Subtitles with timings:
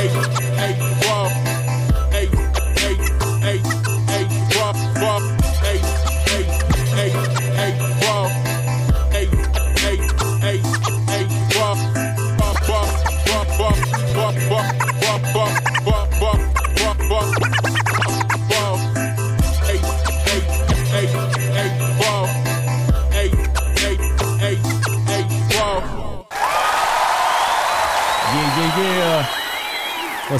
[0.00, 0.49] Hey.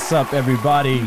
[0.00, 1.06] What's up, everybody?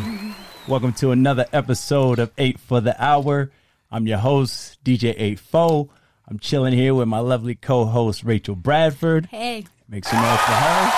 [0.68, 3.52] Welcome to another episode of 8 for the Hour.
[3.92, 5.90] I'm your host, DJ 84.
[6.28, 9.26] I'm chilling here with my lovely co host, Rachel Bradford.
[9.26, 9.66] Hey.
[9.90, 10.92] Make some noise for her.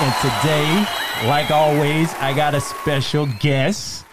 [0.00, 4.04] And today, like always, I got a special guest.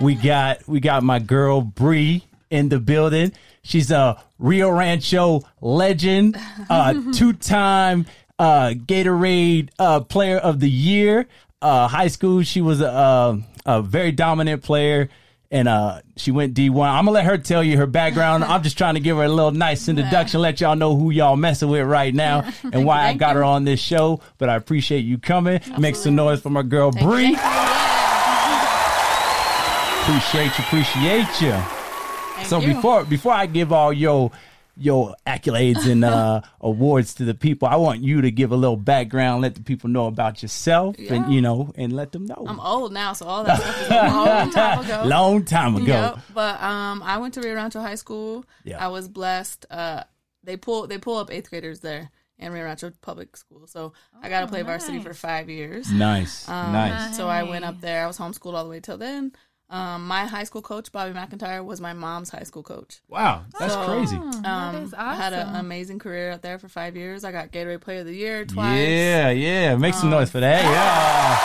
[0.00, 3.32] We got we got my girl Bree in the building.
[3.62, 6.40] She's a Rio Rancho legend,
[6.70, 8.06] uh, two-time
[8.38, 11.28] uh, Gatorade uh, Player of the Year.
[11.60, 15.08] Uh, high school, she was a, a, very dominant player,
[15.50, 16.88] and uh, she went D1.
[16.88, 18.44] I'm gonna let her tell you her background.
[18.44, 21.34] I'm just trying to give her a little nice introduction, let y'all know who y'all
[21.34, 24.20] messing with right now and why I got her on this show.
[24.38, 25.60] But I appreciate you coming.
[25.76, 27.36] Make some noise for my girl Bree.
[30.02, 31.60] Appreciate you, appreciate you.
[32.44, 32.74] so you.
[32.74, 34.30] before before I give all your
[34.78, 38.76] your accolades and uh, awards to the people, I want you to give a little
[38.76, 42.44] background, let the people know about yourself, and you know, and let them know.
[42.46, 45.02] I'm old now, so all that stuff is a long time ago.
[45.06, 45.84] Long time ago.
[45.86, 46.18] Yep.
[46.32, 48.44] But um, I went to Rio Rancho High School.
[48.64, 48.84] Yeah.
[48.84, 49.66] I was blessed.
[49.70, 50.04] Uh,
[50.44, 53.92] they pull they pull up eighth graders there in Rio Rancho Public School, so
[54.22, 55.90] I got to play varsity for five years.
[55.90, 57.16] Nice, Um, nice.
[57.16, 58.04] So I went up there.
[58.04, 59.32] I was homeschooled all the way till then.
[59.70, 63.00] Um, my high school coach, Bobby McIntyre, was my mom's high school coach.
[63.06, 64.16] Wow, that's So, crazy.
[64.16, 67.22] Um, is I had an amazing career out there for five years.
[67.22, 68.78] I got Gatorade Player of the Year twice.
[68.78, 69.76] Yeah, yeah.
[69.76, 70.64] Make some noise for that.
[70.64, 71.38] Yeah.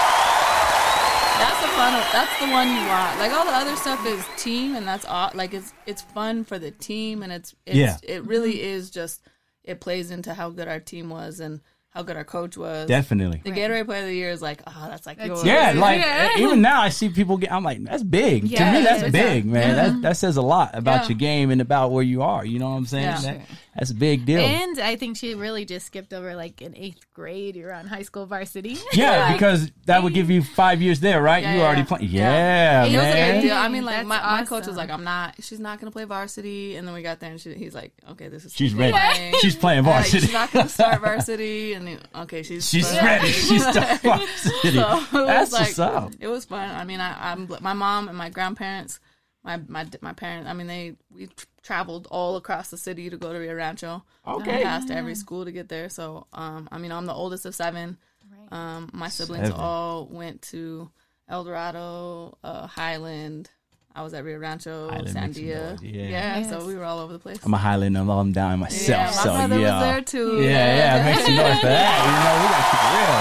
[1.40, 1.94] That's the fun.
[2.14, 3.20] That's the one you want.
[3.20, 5.32] Like all the other stuff is team, and that's all.
[5.34, 7.98] Like it's it's fun for the team, and it's, it's Yeah.
[8.04, 9.22] It really is just
[9.66, 11.60] it plays into how good our team was and
[11.94, 12.88] how good our coach was.
[12.88, 13.42] Definitely.
[13.44, 15.46] The Gatorade Player of the Year is like, oh, that's like yours.
[15.46, 16.38] Yeah, like Yeah.
[16.40, 17.52] even now I see people get.
[17.52, 18.42] I'm like, that's big.
[18.42, 19.10] to me, that's yeah.
[19.10, 19.76] big, man.
[19.76, 20.00] That uh-huh.
[20.02, 21.10] that says a lot about Yeah.
[21.10, 22.44] your game and about where you are.
[22.44, 23.04] You know what I'm saying?
[23.06, 23.22] Yeah.
[23.22, 23.42] That-
[23.76, 24.40] that's a big deal.
[24.40, 27.56] And I think she really just skipped over like in eighth grade.
[27.56, 28.78] You're on high school varsity.
[28.94, 31.42] Yeah, because that would give you five years there, right?
[31.42, 31.66] Yeah, you yeah.
[31.66, 32.06] already playing.
[32.10, 32.84] Yeah.
[32.86, 33.42] Yeah, It was a big man.
[33.44, 33.56] deal.
[33.56, 35.36] I mean, like That's my, my coach was like, I'm not.
[35.42, 38.28] She's not gonna play varsity, and then we got there, and she, he's like, okay,
[38.28, 38.92] this is She's ready.
[38.94, 39.34] playing.
[39.42, 40.20] She's playing Like, varsity.
[40.20, 43.32] she's not gonna start varsity, and then, okay, she's She's starting ready.
[43.32, 44.72] She's starting varsity.
[44.78, 46.12] So it was That's like, what's up.
[46.20, 46.70] It was fun.
[46.70, 49.00] I mean, I, I'm my mom and my grandparents,
[49.44, 50.48] my my my parents.
[50.50, 54.04] I mean, they we tr- traveled all across the city to go to Rio Rancho.
[54.28, 54.58] Okay.
[54.58, 55.90] we passed every school to get there.
[55.90, 57.98] So, um, I mean, I'm the oldest of seven.
[58.30, 58.54] Right.
[58.58, 59.60] Um, my siblings Seven.
[59.60, 60.90] all went to
[61.28, 63.50] El Dorado, uh, Highland.
[63.96, 65.70] I was at Rio Rancho, Highland makes some Sandia.
[65.72, 66.40] noise, yeah.
[66.40, 67.38] Yeah, so we were all over the place.
[67.44, 69.80] I'm a Highland alum I'm down myself, yeah, my so brother yeah.
[69.80, 70.42] was there too.
[70.42, 72.00] Yeah, yeah, make some noise for that.
[72.02, 73.14] You know, we gotta keep it real.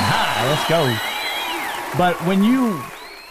[0.10, 0.96] High, let's go.
[1.98, 2.82] But when you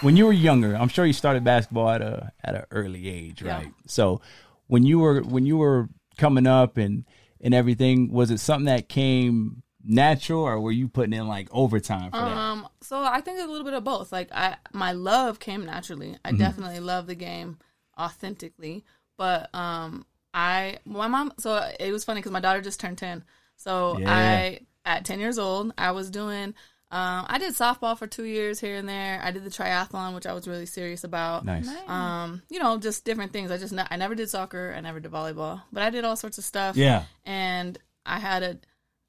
[0.02, 3.42] when you were younger, I'm sure you started basketball at a at an early age,
[3.42, 3.58] Yeah.
[3.58, 3.74] right?
[3.88, 4.22] So
[4.68, 7.06] when you were when you were coming up and
[7.42, 12.12] and everything, was it something that came natural, or were you putting in like overtime
[12.12, 12.38] for that?
[12.38, 14.12] Um, so I think a little bit of both.
[14.12, 16.18] Like I, my love came naturally.
[16.26, 16.38] I Mm-hmm.
[16.38, 17.58] definitely love the game
[17.98, 18.84] authentically,
[19.18, 21.34] but um, I, my mom.
[21.40, 23.24] So it was funny because my daughter just turned ten.
[23.56, 24.12] So Yeah.
[24.12, 26.54] I, at ten years old, I was doing.
[26.92, 29.22] Um, I did softball for two years here and there.
[29.24, 31.46] I did the triathlon, which I was really serious about.
[31.46, 31.70] Nice.
[31.88, 33.52] Um, you know, just different things.
[33.52, 34.74] I just ne- I never did soccer.
[34.76, 37.04] I never did volleyball, but I did all sorts of stuff Yeah.
[37.26, 38.58] and I had a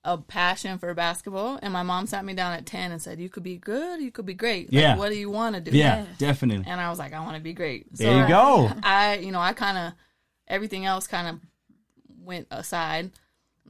[0.02, 1.58] a passion for basketball.
[1.62, 4.00] And my mom sat me down at ten and said, "You could be good.
[4.00, 4.72] You could be great.
[4.72, 4.96] Like, Yeah.
[4.96, 6.64] What do you want to do?" Yeah, definitely.
[6.70, 8.70] And I was like, "I want to be great." There you go.
[8.82, 9.92] I, you know, I kind of
[10.48, 11.40] everything else kind of
[12.22, 13.10] went aside.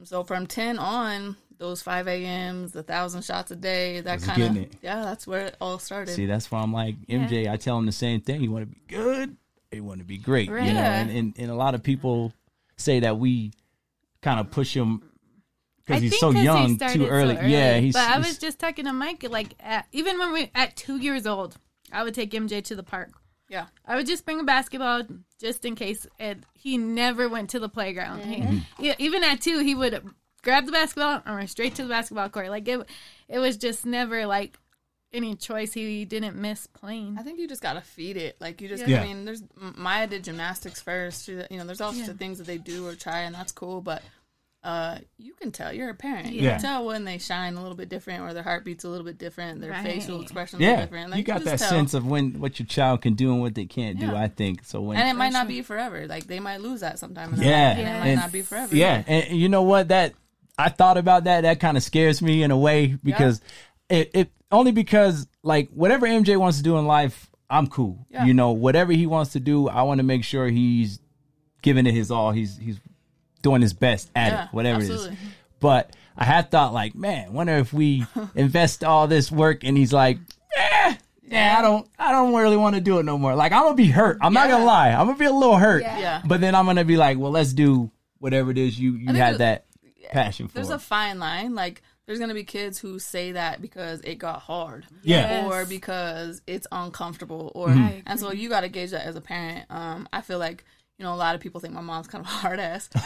[0.03, 4.67] So from ten on, those five a.m.s, the thousand shots a day, that kind of
[4.81, 6.13] yeah, that's where it all started.
[6.13, 7.47] See, that's why I'm like MJ.
[7.49, 8.41] I tell him the same thing.
[8.41, 9.37] You want to be good,
[9.71, 10.47] or you want to be great.
[10.49, 12.33] You know, and, and and a lot of people
[12.77, 13.51] say that we
[14.23, 15.03] kind of push him
[15.85, 17.35] because he's so so 'cause he young, started too so early.
[17.35, 17.93] Yeah, he's.
[17.93, 21.27] But I was just talking to Mike, like at, even when we at two years
[21.27, 21.57] old,
[21.91, 23.11] I would take MJ to the park.
[23.49, 25.03] yeah, I would just bring a basketball
[25.39, 26.07] just in case.
[26.19, 28.21] And he never went to the playground.
[28.23, 28.57] Mm-hmm.
[28.83, 30.03] yeah, even at two, he would
[30.43, 32.49] grab the basketball and run straight to the basketball court.
[32.49, 32.85] Like it,
[33.27, 34.57] it was just never like
[35.13, 35.73] any choice.
[35.73, 37.17] He didn't miss playing.
[37.19, 38.37] I think you just gotta feed it.
[38.39, 39.01] Like you just, Yeah.
[39.01, 41.25] I mean, there's Maya did gymnastics first.
[41.25, 43.51] She, you know, there's all sorts of things that they do or try, and that's
[43.51, 43.81] cool.
[43.81, 44.01] But
[44.63, 46.31] uh, you can tell you're a parent.
[46.31, 46.51] You Yeah.
[46.51, 49.17] can tell when they shine a little bit different, or their heartbeat's a little bit
[49.17, 49.83] different, their Right.
[49.83, 51.09] facial expressions are Yeah, different.
[51.09, 51.69] Like, you got just that tell.
[51.69, 54.15] sense of when what your child can do and what they can't do.
[54.15, 54.79] I think so.
[54.81, 56.05] When and it might not be forever.
[56.07, 57.33] Like they might lose that sometime.
[57.33, 58.75] In Yeah, life, and it might and- not be forever.
[58.75, 59.87] Yeah, and you know what?
[59.87, 60.13] That
[60.65, 61.41] I thought about that.
[61.41, 63.41] That kind of scares me in a way because
[63.89, 68.05] it, it only because like whatever MJ wants to do in life, I'm cool.
[68.09, 68.25] Yeah.
[68.25, 70.99] You know, whatever he wants to do, I want to make sure he's
[71.61, 72.31] giving it his all.
[72.31, 72.79] He's he's
[73.41, 75.13] doing his best at Yeah, it, whatever it absolutely.
[75.13, 75.17] is.
[75.59, 78.05] But I had thought like, man, wonder if we
[78.35, 80.17] invest all this work and he's like,
[80.55, 83.35] eh, yeah, I don't, I don't really want to do it no more.
[83.35, 84.17] Like I'm gonna be hurt.
[84.21, 84.89] I'm not gonna lie.
[84.89, 85.81] I'm gonna be a little hurt.
[85.83, 85.99] Yeah.
[85.99, 86.21] Yeah.
[86.25, 89.35] But then I'm gonna be like, well, let's do whatever it is you you had
[89.35, 89.65] that- that
[90.11, 90.53] passion for.
[90.55, 91.55] There's a fine line.
[91.55, 94.85] Like there's gonna be kids who say that because it got hard.
[95.03, 95.47] Yeah.
[95.47, 97.51] Or because it's uncomfortable.
[97.55, 97.99] Or Mm-hmm.
[98.05, 99.65] And so you gotta gauge that as a parent.
[99.69, 100.65] Um, I feel like,
[100.97, 102.89] you know, a lot of people think my mom's kind of hard ass.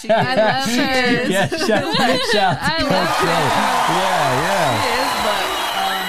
[0.00, 1.20] She I love she her.
[1.22, 1.28] is.
[1.30, 3.26] yeah, shout, shout out I Coach love K.
[3.92, 4.72] Yeah, yeah.
[4.96, 5.44] is, but
[5.84, 6.06] um,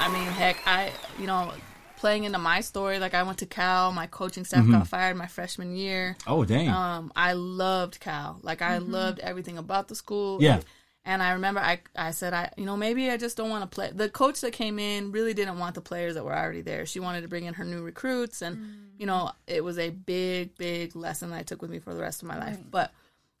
[0.00, 1.52] I mean, heck, I you know,
[1.98, 4.72] playing into my story, like I went to Cal, my coaching staff Mm-hmm.
[4.72, 6.16] got fired my freshman year.
[6.26, 6.68] Oh dang.
[6.68, 10.42] Um, I loved Cal, like I loved everything about the school.
[10.42, 10.60] Yeah.
[11.04, 13.74] And I remember I, I said I you know maybe I just don't want to
[13.74, 13.90] play.
[13.94, 16.84] The coach that came in really didn't want the players that were already there.
[16.86, 20.56] She wanted to bring in her new recruits, and you know it was a big
[20.58, 22.58] big lesson that I took with me for the rest of my life.
[22.70, 22.92] But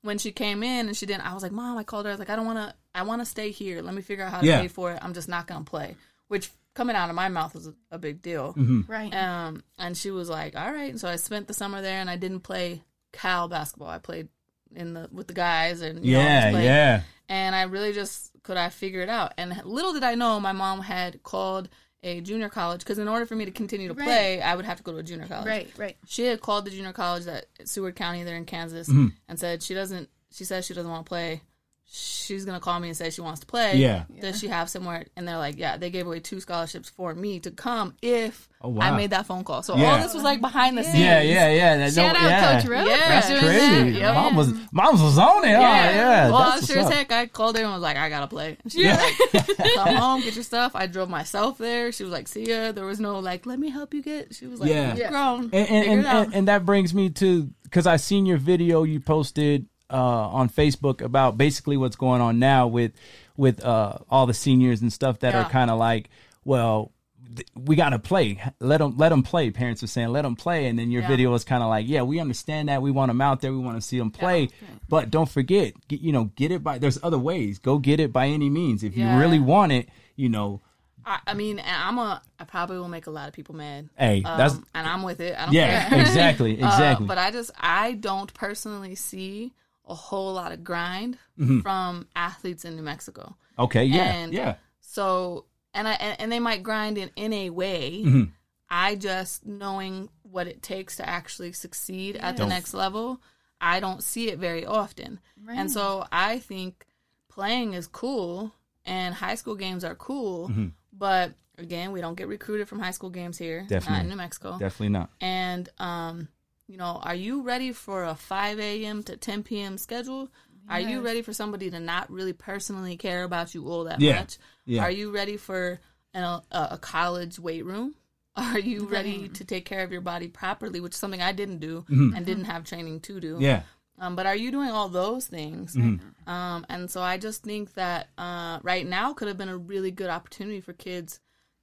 [0.02, 2.10] when she came in and she didn't, I was like, Mom, I called her.
[2.10, 2.74] I was like, I don't want to.
[2.94, 3.82] I want to stay here.
[3.82, 4.60] Let me figure out how to Yeah.
[4.62, 4.98] pay for it.
[5.02, 5.94] I'm just not gonna play.
[6.28, 8.54] Which coming out of my mouth was a, a big deal.
[8.86, 9.12] Right.
[9.14, 12.08] Um, and she was like, "All right." And so I spent the summer there, and
[12.08, 12.82] I didn't play
[13.12, 13.88] Cal basketball.
[13.88, 14.28] I played
[14.74, 17.00] in the with the guys, and you know, yeah, just yeah.
[17.28, 19.34] And I really just could I figure it out.
[19.36, 21.68] And little did I know, my mom had called
[22.04, 24.04] a junior college because in order for me to continue to Right.
[24.04, 25.46] play, I would have to go to a junior college.
[25.46, 25.68] right.
[25.76, 25.96] Right.
[26.06, 29.08] She had called the junior college that Seward County there in Kansas Mm-hmm.
[29.28, 30.08] and said she doesn't.
[30.30, 31.42] She says she doesn't want to play.
[31.90, 33.76] She's gonna call me and say she wants to play.
[33.76, 34.04] Yeah.
[34.20, 35.06] Does she have somewhere?
[35.16, 38.68] And they're like, yeah, they gave away two scholarships for me to come if Oh,
[38.70, 38.92] wow.
[38.92, 39.62] I made that phone call.
[39.62, 39.92] So Yeah.
[39.94, 40.98] all this was like behind the scenes.
[40.98, 41.76] Yeah, yeah, yeah.
[41.78, 42.60] That, Shout no, out yeah.
[42.60, 42.88] Coach Rose.
[42.88, 42.96] Yeah.
[43.08, 43.82] That's doing that.
[43.82, 43.98] crazy.
[44.00, 44.14] Yep.
[44.14, 45.50] Mom was mom's was on it.
[45.50, 46.30] Yeah, oh, yeah.
[46.30, 48.58] Well, that's sure as heck, I called her and was like, I gotta play.
[48.62, 48.96] And she Yeah.
[49.32, 49.46] like,
[49.76, 50.72] come home, get your stuff.
[50.74, 51.90] I drove myself there.
[51.92, 52.72] She was like, see ya.
[52.72, 54.34] There was no like, let me help you get.
[54.34, 54.94] She was like, Yeah.
[54.94, 55.44] yeah, grown.
[55.44, 56.26] and and, Figure and, it out.
[56.26, 59.94] and, and that brings me to because I seen your video you posted uh,
[60.28, 62.92] on Facebook about basically what's going on now with
[63.36, 66.10] with uh, all the seniors and stuff that are kind of like,
[66.44, 66.90] well,
[67.36, 68.42] th- we got to play.
[68.60, 69.50] Let them let them play.
[69.50, 71.08] Parents are saying let them play, and then your Yeah.
[71.08, 72.82] video is kind of like, yeah, we understand that.
[72.82, 73.52] We want them out there.
[73.52, 74.48] We want to see them play,
[74.88, 76.78] but don't forget, get, you know, get it by.
[76.78, 77.58] There's other ways.
[77.60, 78.82] Go get it by any means.
[78.82, 79.14] If Yeah.
[79.14, 80.60] you really want it, you know,
[81.06, 83.88] I, I mean, I'm a, I probably will make a lot of people mad.
[83.96, 85.38] hey, Um, that's and I'm with it.
[85.38, 86.00] I don't yeah, care.
[86.02, 87.06] exactly, Uh, exactly.
[87.06, 89.52] but I just, I don't personally see
[89.88, 91.60] a whole lot of grind Mm-hmm.
[91.60, 93.36] from athletes in New Mexico.
[93.58, 94.56] okay, yeah, and yeah.
[94.80, 98.02] So, and I and, and they might grind in in a way.
[98.04, 98.22] Mm-hmm.
[98.70, 103.22] I just knowing what it takes to actually succeed at the Don't- next level,
[103.60, 105.20] I don't see it very often.
[105.48, 106.84] And so I think
[107.30, 108.52] playing is cool
[108.84, 110.66] and high school games are cool, Mm-hmm.
[110.92, 114.58] but again, we don't get recruited from high school games here, not in New Mexico.
[114.58, 115.10] Definitely not.
[115.20, 116.28] And um,
[116.68, 119.02] you know, are you ready for a 5 a.m.
[119.04, 119.78] to 10 p.m.
[119.78, 120.28] schedule?
[120.70, 124.16] Are you ready for somebody to not really personally care about you all that Yeah.
[124.20, 124.36] much?
[124.66, 124.82] Yeah.
[124.82, 125.80] Are you ready for
[126.12, 127.94] an, a, a college weight room?
[128.36, 131.58] Are you ready to take care of your body properly, which is something I didn't
[131.60, 133.34] do and didn't have training to do?
[133.34, 133.42] Mm-hmm.
[133.42, 133.62] Yeah.
[133.98, 135.74] Um, but are you doing all those things?
[135.74, 136.30] Mm-hmm.
[136.30, 139.90] Um, and so I just think that uh, right now could have been a really
[139.90, 141.18] good opportunity for kids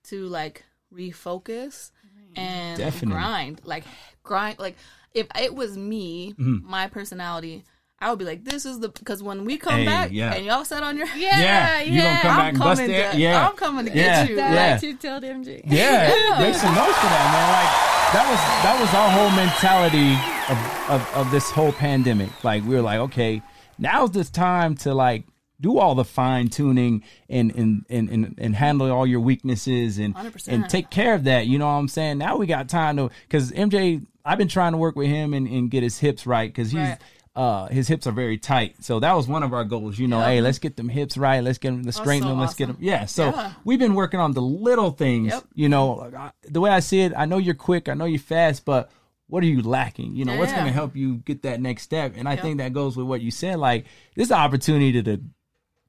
[0.06, 0.64] to like
[0.94, 1.92] refocus
[2.36, 3.14] and Definitely.
[3.14, 3.86] grind, like
[4.24, 4.60] grind.
[4.60, 4.76] Like
[5.16, 6.70] if it was me, Mm-hmm.
[6.70, 7.64] my personality,
[8.00, 10.34] I would be like, "This is the because when we come Hey, back yeah.
[10.34, 11.82] and y'all sat on your Yeah, Yeah, yeah.
[11.82, 13.12] you gonna come I'm back and coming it?
[13.14, 13.48] to- Yeah.
[13.48, 14.04] I'm coming to Yeah.
[14.22, 14.36] get you.
[14.36, 14.74] That Yeah.
[14.74, 15.62] like you told MJ.
[15.66, 17.48] Yeah, make some notes for that, man.
[17.58, 17.72] Like
[18.14, 20.12] that was that was our whole mentality
[20.52, 22.44] of, of of this whole pandemic.
[22.44, 23.42] Like we were like, okay,
[23.80, 25.24] now's this time to like
[25.62, 30.14] do all the fine tuning and and, and and and handle all your weaknesses and
[30.14, 30.48] 100%.
[30.50, 31.48] and take care of that.
[31.48, 32.18] You know what I'm saying?
[32.18, 35.48] Now we got time to because MJ, I've been trying to work with him and,
[35.48, 36.80] and get his hips right because he's.
[36.80, 36.98] Right.
[37.36, 40.00] Uh, his hips are very tight, so that was one of our goals.
[40.00, 40.28] You know, Yep.
[40.30, 41.44] hey, let's get them hips right.
[41.44, 42.40] Let's get them, let's straighten so them.
[42.40, 42.78] Let's get them.
[42.80, 43.04] Yeah.
[43.08, 43.52] So Yeah.
[43.66, 45.34] we've been working on the little things.
[45.34, 45.44] Yep.
[45.54, 48.20] You know, I- the way I see it, I know you're quick, I know you're
[48.20, 48.90] fast, but
[49.28, 50.16] what are you lacking?
[50.16, 50.60] You know, what's Yeah.
[50.60, 52.14] going to help you get that next step?
[52.16, 53.58] And I think that goes with what you said.
[53.60, 53.84] Like,
[54.16, 55.20] this opportunity to,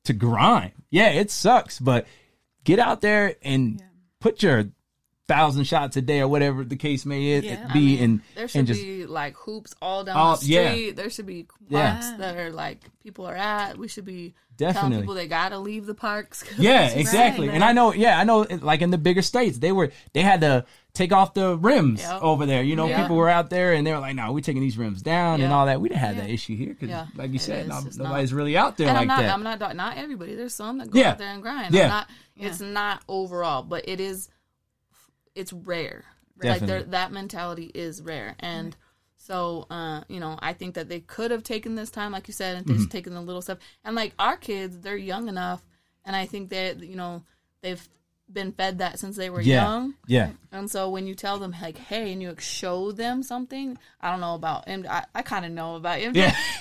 [0.02, 0.72] to grind.
[0.90, 2.08] Yeah, it sucks, but
[2.64, 3.80] get out there and
[4.18, 4.64] put your
[5.28, 7.72] thousand shots a day or whatever the case may is, Yeah.
[7.72, 10.70] be, and There should and just be like hoops all down All- the yeah.
[10.70, 10.96] street.
[10.96, 12.16] There should be parks Yeah.
[12.18, 13.76] that are like people are at.
[13.76, 14.80] We should be Definitely.
[14.90, 16.44] telling people they gotta leave the parks.
[16.58, 17.48] yeah, exactly.
[17.48, 18.46] And I know, yeah, I know.
[18.60, 20.64] Like in the bigger states, they were they had to
[20.94, 22.22] take off the rims Yep.
[22.22, 22.62] over there.
[22.62, 23.02] You know, Yeah.
[23.02, 25.52] people were out there and they were like, "No, we're taking these rims down and
[25.52, 27.06] all that." We didn't have that issue here because, Yeah.
[27.16, 27.68] like you It said, is.
[27.68, 29.34] no- It's not- nobody's really out there And like I'm not, that.
[29.34, 30.34] I'm not, not everybody.
[30.36, 31.10] There's some that go Yeah.
[31.10, 31.74] out there and grind.
[31.74, 31.82] Yeah.
[31.82, 34.28] I'm not, it's not overall, but it is,
[35.36, 36.04] it's rare.
[36.42, 36.66] Like Definitely.
[36.66, 38.34] there, that mentality is rare.
[38.40, 38.76] And
[39.16, 42.34] so, uh, you know, I think that they could have taken this time, like you
[42.34, 42.76] said, and Mm-hmm.
[42.78, 43.58] just taken the little stuff.
[43.84, 45.62] And like our kids, they're young enough.
[46.04, 47.22] And I think that, you know,
[47.62, 47.88] they've
[48.30, 49.94] been fed that since they were yeah, young.
[50.08, 54.10] yeah, And so when you tell them like, "Hey," and you show them something, I
[54.10, 54.84] don't know about him.
[54.90, 56.12] I, I kind of know about him.
[56.16, 56.34] Yeah.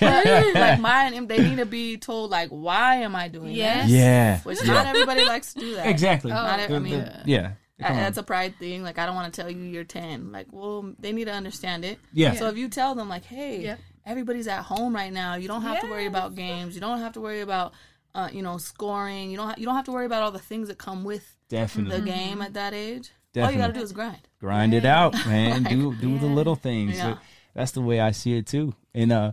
[0.54, 3.86] like mine, they need to be told like, "Why am I doing Yes.
[3.86, 5.86] this?" yeah, Which not everybody likes to do that.
[5.88, 6.30] exactly.
[6.30, 8.02] Not, Oh, I mean, The- yeah, that- Come on.
[8.02, 8.82] that's a pride thing.
[8.82, 10.32] Like, I don't want to tell you you're ten.
[10.32, 11.98] Like, well, they need to understand it.
[12.12, 12.34] Yeah.
[12.34, 13.78] So if you tell them like, "Hey, Yep.
[14.06, 15.34] everybody's at home right now.
[15.34, 16.74] You don't have to worry about games.
[16.74, 17.72] You don't have to worry about."
[18.14, 19.30] Uh, you know, scoring.
[19.30, 19.48] You don't.
[19.48, 22.06] Ha- you don't have to worry about all the things that come with definitely the
[22.06, 23.10] game at that age.
[23.36, 24.26] All you got to do is grind.
[24.40, 25.62] grind it out, man.
[25.68, 26.96] do do the little things.
[26.96, 27.18] Yeah.
[27.52, 28.74] That's the way I see it too.
[28.94, 29.32] And uh,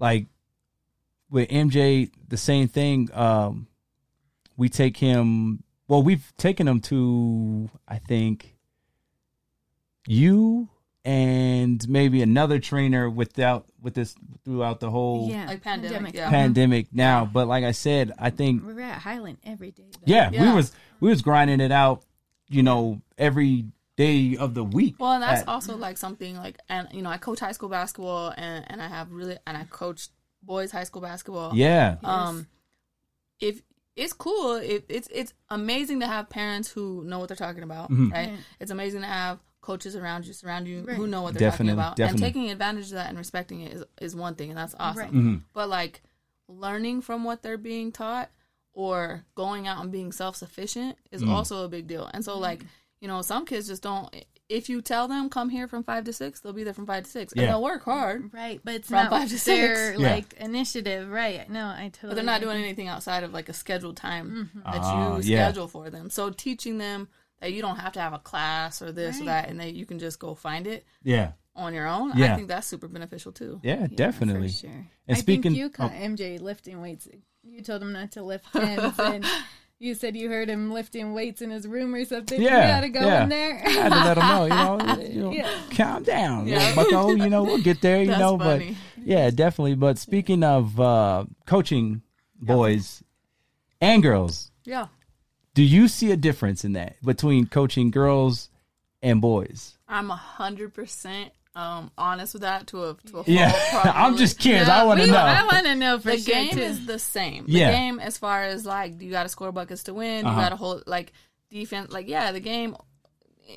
[0.00, 0.26] like
[1.30, 3.08] with MJ, the same thing.
[3.14, 3.68] Um,
[4.56, 5.62] we take him.
[5.88, 8.54] Well, we've taken them to I think
[10.06, 10.68] you
[11.04, 14.14] and maybe another trainer without with this
[14.44, 15.46] throughout the whole Yeah.
[15.46, 16.28] Like pandemic, yeah.
[16.30, 17.24] pandemic now.
[17.24, 19.84] But like I said, I think We're at Highland every day.
[19.92, 19.98] though.
[20.04, 22.02] yeah, we was we was grinding it out.
[22.50, 23.66] You know, every
[23.96, 24.94] day of the week.
[24.98, 27.68] Well, and that's at- also like something like, and you know, I coach high school
[27.68, 30.08] basketball, and and I have really, and I coach
[30.42, 31.54] boys high school basketball.
[31.54, 31.96] yeah.
[32.02, 32.46] Um,
[33.40, 33.60] if
[33.98, 37.90] it's cool, it, it's it's amazing to have parents who know what they're talking about,
[37.90, 38.10] Mm-hmm.
[38.12, 38.28] right?
[38.30, 38.38] Right.
[38.60, 40.96] It's amazing to have coaches around you, surround you, Right.
[40.96, 42.26] who know what they're Definitely, talking about, definitely.
[42.26, 45.02] and taking advantage of that and respecting it is is one thing, and that's awesome.
[45.02, 45.10] Right.
[45.12, 45.36] Mm-hmm.
[45.52, 46.02] But like
[46.48, 48.30] learning from what they're being taught
[48.72, 51.28] or going out and being self sufficient is Mm.
[51.30, 52.08] also a big deal.
[52.14, 52.62] And so like,
[53.00, 54.14] you know, some kids just don't
[54.48, 57.04] if you tell them come here from five to six, they'll be there from five
[57.04, 57.32] to six.
[57.36, 57.42] Yeah.
[57.42, 58.32] And they'll work hard.
[58.32, 60.00] Right, but it's From not five to their six.
[60.00, 60.10] Yeah.
[60.10, 61.08] like initiative.
[61.10, 61.48] Right.
[61.50, 62.10] No, I totally.
[62.10, 65.46] But they're not doing anything outside of like a scheduled time that Ah, you yeah.
[65.48, 66.08] schedule for them.
[66.10, 67.08] So teaching them
[67.40, 69.86] that you don't have to have a class or this or that and that you
[69.86, 71.32] can just go find it Yeah.
[71.54, 72.12] on your own.
[72.16, 72.32] Yeah.
[72.32, 73.60] I think that's super beneficial too.
[73.62, 74.48] Yeah, Yeah, definitely.
[74.48, 74.70] For sure.
[74.70, 76.00] And I speaking- think you caught oh.
[76.00, 77.06] MJ lifting weights.
[77.44, 79.24] You told him not to lift pins, and
[79.78, 82.40] you said you heard him lifting weights in his room or something.
[82.40, 83.22] Yeah, you gotta go yeah.
[83.22, 83.62] in there.
[83.64, 85.60] I had to let him know, you know, you know Yeah.
[85.76, 86.58] calm down, Yeah.
[86.74, 87.10] little bucko.
[87.24, 88.38] You know, we'll get there, you That's know.
[88.38, 88.76] funny.
[88.96, 89.76] But yeah, definitely.
[89.76, 92.02] But speaking of uh, coaching
[92.40, 93.02] boys
[93.80, 94.88] and girls, Yeah.
[95.54, 98.48] do you see a difference in that between coaching girls
[99.02, 99.78] and boys?
[99.88, 103.86] I'm a hundred percent um honest with that to a to a Yeah, fault.
[103.96, 104.68] I'm just curious.
[104.68, 105.16] I want to know.
[105.16, 106.60] I want to know for the sure game too.
[106.60, 107.44] is the same.
[107.48, 107.66] Yeah.
[107.70, 110.36] The game as far as like you got to score buckets to win, Uh-huh.
[110.36, 111.12] you got to hold like
[111.50, 111.90] defense.
[111.92, 112.76] Like yeah, the game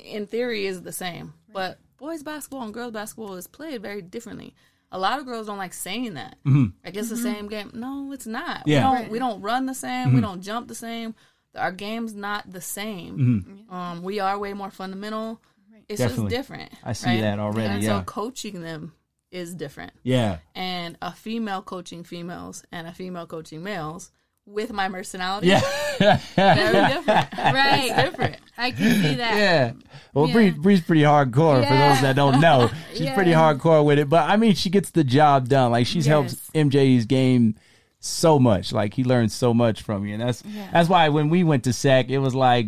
[0.04, 4.54] in theory is the same, but boys basketball and girls basketball is played very differently.
[4.90, 6.36] A lot of girls don't like saying that.
[6.44, 7.70] Like it's the same game.
[7.74, 8.60] No, it's not.
[8.66, 8.70] Mm-hmm.
[8.70, 8.78] Yeah.
[8.78, 9.10] We don't Right.
[9.10, 10.14] we don't run the same.
[10.14, 11.14] We don't jump the same.
[11.54, 13.64] Our game's not the same.
[13.70, 15.40] Um, we are way more fundamental.
[15.88, 16.30] It's Definitely.
[16.30, 16.72] just different.
[16.84, 17.98] I see that already, And yeah.
[18.00, 18.92] so coaching them
[19.30, 24.10] is different yeah, and a female coaching females and a female coaching males
[24.44, 25.46] with my personality.
[25.48, 25.60] yeah,
[26.36, 27.28] Very different.
[27.38, 27.92] right.
[27.96, 28.36] different.
[28.58, 29.36] I can see that.
[29.36, 29.72] yeah.
[30.12, 30.32] Well, Yeah.
[30.34, 32.68] Bree, Bree's pretty hardcore for those that don't know.
[32.92, 33.14] She's Yeah.
[33.14, 35.70] pretty hardcore with it, but I mean, she gets the job done.
[35.70, 36.50] Like she's helped Yes.
[36.66, 37.54] MJ's game
[38.00, 38.72] so much.
[38.72, 40.68] Like he learned so much from you, and that's Yeah.
[40.72, 42.66] that's why when we went to SAC, it was like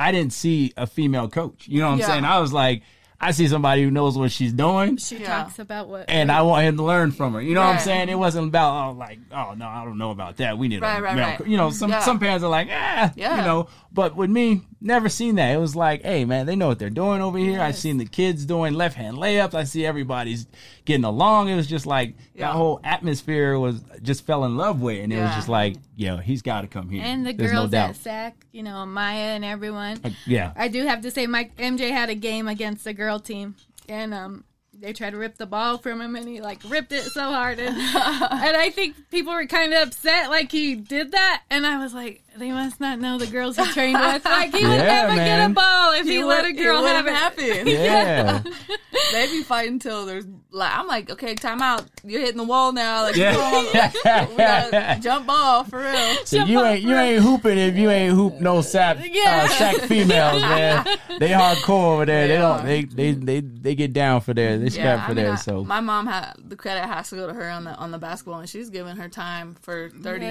[0.00, 1.68] I didn't see a female coach.
[1.68, 2.06] You know what I'm Yeah.
[2.06, 2.24] saying?
[2.24, 2.82] I was like,
[3.22, 4.96] I see somebody who knows what she's doing.
[4.96, 5.26] She Yeah.
[5.42, 6.06] talks about what.
[6.08, 7.42] And I want him to learn from her.
[7.42, 8.08] You know what I'm saying?
[8.08, 10.56] It wasn't about oh like oh no I don't know about that.
[10.56, 11.38] We need Right, a right, male right.
[11.38, 12.00] co-" You know some Yeah.
[12.00, 13.36] some parents are like ah Yeah.
[13.36, 13.68] you know.
[13.92, 15.52] But with me, never seen that.
[15.54, 17.60] It was like hey man, they know what they're doing over here.
[17.60, 19.52] I've seen the kids doing left hand layups.
[19.52, 20.46] I see everybody's
[20.90, 21.48] getting along.
[21.48, 22.46] It was just like Yeah.
[22.48, 26.16] that whole atmosphere was just fell in love with, and it was just like yo
[26.18, 27.02] he's got to come here.
[27.04, 30.00] and the There's girls no at SAC, you know, Maya and everyone.
[30.04, 30.52] Uh, yeah.
[30.56, 33.54] I do have to say, Mike MJ had a game against the girl team,
[33.88, 37.04] and um, they tried to rip the ball from him, and he like ripped it
[37.04, 41.42] so hard, and, and I think people were kind of upset, like he did that,
[41.50, 44.24] and I was like, they must not know the girls he trained with.
[44.30, 47.04] Like he would Yeah, never get a ball if he, let a girl it have
[47.04, 47.66] wouldn't it.
[47.66, 47.66] happen.
[47.68, 48.42] Yeah.
[49.12, 51.84] they be fighting till there's like I'm like, okay, time out.
[52.04, 53.02] You're hitting the wall now.
[53.02, 53.36] Like, Yeah.
[53.36, 53.94] on, like,
[54.30, 56.16] we gotta jump ball for real.
[56.24, 59.42] So you ain't you ain't hooping if you ain't hoop no sap Yeah.
[59.44, 60.86] uh, SAC females, man.
[61.18, 62.26] They hardcore over there.
[62.28, 64.58] They They don't they they they they get down for there.
[64.58, 65.32] They scrap for I mean, there.
[65.32, 67.90] I- So my mom had the credit has to go to her on the on
[67.90, 70.26] the basketball, and she's given her time for thirty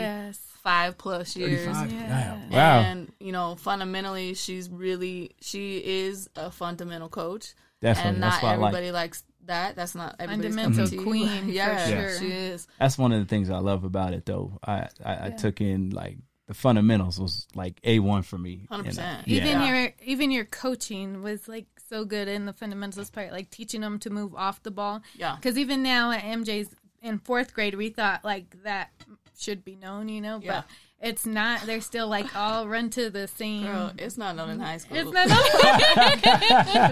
[0.64, 1.66] five plus years.
[1.66, 2.50] Damn.
[2.50, 8.12] wow, And you know, fundamentally, she's really she is a fundamental coach, definitely.
[8.12, 8.68] and not what I like.
[8.74, 9.76] everybody likes that.
[9.76, 10.98] That's not everybody's cup Fundamental of tea.
[11.10, 12.20] queen, for yeah, sure.
[12.20, 12.68] she is.
[12.80, 14.60] That's one of the things I love about it, though.
[14.64, 18.66] I I, I took in like the fundamentals was like a one for me.
[18.72, 18.88] 100%.
[18.88, 19.82] And, uh, Even yeah.
[19.84, 24.00] your even your coaching was like so good in the fundamentals part, like teaching them
[24.00, 25.02] to move off the ball.
[25.16, 25.36] Yeah.
[25.36, 26.70] Because even now at MJ's
[27.02, 28.90] in fourth grade, we thought like that
[29.40, 30.66] should be known, you know, but
[31.02, 31.62] it's not.
[31.62, 33.64] They're still like all run to the same.
[33.64, 34.98] Girl, it's not known in high school.
[34.98, 35.28] it's not.
[35.28, 35.38] known.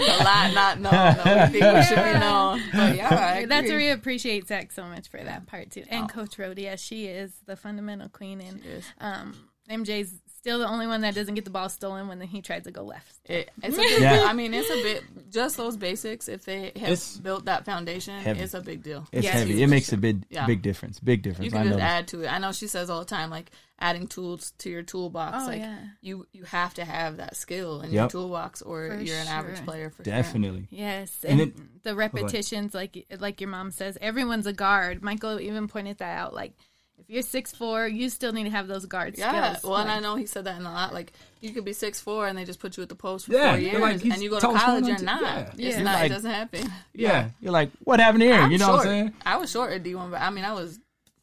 [0.09, 0.91] a lot not known.
[0.91, 2.61] that we think we should be known.
[2.73, 6.39] But yeah, That's where we appreciate Zach so much for that part too, and Coach
[6.39, 6.61] Rhoda.
[6.61, 8.61] Yes, she is the fundamental queen, and
[8.99, 9.35] um,
[9.69, 10.13] MJ's
[10.47, 12.81] still the only one that doesn't get the ball stolen when he tries to go
[12.83, 13.15] left.
[13.25, 14.23] It, it's a big, Yeah.
[14.25, 16.29] I mean, it's a bit just those basics.
[16.29, 18.39] If they have It's built that foundation, heavy.
[18.39, 19.05] it's a big deal.
[19.11, 19.33] It's Yes.
[19.33, 19.61] heavy.
[19.61, 20.45] It makes a big Yeah.
[20.45, 21.01] big difference.
[21.01, 21.45] Big difference.
[21.45, 21.83] You can I just know.
[21.83, 22.27] add to it.
[22.31, 25.35] I know she says all the time, like adding tools to your toolbox.
[25.41, 25.79] Oh, like yeah.
[26.01, 27.93] you, you have to have that skill in Yep.
[27.93, 30.13] your toolbox, or For you're an average player for sure.
[30.13, 30.67] Definitely.
[30.71, 35.03] Yes, And and, it- the repetitions, like like your mom says, everyone's a guard.
[35.03, 36.33] Michael even pointed that out.
[36.33, 36.53] Like
[36.99, 39.63] if you're six four, you still need to have those guard Yeah, skills.
[39.71, 40.93] well, and I know he said that in a lot.
[40.93, 43.33] Like you could be six four, and they just put you at the post for
[43.33, 45.21] Yeah, four years, like, and you go to college, small, you're not.
[45.21, 45.51] yeah.
[45.53, 45.83] It's Yeah.
[45.83, 45.93] not.
[45.95, 46.71] Like- it doesn't happen.
[46.93, 47.29] Yeah.
[47.39, 48.33] You're like, what happened here?
[48.33, 48.77] I'm you know short.
[48.77, 49.13] what I'm saying?
[49.25, 50.79] I was short at D one, but I mean, I was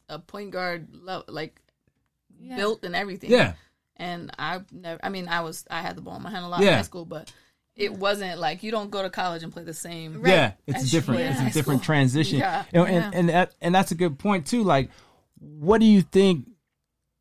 [0.09, 0.87] a point guard,
[1.27, 1.59] like
[2.39, 2.55] Yeah.
[2.55, 3.31] built and everything.
[3.31, 3.53] Yeah.
[3.97, 4.99] and I never.
[5.03, 5.65] I mean, I was.
[5.71, 6.69] I had the ball in my hand a lot Yeah.
[6.69, 7.31] in high school, but
[7.77, 10.21] it wasn't like you don't go to college and play the same.
[10.25, 11.19] Yeah, it's different.
[11.21, 11.29] true.
[11.29, 12.39] It's a different transition.
[12.39, 12.63] Yeah.
[12.73, 12.93] And, Yeah.
[13.05, 14.63] and and that, and that's a good point too.
[14.63, 14.89] Like,
[15.39, 16.47] what do you think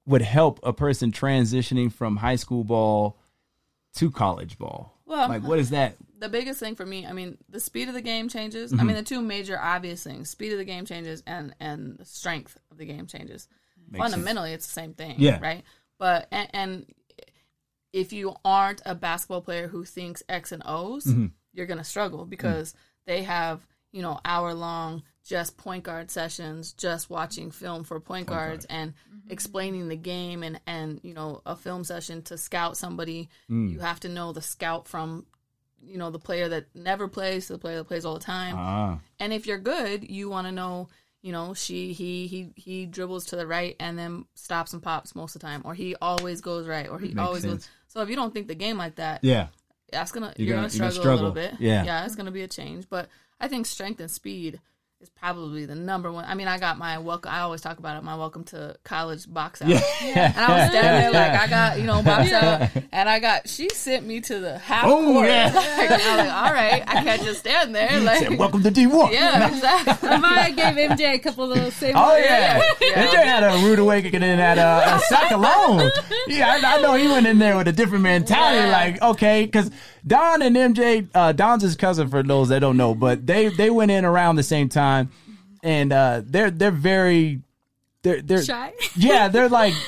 [0.06, 3.18] would help a person transitioning from high school ball
[3.96, 4.98] to college ball?
[5.06, 5.96] Well, like, what is that?
[6.18, 8.70] the biggest thing for me, I mean, the speed of the game changes.
[8.72, 8.80] Mm-hmm.
[8.80, 12.04] I mean, the two major obvious things: speed of the game changes, and and the
[12.06, 13.46] strength of the game changes.
[13.90, 14.14] Makes sense.
[14.14, 15.16] Fundamentally, it's the same thing.
[15.18, 15.38] Yeah.
[15.40, 15.62] Right.
[15.98, 16.86] But and, and
[17.92, 21.26] if you aren't a basketball player who thinks X and O's, Mm-hmm.
[21.52, 22.74] you're gonna struggle because
[23.06, 28.26] they have you know hour long just point guard sessions, just watching film for point,
[28.26, 28.92] guards and
[29.30, 33.28] explaining the game and and you know a film session to scout somebody.
[33.50, 33.72] Mm.
[33.72, 35.26] You have to know the scout from
[35.82, 38.54] you know the player that never plays to the player that plays all the time.
[38.56, 40.88] Ah, And if you're good, you want to know,
[41.22, 45.14] you know, she he he he dribbles to the right and then stops and pops
[45.14, 47.52] most of the time, or he always goes right, or he Makes always sense.
[47.66, 47.68] goes.
[47.88, 49.46] So if you don't think the game like that, yeah.
[49.90, 51.54] that's gonna You're you're, gonna- gonna, you're gonna struggle, a little bit.
[51.60, 51.84] Yeah.
[51.84, 52.88] yeah, it's gonna be a change.
[52.90, 53.08] But
[53.40, 54.60] I think strength and speed
[55.00, 56.24] is probably the number one.
[56.24, 57.30] I mean, I got my welcome.
[57.30, 58.04] I always talk about it.
[58.04, 59.68] My welcome to college box out.
[59.68, 59.80] Yeah.
[60.00, 63.48] And I was standing there like I got you know box out, and I got
[63.48, 65.26] she sent me to the half Oh, court.
[65.28, 65.52] yeah.
[65.84, 68.00] Like, I was like, all right, I can't just stand there.
[68.00, 69.12] Like, Said, Welcome to D one.
[69.12, 70.08] yeah, exactly.
[70.18, 71.94] Maya gave MJ a couple of those same.
[71.96, 73.06] Oh yeah, Yeah.
[73.06, 75.90] MJ had a rude awakening at a, a sack alone.
[76.28, 78.68] Yeah, I, I know he went in there with a different mentality.
[78.68, 78.72] Yeah.
[78.72, 79.70] Like, okay, because
[80.06, 83.70] Don and MJ, uh, Don's his cousin for those that don't know, but they they
[83.70, 85.10] went in around the same time,
[85.62, 87.40] and uh, they're they're very
[88.02, 88.72] they're they're Shy.
[88.96, 89.74] yeah they're like.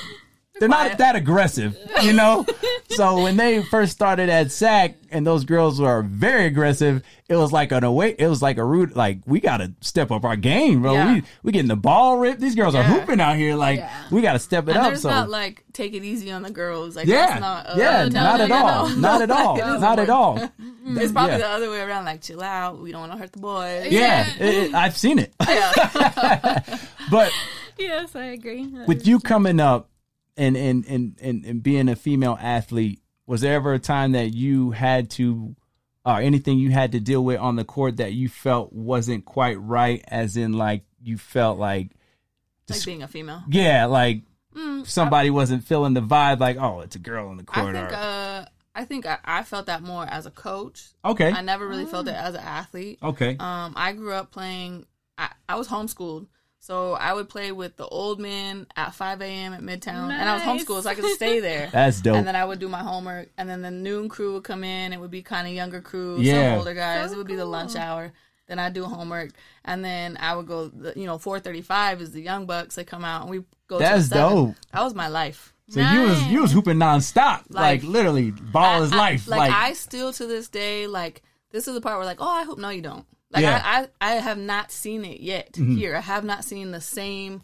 [0.59, 2.47] They're not that aggressive, you know.
[2.97, 7.53] So when they first started at SAC and those girls were very aggressive, it was
[7.53, 8.15] like an away.
[8.19, 8.97] It was like a rude.
[8.97, 10.95] Like we got to step up our game, bro.
[10.95, 11.15] Yeah.
[11.15, 12.41] We we getting the ball ripped.
[12.41, 13.55] These girls are hooping out here.
[13.55, 13.93] Like Yeah.
[14.11, 14.85] we got to step it And up.
[14.89, 16.97] there's So not like take it easy on the girls.
[16.97, 18.97] Like yeah, not, uh, yeah, no, not no, at no, all, no.
[18.97, 20.39] not at all, It doesn't not at all.
[20.89, 21.39] It's probably Yeah.
[21.39, 22.05] the other way around.
[22.05, 22.81] Like chill out.
[22.81, 23.89] We don't want to hurt the boys.
[23.91, 25.35] Yeah, it- it- I've seen it.
[27.11, 27.33] but
[27.79, 28.67] yes, I agree.
[28.87, 29.89] with you coming up
[30.37, 34.33] and and, and and and being a female athlete, was there ever a time that
[34.35, 35.55] you had to
[36.05, 39.61] or anything you had to deal with on the court that you felt wasn't quite
[39.61, 41.91] right as in like you felt like
[42.69, 43.43] like being a female.
[43.49, 44.23] yeah, like
[44.55, 47.75] Mm, somebody wasn't feeling the vibe like, oh, it's a girl in the I court.
[47.75, 47.93] think.
[47.93, 48.45] or, Uh,
[48.75, 50.89] I think I, I felt that more as a coach.
[51.05, 51.31] okay.
[51.31, 52.99] I never really felt it as an athlete.
[53.03, 53.37] Okay.
[53.39, 54.87] Um, I grew up playing.
[55.19, 59.53] I, I was homeschooled, so I would play with the old men at 5 a.m.
[59.53, 61.69] at Midtown, and I was homeschooled, so I could stay there.
[61.73, 62.17] That's dope.
[62.17, 64.93] And then I would do my homework, and then the noon crew would come in.
[64.93, 66.51] It would be kind of younger crew, Yeah.
[66.53, 67.09] some older guys.
[67.11, 68.13] So it would be the lunch hour.
[68.49, 69.31] Then I do homework,
[69.65, 70.71] and then I would go.
[70.95, 72.77] You know, four thirty-five is the young bucks.
[72.77, 73.79] They come out, and we go.
[73.79, 74.55] That's to the dope.
[74.73, 75.53] That was my life.
[75.69, 79.27] so you was you was hooping nonstop, like, Like- literally, ball is I- I- life.
[79.29, 82.29] like, Like, I still to this day, like this is the part where like, oh,
[82.31, 83.05] I hope no, you don't.
[83.37, 83.63] Like Yeah.
[83.65, 85.95] I, I, I have not seen it yet here.
[85.95, 87.43] I have not seen the same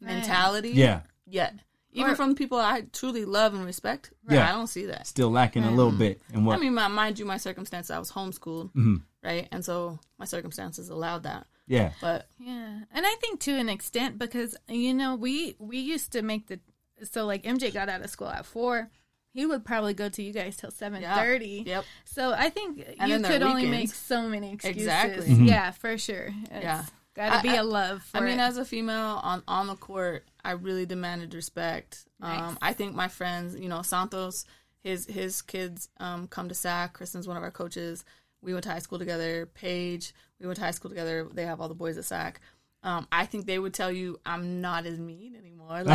[0.00, 0.70] mentality.
[0.70, 1.00] Yeah.
[1.26, 1.54] Yet.
[1.94, 4.12] Even Or- from people I truly love and respect.
[4.28, 4.48] Yeah.
[4.48, 5.06] I don't see that.
[5.06, 6.22] Still lacking a little bit.
[6.32, 6.56] And what?
[6.56, 8.96] I mean, my, mind you, my circumstances, I was homeschooled, Mm-hmm.
[9.22, 9.46] right?
[9.52, 11.46] And so my circumstances allowed that.
[11.66, 11.92] yeah.
[12.00, 16.22] But Yeah, and I think to an extent because you know we we used to
[16.22, 16.60] make the
[17.04, 18.88] so like MJ got out of school at four.
[19.32, 21.64] He would probably go to you guys till seven thirty.
[21.66, 21.84] Yep.
[22.04, 24.82] So I think And you then their could only make so many excuses.
[24.82, 25.26] Exactly.
[25.28, 25.44] Mm-hmm.
[25.46, 26.30] Yeah, for sure.
[26.50, 26.84] It's Yeah.
[27.14, 28.02] Gotta I- be I- a love.
[28.02, 28.42] For I mean, it.
[28.42, 32.04] as a female on on the court, I really demanded respect.
[32.20, 32.40] Nice.
[32.40, 34.44] Um, I think my friends, you know, Santos,
[34.82, 36.92] his his kids um, come to SAC.
[36.94, 38.04] Kristen's one of our coaches.
[38.42, 39.46] We went to high school together.
[39.54, 41.28] Paige, we went to high school together.
[41.32, 42.40] They have all the boys at SAC.
[42.84, 45.48] Um, I think they would tell you I'm not as mean anymore.
[45.84, 45.86] Like,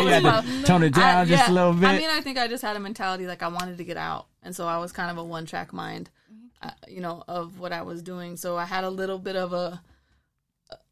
[0.00, 1.52] You had to tone it down I- just yeah.
[1.52, 1.88] a little bit.
[1.88, 4.26] I mean, I think I just had a mentality like I wanted to get out,
[4.42, 6.10] and so I was kind of a one track mind,
[6.62, 8.36] uh, you know, of what I was doing.
[8.36, 9.80] So I had a little bit of a.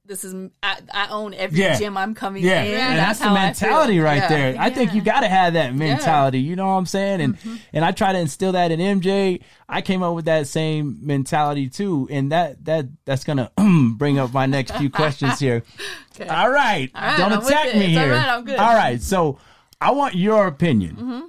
[0.05, 0.35] This is
[0.65, 1.79] I, I own every Yeah.
[1.79, 2.75] gym I'm coming Yeah, in.
[2.75, 4.29] and that's, the how mentality right Yeah.
[4.29, 4.57] there.
[4.59, 6.41] I think you got to have that mentality.
[6.41, 7.21] You know what I'm saying?
[7.21, 7.55] And Mm-hmm.
[7.73, 9.43] and I try to instill that in MJ.
[9.69, 13.53] I came up with that same mentality too, and that that that's gonna
[13.97, 15.63] bring up my next few questions here.
[16.15, 16.29] Okay.
[16.29, 18.13] All right, right, don't I'm attack me It's here.
[18.13, 18.59] right, I'm good.
[18.59, 19.39] All right, so
[19.81, 20.97] I want your opinion.
[20.97, 21.21] Mm-hmm.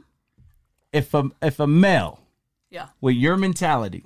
[0.92, 2.20] If a if a male
[2.70, 4.04] Yeah, with your mentality,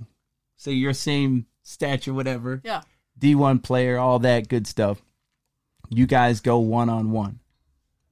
[0.56, 2.82] say your same stature, whatever, yeah.
[3.20, 5.02] D1 player, all that good stuff,
[5.90, 7.40] you guys go one on one.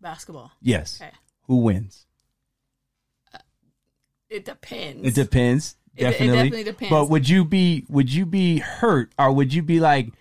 [0.01, 0.51] Basketball.
[0.61, 0.99] Yes.
[1.01, 1.11] Okay.
[1.47, 2.05] Who wins?
[3.33, 3.39] Uh,
[4.29, 5.07] it depends.
[5.07, 5.71] It depends.
[5.71, 6.35] It- it Definitely.
[6.35, 6.89] definitely depends.
[6.89, 10.11] But would you be would you be hurt or would you be like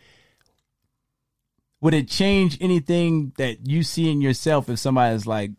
[1.81, 5.51] would it change anything that you see in yourself if somebody's like,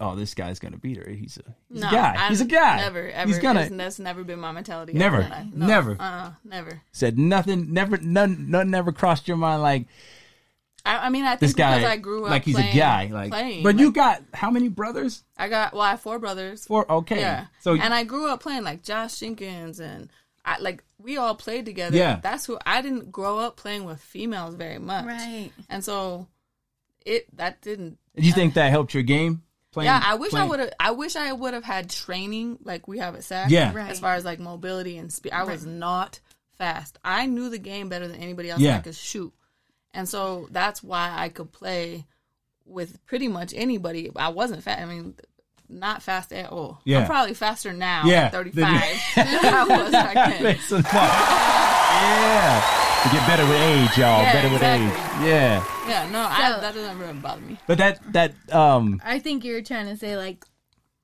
[0.00, 1.10] Oh, this guy's gonna beat her.
[1.10, 2.14] He's a he's no, a guy.
[2.18, 2.76] I'm he's a guy.
[2.76, 3.28] Never, ever.
[3.28, 4.92] He's gonna that's never been my mentality.
[4.92, 5.16] Never.
[5.16, 5.46] ever in my life.
[5.54, 5.96] No, Never.
[5.98, 6.82] Uh, never.
[6.92, 9.86] said nothing never none none never crossed your mind like
[10.86, 12.74] I, I mean, I think this think guy because I grew up like he's playing,
[12.74, 13.06] a guy.
[13.12, 13.62] Like playing.
[13.64, 15.24] But you got how many brothers?
[15.36, 16.64] I got well, I have four brothers.
[16.64, 17.18] Four okay.
[17.18, 17.46] Yeah.
[17.60, 20.10] So and I grew up playing like Josh Jenkins and
[20.44, 21.96] I like we all played together.
[21.96, 22.20] Yeah.
[22.22, 25.06] That's who I didn't grow up playing with females very much.
[25.06, 25.50] right.
[25.68, 26.28] And so
[27.04, 29.42] it that didn't do you think that helped your game?
[29.76, 32.88] Playing, Yeah, I wish I would have I wish I would have had training like
[32.88, 33.50] we have at SAC.
[33.50, 33.74] Yeah.
[33.74, 33.90] Right.
[33.90, 35.32] As far as like mobility and speed.
[35.34, 36.18] I was not
[36.56, 36.98] fast.
[37.04, 38.76] I knew the game better than anybody else Yeah.
[38.78, 39.34] I could shoot.
[39.92, 42.06] And so that's why I could play
[42.64, 44.10] with pretty much anybody.
[44.16, 44.80] I wasn't fast.
[44.80, 45.14] I mean,
[45.68, 46.80] not fast at all.
[46.86, 47.00] Yeah.
[47.00, 48.24] I'm probably faster now Yeah.
[48.26, 48.64] at 35
[49.16, 50.42] than I was back then.
[50.42, 50.92] Make some noise.
[50.92, 52.85] yeah.
[53.02, 54.20] To get better with age, y'all.
[54.22, 54.92] Yeah, better with age.
[55.24, 55.64] Yeah.
[55.88, 57.56] Yeah, no, I, So- that doesn't really bother me.
[57.68, 60.44] But that that um I think you're trying to say like,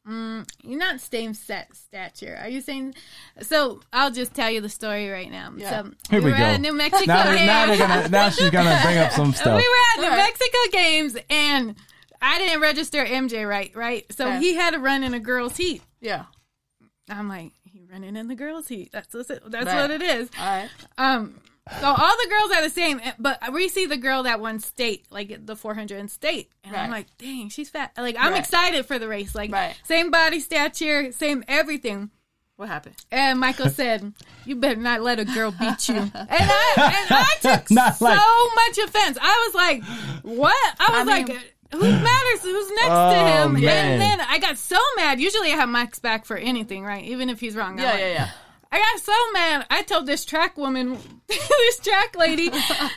[0.09, 2.37] mm, you're not same set stature.
[2.43, 2.95] Are you saying?
[3.43, 5.53] So I'll just tell you the story right now.
[5.57, 5.83] Yeah.
[5.85, 6.43] So Here we were go.
[6.43, 7.05] at New Mexico.
[7.07, 7.89] now they're, now they're Games.
[7.89, 9.57] gonna now she's gonna bring up some stuff.
[9.57, 10.19] we were at New Alright.
[10.41, 11.77] Mexico games and
[12.21, 14.05] I didn't register MJ right, right?
[14.13, 14.41] So Okay.
[14.41, 15.83] he had to run in a girls' heat.
[16.01, 16.25] Yeah.
[17.09, 18.91] I'm like, he running in the girls' heat.
[18.93, 19.81] That's what it, that's Right.
[19.83, 20.29] what it is.
[20.39, 20.69] All right.
[20.99, 21.41] Um,
[21.81, 24.59] so all the girls are the same, eh, but we see the girl that won
[24.59, 27.93] state, like the 400 in state, and I'm like, dang, she's fat.
[27.97, 28.41] Like I'm Right.
[28.41, 29.75] excited for the race, like Right.
[29.85, 32.11] same body stature, same everything.
[32.57, 32.97] What happened?
[33.11, 34.13] And Michael said,
[34.45, 38.05] "You better not let a girl beat you." And I and I took Not so
[38.05, 39.19] like- much offense.
[39.21, 39.83] I was like,
[40.23, 41.41] "What?" I was I like, mean-
[41.73, 42.43] "Who matters?
[42.43, 43.93] Who's next Oh, to him?" man.
[43.93, 45.19] And then I got so mad.
[45.21, 47.05] Usually, I have Mike's back for anything, right?
[47.05, 47.79] Even if he's wrong.
[47.79, 48.31] Yeah, like, yeah, yeah.
[48.73, 49.67] I got so mad.
[49.71, 52.51] I told this track woman, this track lady,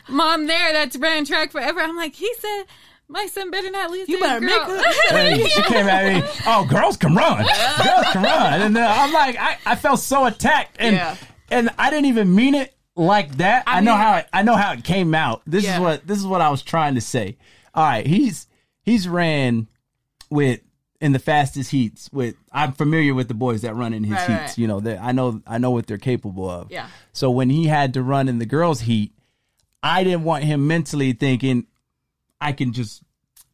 [0.09, 1.81] mom there that's ran track forever.
[1.81, 2.63] I'm like, he said,
[3.09, 4.07] my son better not lose.
[4.07, 6.29] You to a better make girl." her- Hey, she came at me.
[6.47, 7.43] Oh, girls can run.
[7.43, 8.61] Girls can run.
[8.61, 11.15] And uh, I'm like, I, I felt so attacked, and Yeah.
[11.51, 13.63] and I didn't even mean it like that.
[13.67, 15.41] I, I know mean- how it, I know how it came out.
[15.45, 17.37] This is what this is what I was trying to say.
[17.75, 18.47] All right, he's
[18.81, 19.67] he's ran
[20.29, 20.61] with
[21.01, 24.29] in the fastest heats with I'm familiar with the boys that run in his Right,
[24.29, 24.41] heats.
[24.41, 24.57] right.
[24.57, 26.71] You know, that I know I know what they're capable of.
[26.71, 26.87] Yeah.
[27.13, 29.11] So when he had to run in the girls' heat,
[29.83, 31.67] I didn't want him mentally thinking
[32.41, 33.01] I can just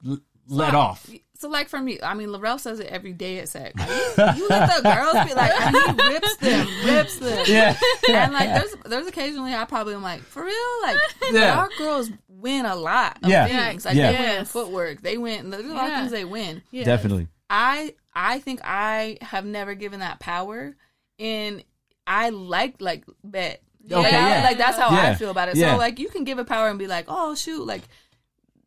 [0.07, 1.09] l- let off.
[1.41, 3.73] So like for me, I mean, Laurel says it every day at SAC.
[3.77, 3.89] Like,
[4.37, 7.45] you, you let the girls be like, and he rips them, rips them.
[7.47, 7.75] Yeah.
[8.09, 10.97] And like, there's there's occasionally I probably am like, for real, like,
[11.31, 11.57] Yeah.
[11.59, 13.47] our girls win a lot of Yeah.
[13.47, 13.85] things.
[13.85, 14.11] Like Yeah.
[14.11, 15.49] they win footwork, they win.
[15.49, 15.93] There's a lot Yeah.
[15.93, 16.61] of things they win.
[16.71, 16.83] Yeah.
[16.85, 17.27] Definitely.
[17.49, 20.75] I I think I have never given that power,
[21.19, 21.63] and
[22.05, 23.61] I like like bet.
[23.83, 24.43] Okay, Like, I- yeah.
[24.43, 25.09] like that's how Yeah.
[25.09, 25.55] I feel about it.
[25.55, 25.71] Yeah.
[25.71, 27.81] So like you can give it power and be like, oh shoot, like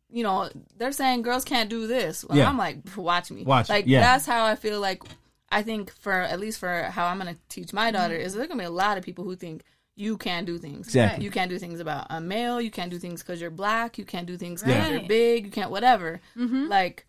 [0.09, 2.23] you know they're saying girls can't do this.
[2.25, 2.47] Well, Yeah.
[2.49, 4.01] I'm like, watch me, Watch, Like yeah.
[4.01, 5.03] that's how I feel like.
[5.51, 8.59] I think for at least for how I'm gonna teach my daughter is there gonna
[8.63, 9.63] be a lot of people who think
[9.95, 10.87] you can't do things.
[10.87, 11.23] Exactly.
[11.23, 12.59] You can't do things about a male.
[12.59, 13.97] You can't do things because you're black.
[13.97, 14.91] You can't do things because Right.
[14.91, 15.45] you're big.
[15.45, 16.19] You can't whatever.
[16.35, 16.67] Mm-hmm.
[16.67, 17.05] Like,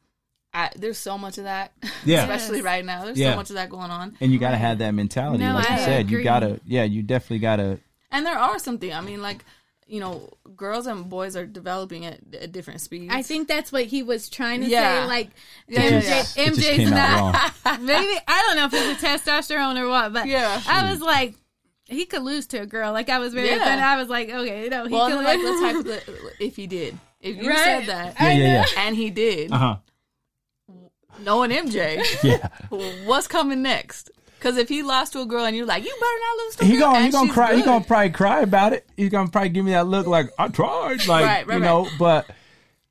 [0.55, 1.73] I, there's so much of that.
[2.05, 2.21] Yeah.
[2.23, 2.65] especially Yes.
[2.65, 3.05] right now.
[3.07, 3.33] There's Yeah.
[3.33, 4.17] so much of that going on.
[4.21, 5.43] And you got to have that mentality.
[5.43, 7.81] No, like you I said, you got to, yeah, you definitely got to.
[8.13, 8.93] And there are something.
[8.93, 9.45] I mean, like,
[9.89, 13.15] you know, girls and boys are developing at, at different speeds.
[13.15, 15.03] I think that's what he was trying to Yeah.
[15.05, 15.07] say.
[15.09, 15.31] Like
[15.69, 17.55] Yeah, MJ, just MJ's not.
[17.81, 20.61] Maybe I don't know if it's a testosterone or what, but Yeah.
[20.67, 21.35] I was like,
[21.85, 22.93] he could lose to a girl.
[22.93, 23.57] Like I was very Yeah.
[23.57, 23.85] offended.
[23.85, 25.61] I was like, okay, you know, he well, could like, lose.
[25.87, 26.99] let's hypoth- if he did.
[27.21, 27.59] If you Right.
[27.59, 28.65] said that, Yeah, yeah, yeah.
[28.79, 29.77] and he did, Uh huh.
[31.21, 32.49] knowing MJ, Yeah.
[33.07, 34.11] what's coming next?
[34.39, 36.65] Because if he lost to a girl and you're like, you better not lose to
[36.65, 37.55] a He girl, gonna he and gonna she's cry.
[37.57, 38.87] He gonna probably cry about it.
[38.97, 41.89] He's gonna probably give me that look like I tried, like Right, right, you know.
[41.99, 42.27] But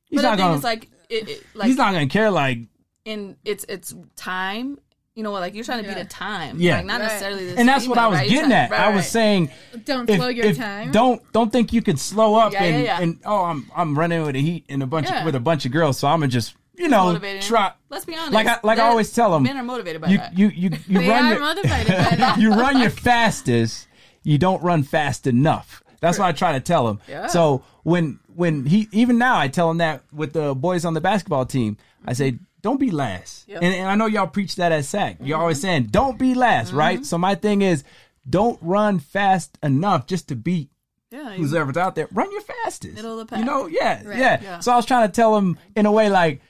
[0.05, 0.57] he's But not the thing gonna.
[0.57, 2.31] is, like, it, it, like he's not gonna care.
[2.31, 2.59] Like
[3.05, 4.79] and it's it's time.
[5.13, 5.39] You know what?
[5.39, 6.03] Like you're trying to beat Yeah.
[6.03, 6.57] a time.
[6.59, 6.75] Yeah.
[6.77, 7.07] like not Right.
[7.07, 7.45] necessarily.
[7.45, 8.29] This and that's what I was right?
[8.29, 8.69] Getting at.
[8.71, 9.49] right, I was saying,
[9.85, 10.91] Don't if, slow your if- time.
[10.91, 13.01] don't don't think you can slow up Yeah, and, yeah, yeah.
[13.01, 15.19] and oh I'm I'm running with the heat and a bunch Yeah.
[15.19, 17.41] of, with a bunch of girls, so I'm gonna just you know Motivated.
[17.43, 17.71] try.
[17.89, 18.33] Let's be honest.
[18.33, 20.37] Like I like I always tell them, men are motivated by you that.
[20.37, 22.37] you you you run are your motivated by that.
[22.39, 23.87] you run your fastest,
[24.23, 25.81] you don't run fast enough.
[26.01, 26.99] That's what I try to tell him.
[27.07, 27.27] Yeah.
[27.27, 31.01] So when when he even now I tell him that with the boys on the
[31.01, 33.47] basketball team, I say don't be last.
[33.47, 33.57] Yep.
[33.57, 33.65] Mm-hmm.
[33.65, 35.17] And, and I know y'all preach that at SAC.
[35.21, 37.05] You're always saying don't be last, right?
[37.05, 37.83] So my thing is
[38.29, 40.69] don't run fast enough just to beat
[41.11, 42.07] yeah, ever out there.
[42.11, 42.95] Run your fastest.
[42.95, 43.39] Middle of the pack.
[43.39, 44.17] You know, yeah, Right.
[44.17, 44.59] yeah, Yeah.
[44.59, 46.41] So I was trying to tell him in a way like.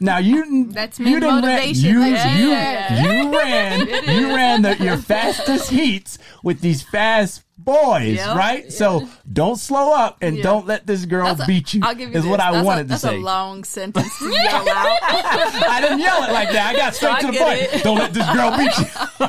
[0.00, 3.02] Now you That's you done ran, you, like, you, yeah.
[3.22, 8.36] you ran you ran the, your fastest heats with these fast boys, Yep.
[8.36, 8.72] right?
[8.72, 10.42] So don't slow up and Yeah.
[10.42, 11.80] don't let this girl a- beat you.
[11.84, 12.30] I'll give you is this.
[12.30, 13.08] what I That's a- wanted to say.
[13.08, 14.98] that's a long sentence to yell out.
[15.02, 16.74] I didn't yell it like that.
[16.74, 17.58] I got straight I to the point.
[17.60, 17.84] it.
[17.84, 19.28] Don't let this girl beat you.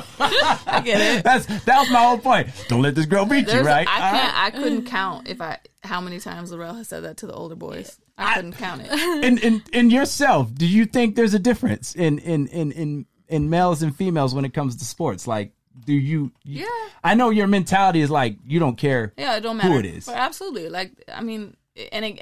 [0.66, 1.24] I get it.
[1.24, 2.48] That's that was my whole point.
[2.68, 3.86] Don't let this girl beat you, right?
[3.88, 4.36] I can't.
[4.36, 7.54] I couldn't count if I how many times Laurel has said that to the older
[7.54, 7.98] boys.
[8.16, 8.90] I couldn't count it.
[9.24, 13.50] in, in in yourself, do you think there's a difference in in in in in
[13.50, 15.26] males and females when it comes to sports?
[15.26, 15.52] Like,
[15.84, 16.30] do you?
[16.44, 16.88] you- Yeah.
[17.02, 19.12] I know your mentality is like you don't care.
[19.18, 20.06] Yeah, it don't matter Who it is.
[20.06, 20.68] But absolutely.
[20.68, 21.56] Like I mean,
[21.92, 22.20] and it,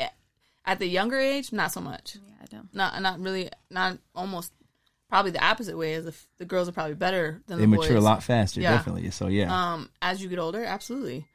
[0.64, 2.16] at the younger age, not so much.
[2.16, 2.74] Yeah, I don't.
[2.74, 3.50] Not not really.
[3.70, 4.52] Not almost.
[5.10, 7.70] Probably the opposite way is if the girls are probably better than the girls.
[7.70, 8.72] They the mature a lot faster, Yeah.
[8.72, 9.10] definitely.
[9.10, 11.26] So yeah, Um, as you get older, absolutely.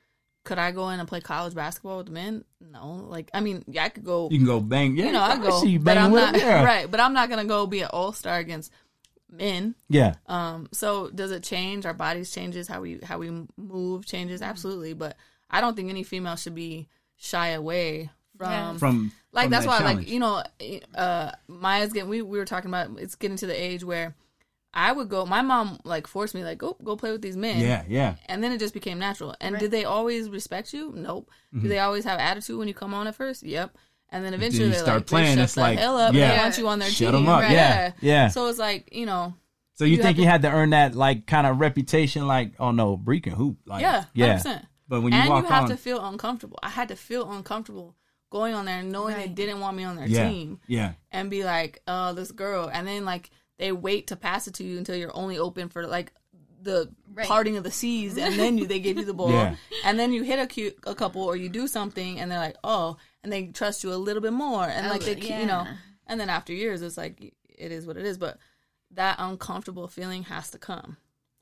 [0.48, 2.46] Could I go in and play college basketball with men?
[2.62, 3.06] No.
[3.10, 4.30] Like I mean, yeah, I could go.
[4.32, 4.96] you can go bang.
[4.96, 6.42] Yeah, you know, I go, see you but I'm with not them.
[6.42, 6.64] Yeah.
[6.74, 6.90] right.
[6.90, 8.72] But I'm not gonna go be an all star against
[9.30, 9.76] men.
[9.90, 11.86] Yeah, Um, so does it change?
[11.86, 14.94] Our bodies changes, how we how we move changes, absolutely.
[14.94, 15.18] But
[15.50, 18.78] I don't think any female should be shy away from Yeah.
[18.78, 19.98] from like from that's that why challenge.
[20.00, 20.44] like you know
[20.96, 24.16] uh Maya's getting we, we were talking about it's getting to the age where
[24.78, 27.60] I would go my mom like forced me like go go play with these men.
[27.60, 28.16] yeah, yeah.
[28.28, 29.36] And then it just became natural.
[29.42, 30.94] And did they always respect you?
[30.96, 31.30] Nope.
[31.54, 31.64] Mm-hmm.
[31.64, 33.42] Do they always have attitude when you come on at first?
[33.44, 33.76] Yep.
[34.10, 36.14] And then eventually they're start like, playing, they shut it's the like, hell up.
[36.14, 36.32] yeah.
[36.38, 37.24] They want you on their Shut team.
[37.24, 37.42] 'em up.
[37.50, 38.28] Yeah, yeah.
[38.30, 39.34] So it's like you know,
[39.74, 42.28] So you, You think have you to- had to earn that like kind of reputation,
[42.28, 43.58] like oh no, Bree can hoop.
[43.66, 44.38] Like, yeah, yeah.
[44.38, 44.64] 100%.
[44.88, 46.60] But when you and walk you have on, to feel uncomfortable.
[46.64, 47.96] I had to feel uncomfortable
[48.30, 51.30] going on there and knowing they didn't want me on their yeah, team yeah, and
[51.30, 54.78] be like, "Oh, this girl," and then like they wait to pass it to you
[54.78, 56.14] until you're only open for like
[56.62, 57.28] the Right.
[57.28, 59.56] parting of the seas, and then you they give you the ball, Yeah.
[59.86, 62.58] and then you hit a, cute, a couple or you do something, and they're like,
[62.64, 65.40] "Oh," and they trust you a little bit more, and like they, yeah.
[65.40, 65.66] you know,
[66.08, 68.38] and then after years, it's like it is what it is, but
[68.92, 70.98] that uncomfortable feeling has to come.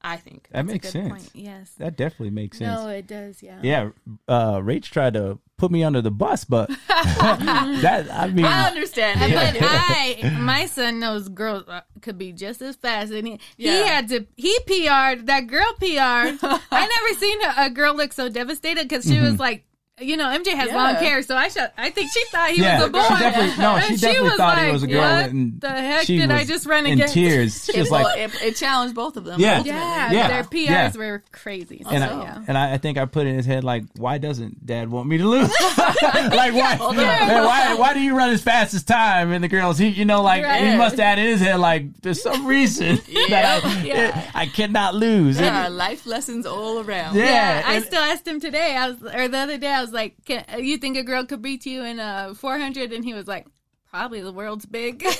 [0.08, 0.48] I think.
[0.52, 1.10] that makes Good sense.
[1.10, 1.30] point.
[1.34, 1.72] Yes.
[1.80, 2.80] That definitely makes sense.
[2.80, 3.42] No, it does.
[3.42, 3.60] Yeah.
[3.64, 3.90] Yeah,
[4.28, 9.20] uh, Rach tried to put me under the bus, but that I mean, I understand.
[9.24, 9.34] it.
[9.34, 13.68] But I, my son knows girls uh, could be just as fast, and he, he
[13.68, 14.28] had to.
[14.36, 16.40] He PR'd that girl PR'd.
[16.72, 19.66] I never seen a, a girl look so devastated because she was like,
[20.02, 20.76] you know, MJ has Yeah.
[20.76, 21.72] long hair, so I should.
[21.78, 23.02] I think she thought he yeah, was a boy.
[23.02, 25.00] she definitely no, she And definitely was thought like, it was a girl.
[25.02, 27.14] What and the heck she did I just run in against?
[27.14, 27.64] tears?
[27.72, 29.40] She It, was like, it, it challenged both of them.
[29.40, 29.58] Yeah.
[29.60, 29.80] ultimately.
[29.82, 30.98] Yeah, Yeah, their PRs yeah.
[30.98, 31.82] were crazy.
[31.90, 32.44] and so, I, yeah.
[32.48, 35.18] and I, I think I put in his head like, why doesn't Dad want me
[35.18, 35.50] to lose?
[35.80, 36.78] like why?
[36.94, 37.76] man, why?
[37.76, 39.32] Why do you run as fast as time?
[39.32, 42.22] And the girls, he, you know, like he must add in his head like, there's
[42.22, 42.98] some reason
[43.30, 44.32] that I, Yeah.
[44.36, 45.38] I cannot lose.
[45.38, 47.16] There And- are life lessons all around.
[47.16, 47.26] Yeah.
[47.26, 48.76] Yeah, I still asked him today.
[48.76, 51.42] I was, or the other day, I was like, Can, "You think a girl could
[51.42, 53.48] beat you in uh 400?" And he was like,
[53.90, 55.06] "Probably the world's big."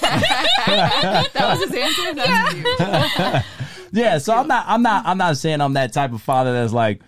[0.66, 2.14] That was his answer.
[2.16, 3.44] That's cute.
[3.92, 6.74] Yeah, so I'm not I'm not I'm not saying I'm that type of father that's
[6.74, 7.02] like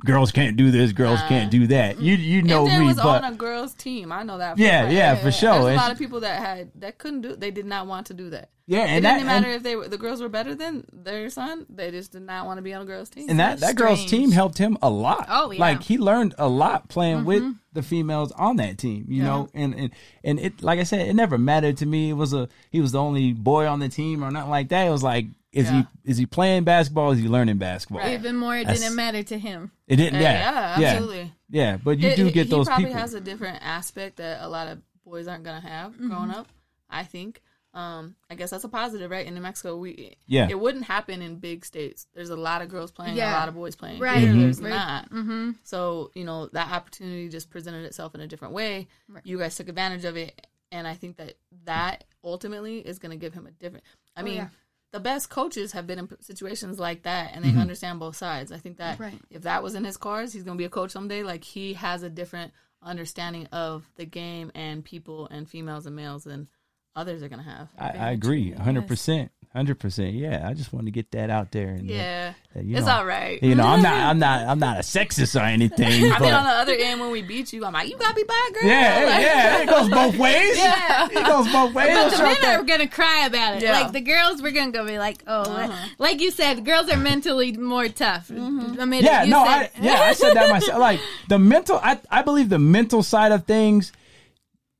[0.00, 1.28] girls can't do this, girls uh-huh.
[1.28, 2.00] can't do that.
[2.00, 4.12] You you know me, was but on a girls' team.
[4.12, 4.56] I know that.
[4.56, 5.52] For Yeah, yeah, for sure.
[5.52, 7.36] There's a lot of people that had that couldn't do.
[7.36, 8.50] They did not want to do that.
[8.66, 10.86] yeah, It and that didn't matter and, if they were, the girls were better than
[10.92, 11.66] their son.
[11.68, 13.28] They just did not want to be on a girls' team.
[13.28, 15.26] and that that girl's team helped him a lot.
[15.28, 15.60] Oh, yeah.
[15.60, 17.26] like he learned a lot playing mm-hmm.
[17.26, 19.06] with the females on that team.
[19.08, 19.90] You know, and and
[20.24, 22.10] and it like I said, it never mattered to me.
[22.10, 24.86] It was a he was the only boy on the team or nothing like that.
[24.86, 25.26] It was like.
[25.52, 25.82] Is Yeah.
[26.04, 27.10] he is he playing basketball?
[27.10, 28.00] Is he learning basketball?
[28.02, 28.14] Right.
[28.14, 29.72] Even more, it That's- didn't matter to him.
[29.88, 30.20] It didn't.
[30.20, 31.32] Yeah, Yeah, yeah, yeah, absolutely.
[31.50, 31.76] yeah.
[31.76, 33.00] But you It- do it- get those he probably people.
[33.00, 36.46] has a different aspect that a lot of boys aren't gonna have growing up.
[36.88, 37.42] I think.
[37.72, 39.24] Um, I guess that's a positive, right?
[39.24, 40.48] In New Mexico, we Yeah.
[40.50, 42.08] it wouldn't happen in big states.
[42.14, 43.32] There's a lot of girls playing, Yeah.
[43.32, 44.00] a lot of boys playing.
[44.00, 44.18] Right.
[44.18, 44.40] Here, Mhm.
[44.40, 44.70] There's Right.
[44.70, 45.10] not.
[45.10, 45.50] Mm-hmm.
[45.62, 48.88] So you know that opportunity just presented itself in a different way.
[49.08, 49.24] Right.
[49.24, 51.34] You guys took advantage of it, and I think that
[51.64, 53.84] that ultimately is going to give him a different.
[54.16, 54.48] I Oh, mean, yeah.
[54.92, 57.60] The best coaches have been in situations like that, and they mm-hmm.
[57.60, 58.50] understand both sides.
[58.50, 59.20] I think that Right.
[59.30, 61.22] if that was in his cards, he's going to be a coach someday.
[61.22, 66.24] Like he has a different understanding of the game and people and females and males
[66.24, 66.48] than
[66.96, 67.68] others are going to have.
[67.78, 70.14] I, I agree, hundred percent, hundred percent.
[70.14, 71.68] Yeah, I just wanted to get that out there.
[71.70, 73.42] And Yeah, that, you it's all right.
[73.42, 76.04] You know, I'm not, I'm not, I'm not a sexist or anything.
[76.04, 78.10] I but mean, on the other end, when we beat you, I'm like, you got
[78.10, 78.68] to be by a girl.
[78.70, 80.56] yeah, Like- yeah, it goes both ways.
[80.56, 81.06] Yeah.
[81.10, 81.88] it goes both ways.
[81.94, 83.62] But the men that- are gonna cry about it.
[83.62, 83.72] Yeah.
[83.72, 85.88] Like the girls, we're gonna go be like, oh, Uh-huh.
[85.98, 88.28] like you said, girls are mentally more tough.
[88.28, 88.74] Mm-hmm.
[88.76, 90.78] The minute yeah, no, I, yeah, I said that myself.
[90.80, 93.92] Like the mental, I, I believe the mental side of things.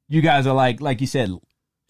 [0.09, 1.31] You guys are like, like you said.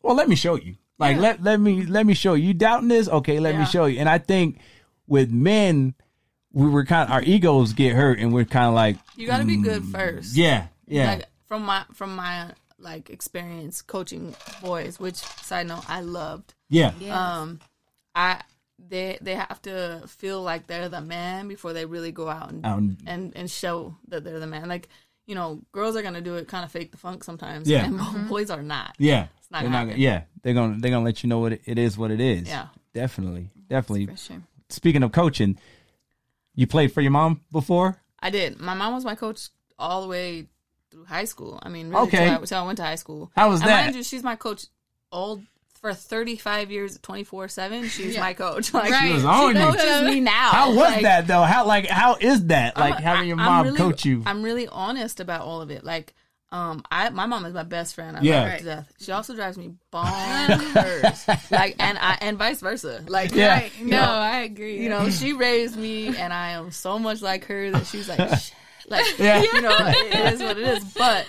[0.02, 0.76] Well, let me show you.
[1.00, 1.22] Like, Yeah.
[1.22, 2.48] let let me let me show you.
[2.48, 3.08] You doubting this?
[3.08, 3.98] Okay, let me show you.
[3.98, 4.60] And I think
[5.08, 5.94] with men,
[6.52, 9.38] we were kind of our egos get hurt, and we're kind of like, You got
[9.38, 10.36] to be good first.
[10.36, 16.00] yeah, yeah, Like from my from my like experience coaching boys, which side note I
[16.02, 16.54] loved.
[16.68, 17.60] yeah, Um,
[18.14, 18.40] I
[18.88, 22.64] they they have to feel like they're the man before they really go out and
[22.64, 24.68] Um, and and show that they're the man.
[24.68, 24.88] Like
[25.26, 27.68] you know, girls are gonna do it kind of fake the funk sometimes.
[27.68, 27.84] Yeah.
[27.84, 28.96] and boys are not.
[28.98, 29.28] yeah.
[29.50, 31.96] Not They're gonna yeah, they're gonna they're gonna let you know what it, it is.
[31.98, 32.48] What it is.
[32.48, 32.66] Yeah.
[32.94, 34.14] definitely, definitely.
[34.16, 34.42] sure.
[34.68, 35.58] Speaking of coaching,
[36.54, 38.00] you played for your mom before.
[38.20, 38.60] I did.
[38.60, 40.46] My mom was my coach all the way
[40.90, 41.58] through high school.
[41.62, 42.26] I mean, really, Okay.
[42.26, 43.30] till, I, till I went to high school.
[43.36, 43.84] How was and that?
[43.84, 44.66] Mind you, she's my coach
[45.10, 45.40] all
[45.80, 47.88] for 35 years, 24 seven.
[47.88, 48.20] She's Yeah.
[48.20, 48.72] my coach.
[48.74, 49.08] Like, Right.
[49.08, 49.62] She was on you.
[49.62, 50.50] coaches me now.
[50.50, 51.42] How was Like, that though?
[51.42, 52.76] How like how is that?
[52.76, 54.22] Like I'm- having your mom really- coach you?
[54.26, 55.82] I'm really honest about all of it.
[55.84, 56.14] Like,
[56.52, 58.16] um, I my mom is my best friend.
[58.16, 58.40] I Yeah.
[58.42, 58.92] love her to death.
[59.00, 61.50] She also drives me bonkers.
[61.50, 63.02] like, and I and vice versa.
[63.06, 63.54] Like, Yeah.
[63.54, 63.72] Right.
[63.80, 64.82] No, know, I agree.
[64.82, 68.18] you know, she raised me, and I am so much like her that she's like,
[68.38, 68.50] "Shh."
[68.88, 69.42] like, Yeah.
[69.42, 70.84] you know, it is what it is.
[70.84, 71.26] But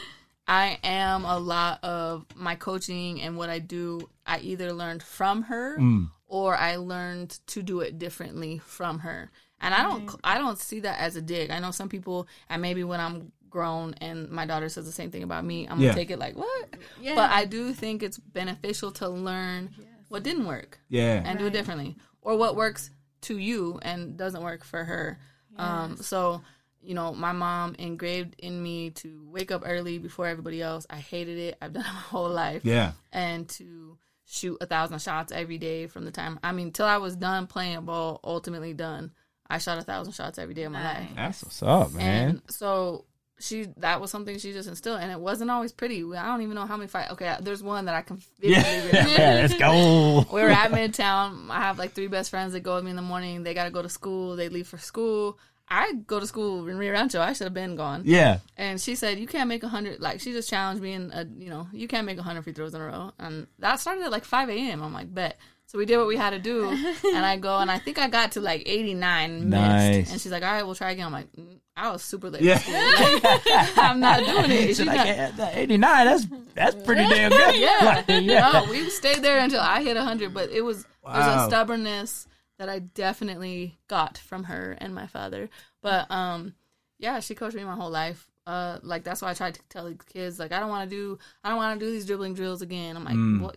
[0.47, 4.10] I am a lot of my coaching and what I do.
[4.25, 6.10] I either learned from her Mm.
[6.27, 9.29] or I learned to do it differently from her.
[9.63, 11.51] And I don't, I don't see that as a dig.
[11.51, 15.11] I know some people, and maybe when I'm grown and my daughter says the same
[15.11, 15.89] thing about me, I'm Yeah.
[15.89, 16.69] gonna take it like what?
[16.99, 17.15] Yeah.
[17.15, 19.69] But I do think it's beneficial to learn
[20.07, 21.21] what didn't work yeah.
[21.25, 22.89] and do it differently or what works
[23.21, 25.19] to you and doesn't work for her
[25.57, 26.41] um so
[26.81, 30.95] you know my mom engraved in me to wake up early before everybody else i
[30.95, 32.93] hated it i've done it my whole life yeah.
[33.13, 36.97] and to shoot a thousand shots every day from the time i mean till i
[36.97, 39.11] was done playing ball ultimately done
[39.49, 42.29] i shot a thousand shots every day of my life That's what's up, man.
[42.29, 43.05] and so
[43.41, 46.56] she that was something she just instilled and it wasn't always pretty i don't even
[46.56, 50.25] know how many fight okay there's one that i can remember yeah, let's go.
[50.32, 51.49] we were at Midtown.
[51.49, 53.43] I have like three best friends that go with me in the morning.
[53.43, 54.36] They got to go to school.
[54.36, 55.38] They leave for school.
[55.67, 57.21] I go to school in Rio Rancho.
[57.21, 58.01] I should have been gone.
[58.04, 60.01] Yeah, And she said, "You can't make a hundred.
[60.01, 62.73] Like she just challenged me, and you know, you can't make a hundred free throws
[62.73, 64.84] in a row." And that started at like five a.m.
[64.84, 65.38] I'm like, bet.
[65.71, 66.67] So we did what we had to do,
[67.15, 69.95] and I go, and I think I got to like 89 Nice.
[69.99, 70.12] missed.
[70.12, 72.41] And she's like, "All right, we'll try again." I'm like, mm, "I was super late.
[72.41, 72.55] Yeah.
[72.55, 73.41] Like,
[73.77, 77.55] I'm not doing it." She's She's like, not- "Yeah, 89, that's that's pretty damn good.
[77.60, 78.03] yeah.
[78.05, 78.51] Like, yeah.
[78.51, 81.45] No, we stayed there until I hit 100, but it was there's Wow.
[81.45, 82.27] a stubbornness
[82.60, 85.49] that I definitely got from her and my father.
[85.81, 86.53] But um
[86.99, 88.27] yeah, she coached me my whole life.
[88.45, 90.93] Uh like that's why I tried to tell the kids like I don't want to
[90.95, 92.97] do I don't want to do these dribbling drills again.
[92.97, 93.55] I'm like, "What?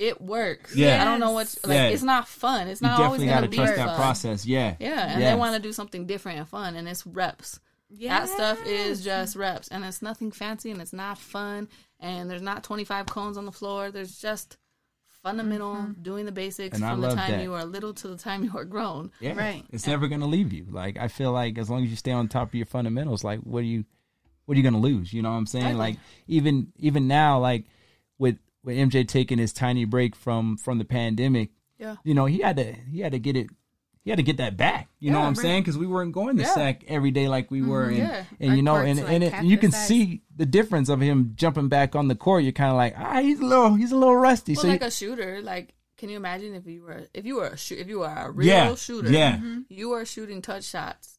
[0.00, 0.74] It works.
[0.74, 1.02] Yeah.
[1.02, 1.88] I don't know what like Yeah.
[1.88, 2.68] it's not fun.
[2.68, 3.96] It's You not always going got to to be trust that fun.
[3.96, 4.46] process.
[4.46, 4.74] Yeah.
[4.80, 5.32] Yeah, and Yes.
[5.34, 7.60] they want to do something different and fun and it's reps.
[7.90, 8.20] Yeah.
[8.20, 12.40] That stuff is just reps, and it's nothing fancy, and it's not fun, and there's
[12.40, 13.90] not 25 cones on the floor.
[13.90, 14.56] There's just
[15.22, 16.02] fundamental mm-hmm.
[16.02, 17.42] doing the basics And from the time that.
[17.42, 19.10] you are little to the time you are grown.
[19.20, 19.36] Yeah.
[19.36, 19.64] Right.
[19.70, 20.66] It's never gonna leave you.
[20.70, 23.40] Like I feel like as long as you stay on top of your fundamentals, like
[23.40, 23.84] what are you
[24.46, 25.12] what are you gonna lose?
[25.12, 25.64] You know what I'm saying?
[25.64, 25.78] Exactly.
[25.80, 27.66] Like even even now, like
[28.64, 31.96] with with MJ taking his tiny break from from the pandemic, Yeah.
[32.04, 33.48] you know, he had to he had to get it
[34.02, 34.88] he had to get that back.
[34.98, 35.42] You know what I'm right.
[35.42, 35.62] saying?
[35.62, 36.48] Because we weren't going to Yeah.
[36.48, 36.60] Mm-hmm.
[36.60, 38.24] SAC every day like we were, and Yeah.
[38.40, 39.86] and Our you know, and like and it, half you can size.
[39.88, 42.42] see the difference of him jumping back on the court.
[42.42, 44.54] You're kind of like, ah, he's a little, he's a little rusty.
[44.54, 47.36] Well, so like you- a shooter, like can you imagine if you were if you
[47.36, 49.38] were a shoot if you were a real yeah, shooter, yeah,
[49.68, 51.18] you are shooting touch shots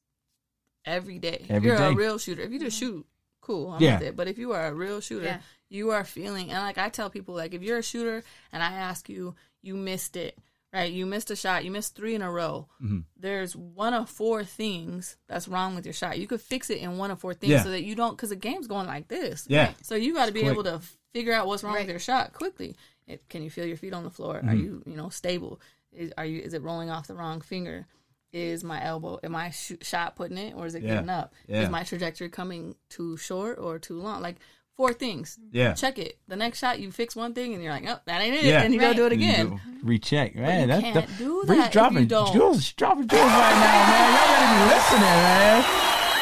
[0.85, 1.45] every day.
[1.49, 1.85] Every You're day.
[1.89, 2.41] a real shooter.
[2.41, 3.05] If you just shoot,
[3.41, 3.99] cool, I'm Yeah.
[3.99, 4.15] with it.
[4.15, 5.39] But if you are a real shooter, Yeah.
[5.71, 8.71] You are feeling and like I tell people, like if you're a shooter and I
[8.73, 10.37] ask you, you missed it,
[10.73, 10.91] right?
[10.91, 12.67] You missed a shot, you missed three in a row.
[12.83, 12.99] Mm-hmm.
[13.17, 16.19] There's one of four things that's wrong with your shot.
[16.19, 17.63] You could fix it in one of four things Yeah.
[17.63, 19.45] so that you don't because the game's going like this.
[19.47, 19.71] Yeah.
[19.81, 20.51] So you got to be quick.
[20.51, 20.81] able to
[21.13, 21.81] figure out what's wrong Right.
[21.83, 22.75] with your shot quickly.
[23.07, 24.35] It, can you feel your feet on the floor?
[24.35, 24.49] Mm-hmm.
[24.49, 25.61] Are you you know stable?
[25.93, 27.87] Is, are you is it rolling off the wrong finger?
[28.33, 30.95] Is my elbow am I sh- shot putting it or is it Yeah.
[30.95, 31.33] getting up?
[31.47, 31.61] Yeah.
[31.63, 34.21] Is my trajectory coming too short or too long?
[34.21, 34.37] Like
[34.77, 35.37] four things.
[35.51, 35.73] Yeah.
[35.73, 36.17] Check it.
[36.27, 38.45] The next shot you fix one thing and you're like, oh, that ain't it.
[38.45, 38.61] Yeah.
[38.63, 38.95] And you Right.
[38.95, 39.49] go do it again.
[39.49, 40.61] go Recheck, man.
[40.61, 42.33] you That's can't the, do Bree's that if dropping you don't.
[42.33, 44.13] jewels, dropping jewels right now, man.
[44.15, 45.63] Y'all better be listening, man.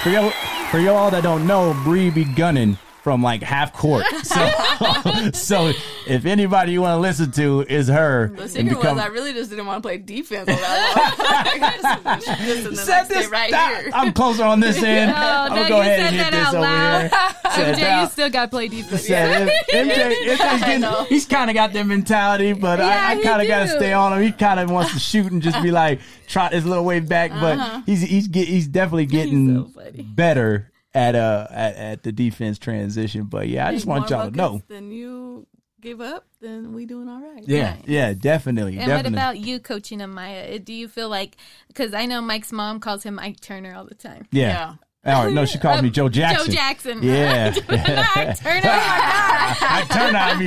[0.04, 0.32] For y'all,
[0.72, 4.06] for y'all that don't know, Bree be gunning from like half court.
[4.24, 5.74] So, so
[6.08, 9.08] if anybody you want to listen to is her, The and secret become- was I
[9.08, 12.20] really just didn't want to play defense all that long.
[12.22, 13.92] just, just the Said next this, day right that- here.
[13.94, 15.12] I'm closer on this end.
[15.12, 17.02] Oh, I'm no, gonna you go ahead said and hit that this out over loud.
[17.02, 17.10] here.
[17.54, 19.08] Said MJ, that- you still got to play defense.
[19.08, 23.24] said if- MJ, MJ's getting, he's kind of got that mentality, but Yeah, I, I
[23.24, 24.22] kind of got to stay on him.
[24.24, 27.32] He kind of wants to shoot and just be like trot his little way back,
[27.32, 29.82] but he's he's get, he's definitely getting Uh-huh.
[29.86, 33.24] so better at uh at, at the defense transition.
[33.26, 34.62] But yeah, I just want y'all to know.
[34.68, 35.48] Then you
[35.82, 37.44] give up, then we doing all right.
[37.48, 39.12] Yeah, yeah, definitely, And definitely.
[39.12, 40.60] what about you coaching him, Maya?
[40.60, 41.38] Do you feel like,
[41.70, 44.28] because I know Mike's mom calls him Mike Turner all the time.
[44.32, 44.76] yeah.
[45.06, 46.48] Oh no, she called me Joe Jackson.
[46.48, 47.00] Joe Jackson.
[47.04, 47.52] Yeah.
[47.70, 48.62] Mike Turner.
[48.64, 49.58] Oh my God.
[49.62, 50.46] I turned on me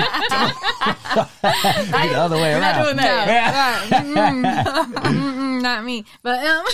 [2.10, 2.76] the other way We're around.
[2.76, 3.88] not doing that.
[3.90, 4.00] Yeah.
[4.02, 6.04] Mm, mm, not me.
[6.22, 6.64] But um,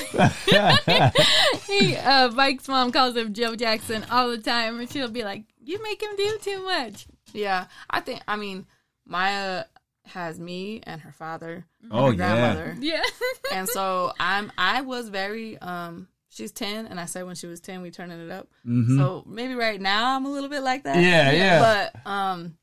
[1.66, 5.44] he, uh, Mike's mom calls him Joe Jackson all the time, and she'll be like,
[5.62, 8.22] "You make him do too much." Yeah, I think.
[8.26, 8.66] I mean,
[9.06, 9.64] Maya
[10.06, 12.16] has me and her father, and Oh, her yeah.
[12.16, 13.02] grandmother, Yeah.
[13.52, 14.50] and so I'm.
[14.58, 15.58] I was very.
[15.58, 16.08] um
[16.38, 18.48] She's ten, and I said when she was ten, we turning it up.
[18.64, 20.96] So maybe right now I'm a little bit like that.
[20.96, 21.04] Mm-hmm.
[21.04, 21.90] Yeah, yeah.
[22.04, 22.56] But um,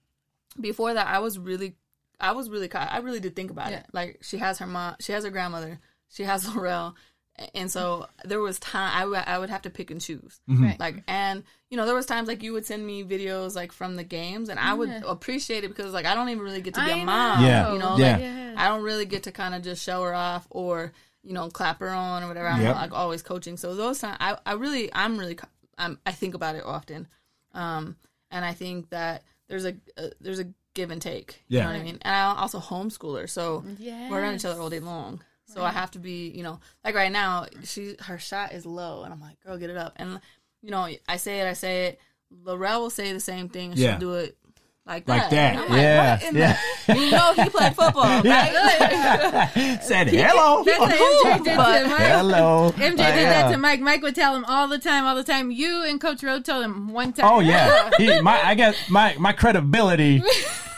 [0.59, 1.75] before that, I was really,
[2.19, 3.79] I was really, I really did think about Yeah.
[3.79, 3.85] it.
[3.91, 6.95] Like she has her mom, she has her grandmother, she has Laurel,
[7.53, 10.39] and so there was time I would I would have to pick and choose.
[10.47, 10.79] Right.
[10.79, 13.97] Like and you know there was times like you would send me videos like from
[13.97, 15.01] the games and I would Yeah.
[15.05, 17.43] appreciate it because like I don't even really get to be I a mom.
[17.43, 17.73] Yeah.
[17.73, 18.11] You know, Yeah.
[18.13, 18.53] like Yeah.
[18.57, 20.93] I don't really get to kind of just show her off or
[21.25, 22.47] you know clap her on or whatever.
[22.47, 22.75] I'm Yep.
[22.75, 23.57] like always coaching.
[23.57, 25.37] So those times I I really I'm really
[25.77, 27.07] I'm, I think about it often.
[27.53, 27.95] Um,
[28.31, 31.43] and I think that there's a, uh there's a give and take.
[31.47, 31.63] You Yeah.
[31.65, 31.99] know what I mean?
[32.01, 34.09] And I'm also homeschooler, so Yes.
[34.09, 35.21] we're around each other all day long.
[35.47, 39.03] So I have to be, you know, like right now, she her shot is low,
[39.03, 39.93] and I'm like, girl, get it up.
[39.97, 40.19] And
[40.63, 41.99] you know, I say it, I say it.
[42.31, 43.91] Laurel will say the same thing, and Yeah.
[43.91, 44.37] she'll do it
[44.87, 45.31] like Like that.
[45.31, 45.55] that.
[45.57, 46.11] I'm like, Yeah.
[46.23, 46.57] what Yeah.
[46.87, 49.79] the- you know, he played football, right?
[49.81, 50.63] Said hello.
[50.63, 51.85] That's what MJ did to Mike.
[51.85, 52.71] Hello.
[52.75, 53.79] MJ did that to Mike.
[53.79, 55.49] Mike would tell him all the time, all the time.
[55.51, 57.25] You and Coach Road told him one time.
[57.27, 60.21] Oh yeah, he, my I guess my my credibility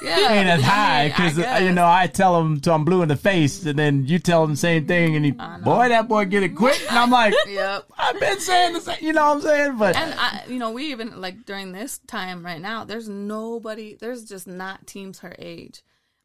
[0.02, 3.02] yeah, ain't as high mean, I because you know I tell him till I'm blue
[3.02, 6.08] in the face, and then you tell him the same thing, and he boy that
[6.08, 7.86] boy get it quick, and I'm like Yep.
[7.98, 10.72] I've been saying the same, you know what I'm saying, but And I, you know,
[10.72, 15.36] we even like during this time right now, there's nobody, there's just not teams her
[15.40, 15.82] age.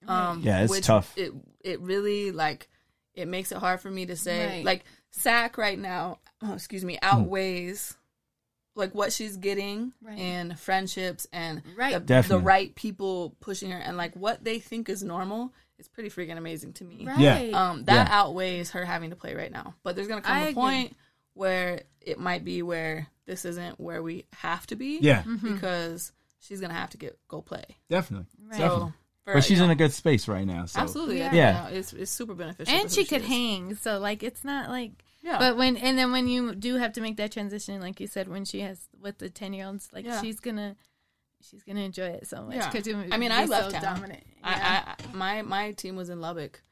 [0.08, 1.12] Um, Yeah, it's which tough.
[1.16, 1.32] It
[1.64, 2.68] it really like
[3.14, 4.64] it makes it hard for me to say Right.
[4.64, 6.18] like sack right now.
[6.42, 7.08] Oh, excuse me, Hmm.
[7.20, 7.96] outweighs
[8.74, 10.18] like what she's getting Right.
[10.18, 12.04] in friendships and Right.
[12.06, 15.52] the, the right people pushing her and like what they think is normal.
[15.78, 17.04] It's pretty freaking amazing to me.
[17.06, 17.18] Right.
[17.18, 17.70] Yeah.
[17.70, 18.18] Um, that Yeah.
[18.20, 19.74] outweighs her having to play right now.
[19.82, 20.54] But there's gonna come I a agree.
[20.54, 20.96] point
[21.34, 24.98] where it might be where this isn't where we have to be.
[25.00, 27.64] yeah, Because she's gonna have to get go play.
[27.90, 28.58] definitely, Right.
[28.58, 28.92] definitely.
[29.24, 30.64] For, But she's you in a good space right now.
[30.66, 31.32] So absolutely Yeah.
[31.34, 31.68] Yeah.
[31.70, 31.76] yeah.
[31.78, 32.74] It's it's super beneficial.
[32.74, 33.28] and for she could is.
[33.28, 33.74] hang.
[33.76, 35.04] So like, it's not like.
[35.22, 35.38] Yeah.
[35.38, 38.28] But when and then when you do have to make that transition, like you said,
[38.28, 40.20] when she has with the ten year olds, like Yeah.
[40.20, 40.76] she's gonna.
[41.50, 42.70] She's gonna enjoy it so much Yeah.
[42.70, 43.82] because I mean, I left so town.
[43.96, 44.22] dominant.
[44.44, 44.84] Yeah.
[44.86, 46.62] I, I my my team was in Lubbock,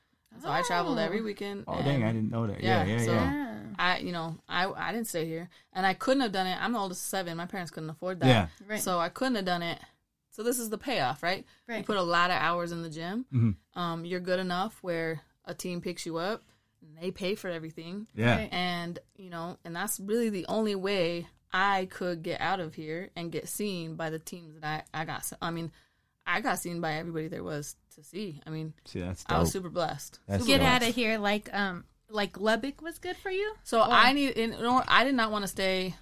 [0.40, 1.03] so I traveled Oh.
[1.03, 1.64] every weekend.
[1.66, 2.62] Oh dang, I didn't know that.
[2.62, 3.32] Yeah, Yeah, yeah, so- yeah.
[3.32, 3.59] Yeah.
[3.80, 6.57] I you know I I didn't stay here, and I couldn't have done it.
[6.61, 7.36] I'm the oldest of seven.
[7.36, 8.26] My parents couldn't afford that.
[8.28, 8.46] Yeah.
[8.68, 8.80] Right.
[8.80, 9.80] So I couldn't have done it.
[10.30, 11.44] So this is the payoff, right?
[11.66, 11.78] right.
[11.78, 13.26] You put a lot of hours in the gym.
[13.34, 13.57] Mhm.
[13.76, 16.48] Um, you're good enough where a team picks you up, and
[17.01, 18.37] they pay for everything, Yeah.
[18.37, 18.49] Right.
[18.53, 23.11] and you know, and that's really the only way I could get out of here
[23.16, 25.31] and get seen by the teams that I I got.
[25.43, 25.72] I mean,
[26.26, 28.41] I got seen by everybody there was to see.
[28.47, 30.20] I mean, See, that's I was super blessed.
[30.28, 30.68] That's Get dope.
[30.68, 33.53] out of here, like um, like Lubbock was good for you?
[33.64, 35.95] So I need in order, I did not want to stay.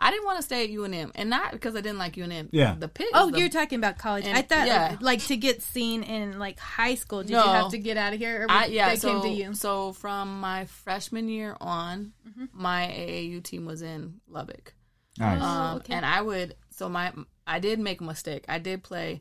[0.00, 2.48] I didn't want to stay at UNM, and not because I didn't like UNM.
[2.52, 2.76] Yeah.
[2.78, 3.08] the pit.
[3.14, 4.26] Oh, the- you're talking about college.
[4.26, 4.96] And- I thought yeah.
[5.00, 7.22] like to get seen in like high school.
[7.22, 7.44] Did No.
[7.44, 9.54] you have to get out of here, or I, yeah, they so, came to you?
[9.54, 12.44] So from my freshman year on, Mm-hmm.
[12.52, 14.74] my AAU team was in Lubbock.
[15.18, 15.40] Nice.
[15.42, 15.94] Oh, Um, okay.
[15.94, 17.12] and I would so my
[17.46, 18.44] I did make a mistake.
[18.48, 19.20] I did play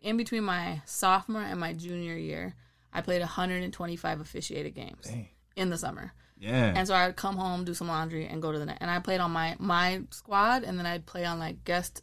[0.00, 2.54] in between my sophomore and my junior year.
[2.92, 5.06] I played 125 officiated games
[5.56, 6.12] in the summer.
[6.38, 6.72] Yeah.
[6.76, 8.78] And so I would come home, do some laundry, and go to the net.
[8.80, 12.02] And I played on my my squad, and then I'd play on like guest,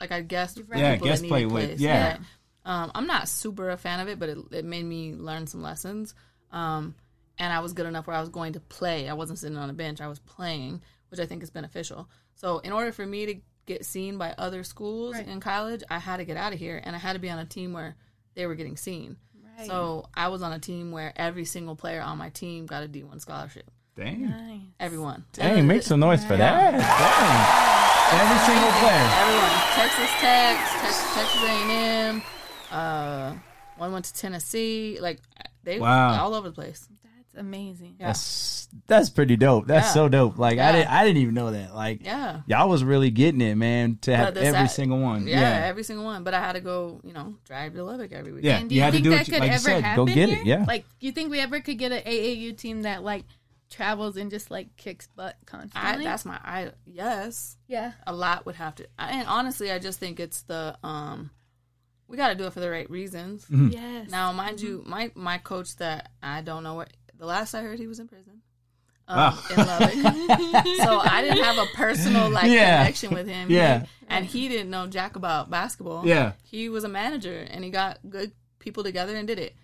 [0.00, 1.80] like I guest, Yeah, people guest that play needed with- plays.
[1.80, 2.18] yeah.
[2.64, 5.62] Um, I'm not super a fan of it, but it, it made me learn some
[5.62, 6.14] lessons.
[6.52, 6.94] Um,
[7.38, 9.08] and I was good enough where I was going to play.
[9.08, 10.00] I wasn't sitting on a bench.
[10.00, 12.08] I was playing, which I think is beneficial.
[12.36, 13.34] So in order for me to
[13.66, 15.26] get seen by other schools Right.
[15.26, 17.38] in college, I had to get out of here, and I had to be on
[17.40, 17.96] a team where
[18.34, 19.16] they were getting seen.
[19.58, 19.66] Right.
[19.66, 22.88] So I was on a team where every single player on my team got a
[22.88, 23.70] D1 scholarship.
[23.96, 24.28] Dang.
[24.30, 24.60] Nice.
[24.80, 25.24] Everyone.
[25.34, 26.70] Dang, make some noise for that.
[26.72, 28.20] Dang.
[28.20, 29.08] Every single player.
[29.20, 29.58] Everyone.
[29.74, 32.22] Texas Tech, Texas, Texas A&M.
[32.70, 33.34] Uh,
[33.76, 34.98] one went to Tennessee.
[35.00, 35.20] Like
[35.64, 36.22] they Wow.
[36.24, 36.88] all over the place.
[37.32, 37.96] That's amazing.
[37.98, 38.08] Yeah.
[38.08, 39.66] That's that's pretty dope.
[39.66, 39.92] That's Yeah.
[39.92, 40.38] so dope.
[40.38, 41.74] Like I didn't I didn't even know that.
[41.74, 42.40] Like Yeah.
[42.46, 45.26] y'all was really getting it, man, to have But the every sad- single one.
[45.26, 45.66] Yeah, Yeah.
[45.66, 46.24] every single one.
[46.24, 48.44] But I had to go, you know, drive to Lubbock every week.
[48.44, 48.58] Yeah.
[48.58, 50.06] And do You you, had to think do that you- could like ever said, happen
[50.06, 50.38] go get here?
[50.40, 50.64] it, yeah.
[50.66, 53.24] Like, you think we ever could get an AAU team that like
[53.70, 56.04] travels and just like kicks butt I, constantly?
[56.04, 57.56] that's my I yes.
[57.68, 57.92] yeah.
[58.06, 61.30] A lot would have to and honestly I just think it's the um
[62.08, 63.46] we gotta do it for the right reasons.
[63.50, 64.10] Yes.
[64.10, 67.78] Now, mind you, my my coach that I don't know what the last I heard
[67.78, 68.42] he was in prison.
[69.08, 69.38] Um, Wow.
[69.50, 69.92] in Lubbock.
[70.78, 72.78] so I didn't have a personal like Yeah.
[72.82, 73.50] connection with him.
[73.50, 73.80] Yeah.
[73.80, 76.06] He- and he didn't know jack about basketball.
[76.06, 76.32] Yeah.
[76.44, 79.54] He was a manager and he got good people together and did it.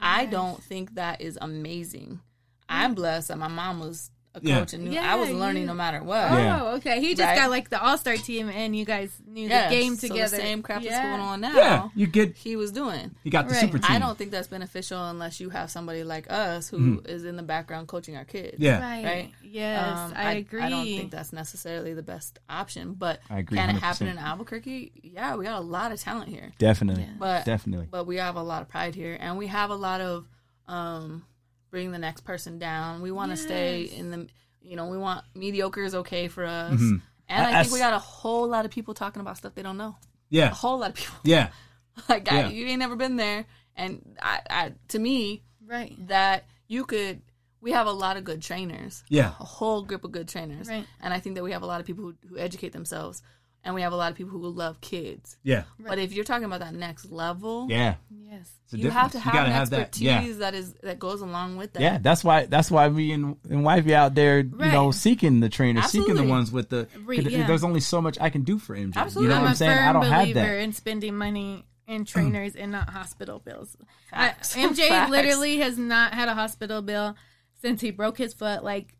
[0.00, 2.20] I don't think that is amazing.
[2.68, 4.10] I'm blessed that my mom was
[4.44, 4.58] a Yeah.
[4.60, 6.30] coach and knew Yeah, I was learning you- no matter what.
[6.30, 7.00] Oh, okay.
[7.00, 7.36] He just Right.
[7.36, 9.70] got like the all star team, and you guys knew Yes.
[9.70, 10.36] the game So together.
[10.36, 10.90] the same crap yeah.
[10.90, 11.54] that's going on now.
[11.56, 11.88] Yeah.
[11.94, 13.14] You get He was doing.
[13.24, 13.60] you got the Right.
[13.60, 13.90] super team.
[13.90, 17.42] I don't think that's beneficial unless you have somebody like us who is in the
[17.42, 18.56] background coaching our kids.
[18.58, 18.80] Yeah.
[18.80, 19.04] Right.
[19.04, 19.32] Right?
[19.42, 20.60] Yes, Um, I agree.
[20.62, 24.18] I don't think that's necessarily the best option, but I agree can it happen in
[24.18, 24.92] Albuquerque?
[25.02, 27.08] Yeah, we got a lot of talent here, Definitely.
[27.18, 27.88] but Definitely.
[27.90, 30.26] but we have a lot of pride here, and we have a lot of
[30.68, 31.24] um,
[31.70, 33.02] bring the next person down.
[33.02, 34.26] We want to stay in the,
[34.62, 36.96] you know, we want mediocre is okay for us, Mm-hmm.
[37.28, 39.54] and I, I- I think we got a whole lot of people talking about stuff
[39.54, 39.96] they don't know.
[40.30, 40.50] Yeah.
[40.50, 41.16] A whole lot of people.
[41.24, 41.48] Yeah.
[42.08, 42.46] like Yeah.
[42.46, 43.44] I, you ain't never been there,
[43.76, 45.94] and I, I to me right.
[46.08, 47.22] that you could
[47.60, 49.30] we have a lot of good trainers Yeah.
[49.40, 50.86] a whole group of good trainers Right.
[51.00, 53.20] and i think that we have a lot of people who, who educate themselves
[53.64, 55.64] and we have a lot of people who love kids Yeah.
[55.78, 57.96] but if you're talking about that next level Yeah.
[58.10, 58.50] Yes.
[58.64, 59.80] It's a you have to have gotta an have that.
[59.80, 60.32] expertise Yeah.
[60.40, 63.64] that is that goes along with that Yeah, that's why that's why me and, and
[63.64, 66.86] wifey out there, you know, seeking the trainers, seeking the ones with the.
[67.08, 67.46] Yeah.
[67.46, 68.94] There's only so much I can do for MJ.
[68.96, 69.22] Absolutely.
[69.22, 69.76] You know I'm what a I'm saying?
[69.78, 70.60] firm I don't have believer that.
[70.62, 72.06] in spending money in mm.
[72.06, 73.74] trainers and not hospital bills.
[74.12, 75.10] I, MJ Facts.
[75.10, 77.16] literally has not had a hospital bill
[77.62, 78.97] since he broke his foot, like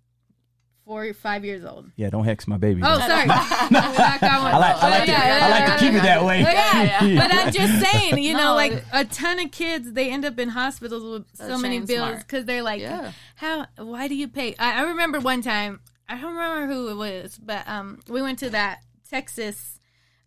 [0.88, 1.90] four or five years old.
[1.96, 2.80] Yeah, don't hex my baby.
[2.82, 3.06] Oh, though.
[3.06, 3.26] sorry.
[3.26, 3.36] Knock.
[3.70, 6.40] I like, I like, to, Yeah, I like yeah, to keep it that way.
[6.40, 10.24] Yeah, but I'm just saying, you know, No, like a ton of kids, they end
[10.24, 13.12] up in hospitals with so many bills because they're like, Yeah.
[13.36, 13.66] how?
[13.76, 14.54] Why do you pay?
[14.58, 18.38] I, I remember one time, I don't remember who it was, but um, we went
[18.38, 18.78] to that
[19.10, 19.80] Texas,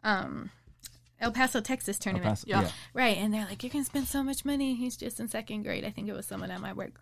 [0.03, 0.51] um,
[1.19, 2.29] El Paso, Texas tournament.
[2.29, 2.61] Paso, Yeah.
[2.61, 2.71] yeah.
[2.93, 5.85] Right, and they're like, "You're gonna spend so much money." He's just in second grade.
[5.85, 6.99] I think it was someone at my work,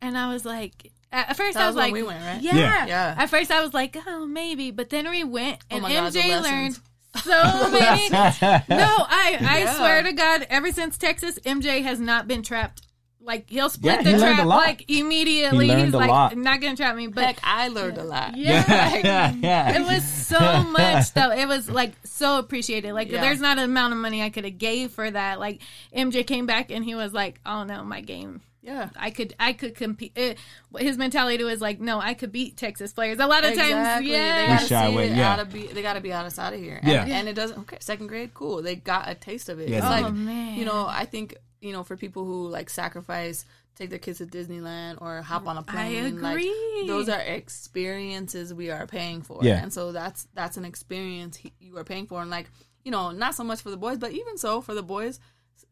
[0.00, 2.24] and I was like, at at first That I was was when like, we went,
[2.24, 2.42] right?
[2.42, 2.54] Yeah.
[2.56, 2.86] Yeah.
[2.86, 3.14] Yeah.
[3.18, 6.12] At first I was like, "Oh, maybe," but then we went, oh and my God,
[6.12, 6.44] MJ lessons.
[6.44, 6.78] learned
[7.22, 8.08] so many.
[8.10, 8.26] no,
[8.68, 9.76] I I Yeah.
[9.76, 12.82] swear to God, ever since Texas, MJ has not been trapped.
[13.20, 15.66] Like he'll split Yeah, the he learned trap like immediately.
[15.66, 16.36] He learned He's a like, lot.
[16.36, 18.94] not gonna trap me, but heck i learned a lot yeah.
[19.04, 19.78] yeah, yeah.
[19.80, 21.32] It was so much though.
[21.32, 22.92] It was like so appreciated.
[22.92, 23.20] Like Yeah.
[23.22, 25.40] there's not an amount of money I could have gave for that.
[25.40, 25.60] Like
[25.92, 28.42] MJ came back and he was like, "Oh no, my game.
[28.66, 30.38] Yeah I could I could compete." It,
[30.78, 34.10] his mentality was like, "No, I could beat Texas players." A lot of times, Exactly.
[34.10, 34.46] They yeah.
[34.46, 35.32] gotta shy see away, it yeah.
[35.32, 36.80] out of be they gotta be out of out of here.
[36.82, 37.02] Yeah.
[37.02, 38.62] And, and it doesn't okay, second grade, cool.
[38.62, 39.68] They got a taste of it.
[39.68, 40.04] Yeah, it's they like.
[40.06, 40.58] Oh, man.
[40.58, 43.44] you know, I think, you know, for people who like sacrifice,
[43.76, 46.20] take their kids to Disneyland or hop on a plane.
[46.20, 46.86] like, agree.
[46.86, 49.40] those are experiences we are paying for.
[49.42, 49.62] Yeah.
[49.62, 52.50] And so that's that's an experience he, you are paying for and like,
[52.84, 55.20] you know, not so much for the boys, but even so for the boys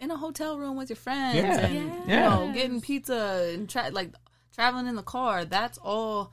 [0.01, 1.66] in a hotel room with your friends Yeah.
[1.66, 2.40] and Yeah.
[2.40, 4.12] you know, getting pizza and tra- like
[4.55, 5.45] traveling in the car.
[5.45, 6.32] That's all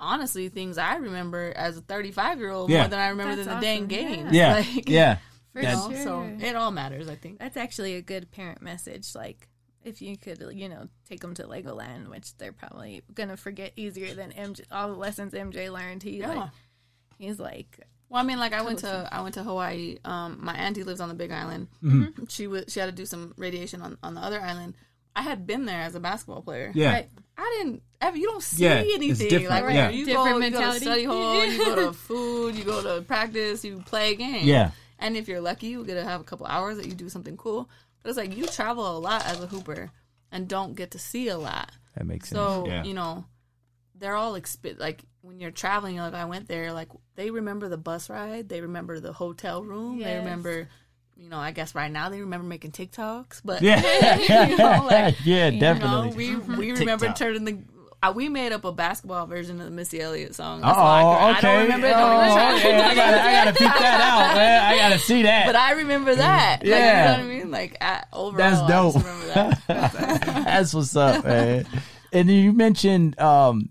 [0.00, 3.60] honestly things I remember as a 35 year old more than I remember That's than
[3.60, 4.32] the dang awesome, games.
[4.32, 5.18] Yeah, Like, yeah.
[5.52, 6.02] for you know, sure.
[6.02, 7.38] so it all matters, I think.
[7.38, 9.14] That's actually a good parent message.
[9.14, 9.48] Like
[9.84, 14.14] if you could, you know, take them to Legoland, which they're probably gonna forget easier
[14.14, 14.62] than MJ.
[14.72, 16.28] All the lessons MJ learned, he Yeah.
[16.34, 16.50] like,
[17.18, 17.80] he's like,
[18.14, 19.98] Well, I mean, like I went to I went to Hawaii.
[20.04, 21.66] Um, my auntie lives on the Big Island.
[21.82, 22.26] Mm-hmm.
[22.28, 24.74] She was she had to do some radiation on, on the other island.
[25.16, 26.70] I had been there as a basketball player.
[26.76, 26.92] Yeah.
[26.92, 28.16] right, I didn't ever.
[28.16, 29.28] You don't see Yeah, it's anything.
[29.30, 29.90] different, Like yeah.
[29.90, 33.02] you Different go, you go to study hall, you go to food, you go to
[33.02, 34.46] practice, you play a game.
[34.46, 34.70] Yeah.
[35.00, 37.36] And if you're lucky, you get to have a couple hours that you do something
[37.36, 37.68] cool.
[38.04, 39.90] But it's like you travel a lot as a hooper
[40.30, 41.72] and don't get to see a lot.
[41.96, 42.38] That makes sense.
[42.38, 42.84] So yeah.
[42.84, 43.24] you know,
[43.96, 45.96] they're all exp- like when you're traveling.
[45.96, 49.98] Like I went there, like they remember the bus ride, they remember the hotel room,
[49.98, 50.68] they remember.
[51.16, 54.16] You know, I guess right now they remember making TikToks, but yeah.
[54.48, 56.10] you know, like, yeah, you definitely.
[56.10, 57.16] know, we we remember TikTok.
[57.16, 57.58] turning the.
[58.02, 60.60] Uh, we made up a basketball version of the Missy Elliott song.
[60.62, 61.38] Oh, That's all okay.
[61.38, 61.86] I don't remember.
[61.86, 62.76] Oh, Don't okay.
[62.82, 64.62] I gotta, I gotta peek that out, man.
[64.62, 65.46] I gotta see that.
[65.46, 66.58] But I remember that.
[66.60, 67.12] Like, Yeah.
[67.12, 67.50] you know what I mean?
[67.50, 68.92] Like at, overall, That's I dope.
[68.94, 69.62] just remember that.
[70.44, 71.66] That's what's up, man.
[72.12, 73.70] And you mentioned um,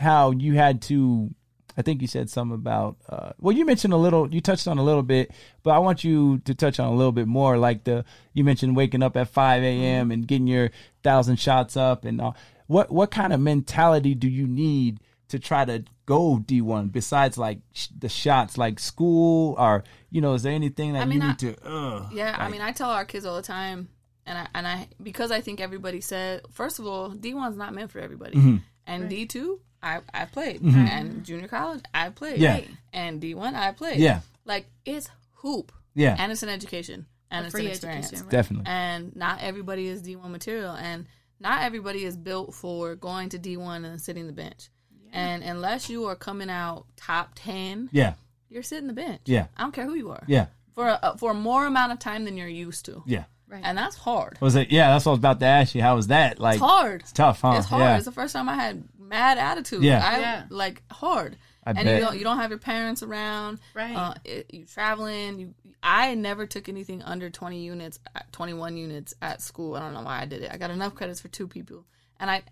[0.00, 1.30] how you had to.
[1.76, 2.96] I think you said something about.
[3.08, 4.32] Uh, well, you mentioned a little.
[4.34, 5.30] You touched on a little bit,
[5.62, 7.56] but I want you to touch on a little bit more.
[7.58, 10.10] Like the you mentioned waking up at five a.m.
[10.10, 10.70] and getting your
[11.02, 12.36] thousand shots up, and all.
[12.66, 17.38] what what kind of mentality do you need to try to go D one besides
[17.38, 21.18] like sh- the shots, like school, or you know, is there anything that I mean,
[21.20, 21.56] you I- need to?
[21.66, 23.88] Uh, Yeah, I mean, I tell our kids all the time,
[24.26, 27.72] and I and I because I think everybody said first of all, D one's not
[27.72, 28.56] meant for everybody, Mm-hmm.
[28.88, 30.78] and D two I I played, mm-hmm.
[30.86, 32.60] and junior college I played, Yeah.
[32.92, 34.20] and D one I played, Yeah.
[34.44, 36.16] like it's hoop, Yeah.
[36.18, 38.26] and it's an education, and it's free an experience, education.
[38.26, 38.30] right?
[38.32, 38.66] definitely.
[38.66, 41.06] and not everybody is D one material, and
[41.38, 44.68] not everybody is built for going to D one and sitting the bench,
[45.12, 48.14] and unless you are coming out top ten, Yeah.
[48.50, 49.46] you're sitting the bench, Yeah.
[49.56, 50.46] I don't care who you are, Yeah.
[50.74, 53.02] for a, for more amount of time than you're used to.
[53.06, 53.24] Yeah.
[53.48, 53.62] Right.
[53.64, 54.38] And that's hard.
[54.40, 54.70] Was it?
[54.70, 55.82] Yeah, that's what I was about to ask you.
[55.82, 56.38] How was that?
[56.38, 57.00] Like, It's hard.
[57.00, 57.54] It's tough, huh?
[57.56, 57.82] It's hard.
[57.82, 57.96] Yeah.
[57.96, 59.82] It's the first time I had mad attitude.
[59.82, 60.02] Yeah.
[60.02, 60.44] I, Yeah.
[60.48, 61.36] like hard.
[61.66, 61.94] I and bet.
[61.96, 63.60] you don't you don't have your parents around.
[63.74, 63.94] Right.
[63.94, 65.38] Uh, it, you traveling.
[65.38, 65.54] You.
[65.82, 67.98] I never took anything under twenty units,
[68.32, 69.74] twenty one units at school.
[69.74, 70.50] I don't know why I did it.
[70.50, 71.84] I got enough credits for two people,
[72.18, 72.42] and I.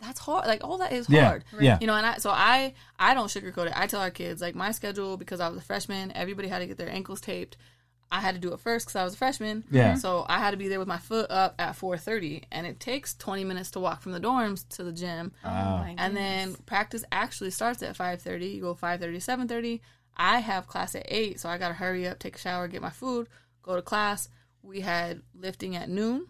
[0.00, 0.46] That's hard.
[0.46, 1.24] Like all that is Yeah.
[1.28, 1.44] hard.
[1.58, 1.78] Yeah.
[1.80, 3.72] You know, and I so I I don't sugarcoat it.
[3.74, 6.12] I tell our kids like my schedule because I was a freshman.
[6.14, 7.56] Everybody had to get their ankles taped.
[8.10, 9.64] I had to do it first because I was a freshman.
[9.70, 9.94] Yeah.
[9.94, 13.14] So I had to be there with my foot up at 4:30, and it takes
[13.14, 17.04] 20 minutes to walk from the dorms to the gym, Oh my and then practice
[17.10, 18.54] actually starts at 5:30.
[18.54, 19.80] You go 5:30 7:30.
[20.16, 22.80] I have class at eight, so I got to hurry up, take a shower, get
[22.82, 23.28] my food,
[23.62, 24.28] go to class.
[24.62, 26.28] We had lifting at noon.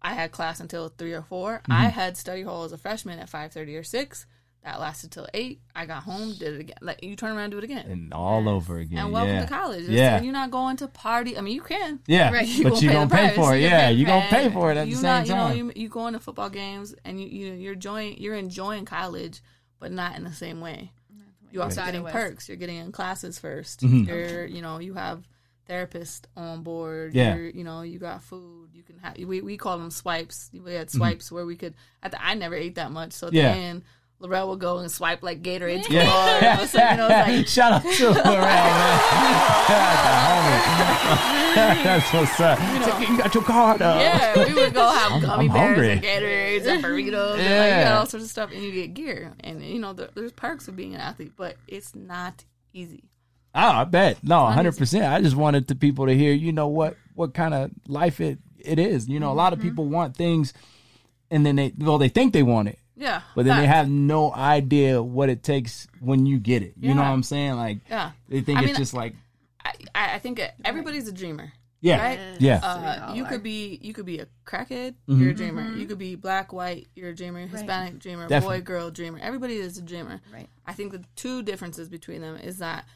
[0.00, 1.72] I had class until three or 4 Mm-hmm.
[1.72, 4.26] I had study hall as a freshman at 5:30 or six.
[4.64, 5.60] That lasted till eight.
[5.76, 6.76] I got home, did it again.
[6.80, 7.84] Like you turn around, and do it again.
[7.86, 8.98] and all over again.
[8.98, 9.42] And welcome yeah.
[9.42, 9.82] to college.
[9.82, 10.22] It's- Yeah.
[10.22, 11.36] You're not going to party.
[11.36, 12.00] I mean, you can.
[12.06, 12.32] Yeah.
[12.32, 12.48] Right.
[12.48, 13.60] You But gonna you pay gonna the pay for it.
[13.60, 13.80] Yeah, You're Yeah.
[13.80, 14.48] gonna You gonna pay.
[14.48, 15.56] pay for it at the same not, time.
[15.56, 18.86] You know, you, you going to football games and you you you're enjoying you're enjoying
[18.86, 19.42] college,
[19.80, 20.92] but not in the same way.
[21.52, 21.92] You also Right.
[21.92, 22.48] getting perks.
[22.48, 24.08] You're getting in classes 1st Mm-hmm.
[24.08, 25.28] You're you know you have
[25.68, 27.14] therapists on board.
[27.14, 27.34] Yeah.
[27.36, 28.70] You're, you know you got food.
[28.72, 30.50] You can have we we call them swipes.
[30.54, 30.96] We had Mm-hmm.
[30.96, 31.74] swipes where we could.
[32.02, 33.52] At the, I never ate that much, so Yeah.
[33.54, 33.84] then.
[34.24, 36.02] Laurel would go and swipe like Gatorade Yeah.
[36.40, 36.64] yeah.
[36.66, 38.74] so, you know, like, Shout out to Laurel, man.
[39.68, 39.74] the.
[41.54, 42.58] That's what's up.
[42.62, 44.00] It's like, you got your card up.
[44.00, 45.90] Yeah, we would go have gummy I'm bears hungry.
[45.92, 47.38] and Gatorades and burritos.
[47.38, 49.32] And like, you got all sorts of stuff, and you get gear.
[49.40, 53.04] And you know, there- there's perks of being an athlete, but it's not easy.
[53.54, 54.18] Oh, I bet.
[54.24, 55.04] No, hundred percent.
[55.04, 58.38] I just wanted the people to hear, you know, what what kind of life it
[58.58, 59.08] it is.
[59.08, 59.60] You know, a lot Mm-hmm.
[59.60, 60.52] of people want things
[61.30, 62.78] and then they well, they think they want it.
[62.96, 66.74] Yeah, But then they have no idea what it takes when you get it.
[66.80, 67.54] You know what I'm saying?
[67.54, 69.14] Like Yeah, they think I it's mean, just like
[69.64, 71.52] I, I I think everybody's a dreamer.
[71.80, 72.00] Yeah.
[72.00, 72.20] Right?
[72.40, 72.60] Yeah.
[72.62, 75.20] Uh, you could be you could be a crackhead, Mm-hmm.
[75.22, 75.70] you're a dreamer.
[75.76, 77.46] You could be black, white, you're a dreamer.
[77.46, 78.60] Hispanic dreamer, Definitely.
[78.60, 79.18] boy, girl, dreamer.
[79.20, 80.20] Everybody is a dreamer.
[80.32, 80.48] Right.
[80.66, 82.86] I think the two differences between them is that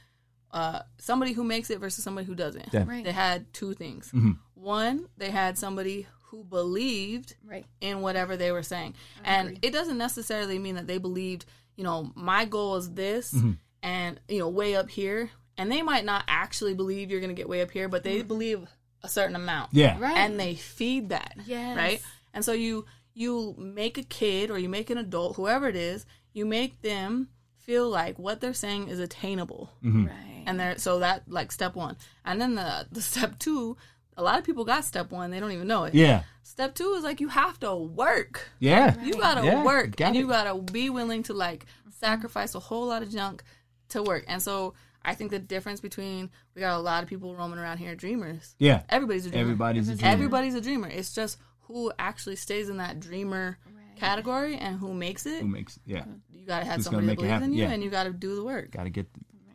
[0.52, 2.64] uh, somebody who makes it versus somebody who doesn't.
[2.70, 2.94] Definitely.
[2.94, 3.04] Right.
[3.04, 4.06] They had two things.
[4.14, 4.32] Mm-hmm.
[4.54, 7.66] One, they had somebody who believed Right.
[7.80, 8.94] in whatever they were saying.
[9.24, 11.44] And it doesn't necessarily mean that they believed,
[11.76, 13.52] you know, my goal is this Mm-hmm.
[13.82, 15.30] and, you know, way up here.
[15.56, 18.22] And they might not actually believe you're going to get way up here, but they
[18.22, 18.66] believe
[19.02, 19.70] a certain amount.
[19.72, 19.94] Yeah.
[19.94, 20.02] Mm-hmm.
[20.02, 20.16] Right.
[20.18, 21.34] And they feed that.
[21.46, 21.76] Yes.
[21.76, 22.00] Right?
[22.34, 26.06] And so you you make a kid or you make an adult, whoever it is,
[26.32, 30.44] you make them feel like what they're saying is attainable Right.
[30.46, 33.76] and they're so that like step one and then the the step two
[34.18, 36.24] a lot of people got step one they don't even know it Yeah.
[36.42, 39.00] step two is like you have to work Yeah.
[39.02, 40.18] you gotta Yeah, work got and it.
[40.20, 43.42] you gotta be willing to like sacrifice a whole lot of junk
[43.90, 47.34] to work and so i think the difference between we got a lot of people
[47.34, 48.82] roaming around here dreamers Yeah.
[48.90, 50.12] everybody's a dreamer Everybody's a dreamer.
[50.12, 51.38] everybody's a dreamer it's just
[51.68, 53.58] who actually stays in that dreamer
[53.96, 55.40] category and who makes it.
[55.42, 56.04] Who makes yeah?
[56.32, 57.50] You got to have Who's somebody that make it believes happen?
[57.50, 57.70] in you, Yeah.
[57.72, 58.70] and you got to do the work.
[58.70, 59.06] Got to get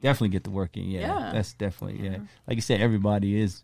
[0.02, 0.84] definitely get the work in.
[0.84, 1.32] Yeah, Yeah.
[1.32, 2.16] that's definitely yeah.
[2.18, 2.26] Uh-huh.
[2.48, 3.64] Like you said, everybody is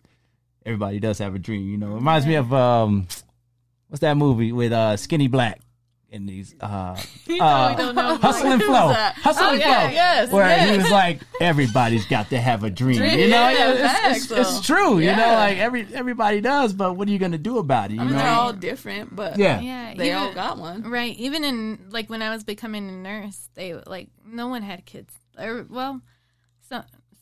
[0.69, 1.67] everybody does have a dream.
[1.67, 3.07] You know, it reminds me of um,
[3.87, 5.59] what's that movie with uh Skinny Black
[6.11, 6.95] in these uh,
[7.39, 8.15] uh know.
[8.17, 9.15] Hustle and Flow, that?
[9.15, 10.69] Hustle Oh, and yeah, Flow, yes, where yes.
[10.69, 12.97] he was like, everybody's got to have a dream.
[12.97, 14.75] Dream, you know, yeah, it's, facts, it's, it's though.
[14.75, 14.99] true.
[14.99, 17.95] You know, like every everybody does, but what are you gonna do about it?
[17.95, 20.83] You I mean, know, they're all different, but yeah, Yeah, they all got one.
[20.83, 21.17] Right.
[21.17, 25.13] Even in like when I was becoming a nurse, they like no one had kids.
[25.37, 26.01] Or well,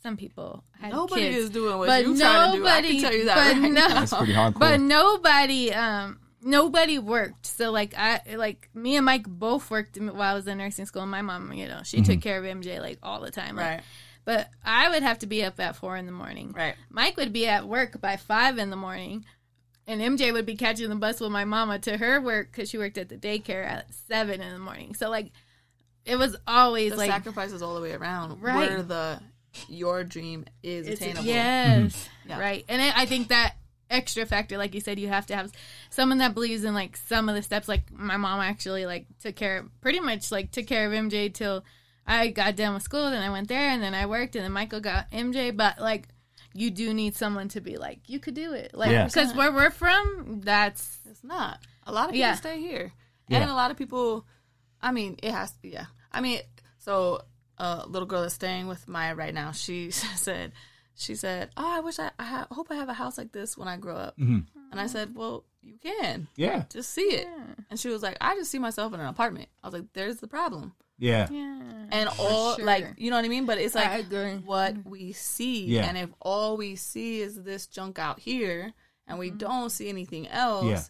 [0.01, 1.37] some some people had Nobody kids.
[1.37, 2.65] is doing what but you trying to do.
[2.67, 3.87] I nobody- can tell you that but right no- now.
[3.99, 4.59] that's pretty hardcore.
[4.59, 10.21] but nobody um nobody worked so like i like me and mike both worked while
[10.21, 12.99] i was in nursing school my mom you know she took care of mj like
[13.03, 13.81] all the time like, Right.
[14.23, 16.75] but i would have to be up at four in the morning Right.
[16.89, 19.25] mike would be at work by five in the morning
[19.87, 22.77] and mj would be catching the bus with my mama to her work because she
[22.77, 25.31] worked at the daycare at seven in the morning so like
[26.05, 28.41] it was always The like sacrifices all the way around.
[28.41, 28.69] Right.
[28.69, 29.19] Where the
[29.70, 31.26] your dream is It's- attainable.
[31.26, 32.30] Yes, mm-hmm.
[32.30, 32.39] Yeah.
[32.39, 32.66] right.
[32.68, 33.55] And I I think that
[33.89, 35.51] extra factor, like you said, you have to have
[35.89, 37.68] someone that believes in like some of the steps.
[37.68, 41.64] Like my mom actually like took care, pretty much like took care of MJ till
[42.05, 43.10] I got done with school.
[43.10, 45.55] Then I went there, and then I worked, and then Michael got MJ.
[45.55, 46.08] But like,
[46.53, 49.05] you do need someone to be like, you could do it, like Yeah.
[49.05, 51.60] because where we're from, that's It's not.
[51.86, 52.36] A lot of people Yeah.
[52.36, 52.91] stay here.
[53.30, 53.39] Yeah.
[53.41, 54.26] And a lot of people,
[54.82, 55.86] I mean, it has to, be, yeah.
[56.12, 56.39] I mean,
[56.80, 57.22] so
[57.58, 60.51] a little girl that's staying with Maya right now, she said,
[60.95, 63.58] she said, oh, I wish I, I ha- hope I have a house like this
[63.58, 64.18] when I grow up.
[64.18, 64.39] Mm-hmm.
[64.72, 66.28] And I said, well, you can.
[66.36, 67.28] yeah, Just see it.
[67.70, 69.49] And she was like, I just see myself in an apartment.
[69.64, 70.74] I was like, there's the problem.
[70.97, 72.66] yeah, yeah, And all, sure.
[72.66, 73.45] like, you know what I mean?
[73.45, 74.36] But it's like I agree.
[74.38, 75.66] what we see.
[75.66, 75.86] Yeah.
[75.86, 78.74] And if all we see is this junk out here
[79.08, 80.82] and we don't see anything else, Yeah.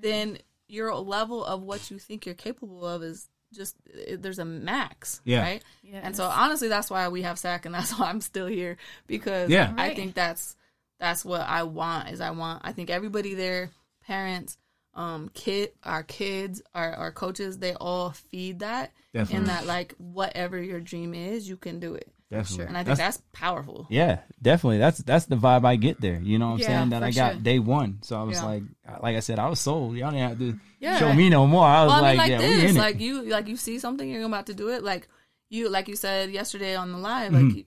[0.00, 4.44] then your level of what you think you're capable of is just it- there's a
[4.44, 5.42] max, Yeah.
[5.42, 5.62] right?
[5.82, 6.02] Yes.
[6.04, 8.76] And so honestly, that's why we have SAC, and that's why I'm still here
[9.06, 9.72] because Yeah.
[9.76, 9.96] I Right.
[9.96, 10.56] think that's
[10.98, 12.10] that's what I want.
[12.10, 13.70] Is I want I think everybody there,
[14.06, 14.56] parents,
[14.94, 19.36] um, kid, our kids, our our coaches, they all feed that Definitely.
[19.36, 22.08] in that like whatever your dream is, you can do it.
[22.38, 22.66] Definitely.
[22.66, 23.86] And I think that's, powerful.
[23.90, 24.78] Yeah, definitely.
[24.78, 26.18] That's that's the vibe I get there.
[26.20, 26.90] You know what I'm Yeah, saying?
[26.90, 27.40] That I got sure.
[27.42, 27.98] day one.
[28.02, 28.44] So I was Yeah.
[28.44, 28.62] like,
[29.02, 29.96] like I said, I was sold.
[29.96, 30.98] Y'all didn't have to Yeah.
[30.98, 31.64] show me no more.
[31.66, 33.00] I was Well, I like, mean, like yeah, we this, in like it.
[33.02, 34.82] you, like you see something, you're about to do it.
[34.82, 35.08] Like
[35.50, 37.46] you, like you said yesterday on the live, Mm-hmm.
[37.48, 37.64] like you,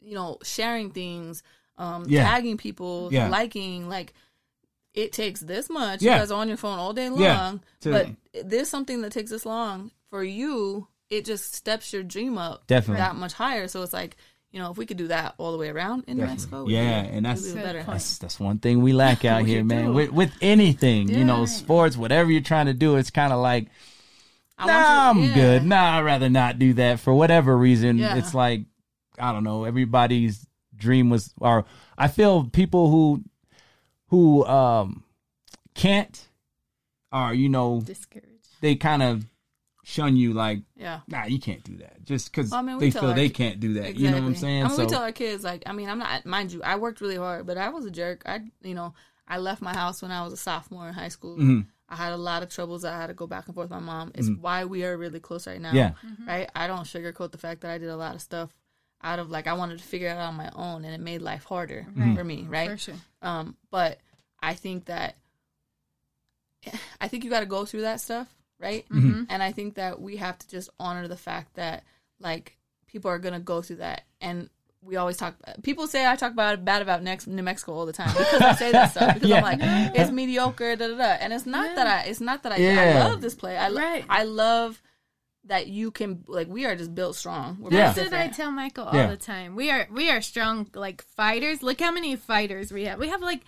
[0.00, 1.42] you know, sharing things,
[1.76, 4.12] um, tagging people, liking, like
[4.94, 6.02] it takes this much.
[6.02, 6.14] Yeah.
[6.14, 7.52] You guys on your phone all day long, Yeah.
[7.82, 8.08] To- but
[8.50, 10.88] there's something that takes this long for you.
[11.10, 13.00] It just steps your dream up Definitely.
[13.02, 13.68] that much higher.
[13.68, 14.16] So it's like.
[14.52, 16.72] You know, if we could do that all the way around in New Mexico, we'd
[16.72, 17.84] Yeah, be- and that's- we'd be better.
[17.84, 19.84] That's that's one thing we lack out We here, man.
[19.84, 19.92] do.
[19.92, 21.44] With with anything, you know, Yeah.
[21.44, 23.68] sports, whatever you're trying to do, it's kind of like,
[24.58, 25.34] I nah, want I'm yeah.
[25.36, 25.64] good.
[25.66, 27.98] Nah, I'd rather not do that for whatever reason.
[27.98, 28.16] Yeah.
[28.16, 28.62] It's like,
[29.20, 29.62] I don't know.
[29.62, 30.44] Everybody's
[30.74, 31.64] dream was, or
[31.96, 33.22] I feel people who
[34.08, 35.04] who um
[35.76, 36.26] can't,
[37.12, 38.48] or you know, discouraged.
[38.62, 39.24] they kind of
[39.90, 41.00] shun you like Yeah.
[41.08, 42.04] nah, you can't do that.
[42.04, 43.96] Just because Well, I mean, they feel they ki- can't do that.
[43.96, 44.48] You know what I'm Exactly.
[44.48, 44.64] saying?
[44.64, 46.76] I mean, so we tell our kids like, I mean, I'm not, mind you, I
[46.76, 48.22] worked really hard, but I was a jerk.
[48.26, 48.94] I, you know,
[49.26, 51.36] I left my house when I was a sophomore in high school.
[51.36, 51.60] Mm-hmm.
[51.88, 52.84] I had a lot of troubles.
[52.84, 54.12] I had to go back and forth with my mom.
[54.14, 55.72] It's why we are really close right now.
[55.72, 55.92] Yeah.
[56.26, 56.48] Right.
[56.54, 58.50] I don't sugarcoat the fact that I did a lot of stuff
[59.02, 61.20] out of like I wanted to figure it out on my own, and it made
[61.22, 62.46] life harder for me.
[62.48, 62.70] Right.
[62.70, 62.94] For sure.
[63.22, 63.98] Um, but
[64.40, 65.16] I think that
[67.00, 68.28] I think you got to go through that stuff,
[68.60, 68.86] right?
[68.90, 69.24] Mm-hmm.
[69.28, 71.82] And I think that we have to just honor the fact that
[72.20, 72.56] like
[72.86, 74.48] people are gonna go through that, and
[74.82, 75.34] we always talk.
[75.62, 78.54] People say I talk about bad about next New Mexico all the time because I
[78.54, 79.36] say that stuff because Yeah.
[79.36, 79.58] I'm like
[79.94, 81.04] it's mediocre, da da da.
[81.20, 83.02] And it's not that I, it's not that I, Yeah.
[83.04, 83.56] I love this play.
[83.58, 84.04] I lo- Right.
[84.08, 84.80] I love
[85.44, 87.58] that you can like we are just built strong.
[87.60, 87.92] We're Yeah.
[87.92, 89.08] That's what I tell Michael all Yeah.
[89.08, 89.54] the time.
[89.56, 91.62] We are we are strong like fighters.
[91.62, 92.98] Look how many fighters we have.
[92.98, 93.42] We have like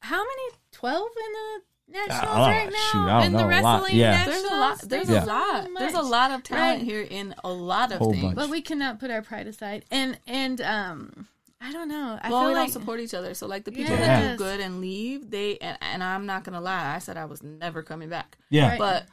[0.00, 0.42] how many?
[0.72, 1.62] Twelve in the
[1.92, 2.90] nationals Oh, right now.
[2.90, 3.72] shoot, I don't in the know, a lot.
[3.82, 4.24] wrestling Yeah.
[4.26, 4.78] There's a lot.
[4.80, 5.24] There's Yeah.
[5.24, 5.64] a lot.
[5.64, 6.82] so There's a lot of talent Right.
[6.82, 8.22] here in a lot of Whole things.
[8.24, 8.36] bunch.
[8.36, 9.84] But we cannot put our pride aside.
[9.90, 11.28] And and um
[11.64, 12.18] I don't know.
[12.20, 13.34] I well, feel we like don't support each other.
[13.34, 16.60] So like the people that do good and leave, they and, and I'm not gonna
[16.60, 18.36] lie, I said I was never coming back.
[18.50, 18.78] yeah, Right.
[18.78, 19.06] But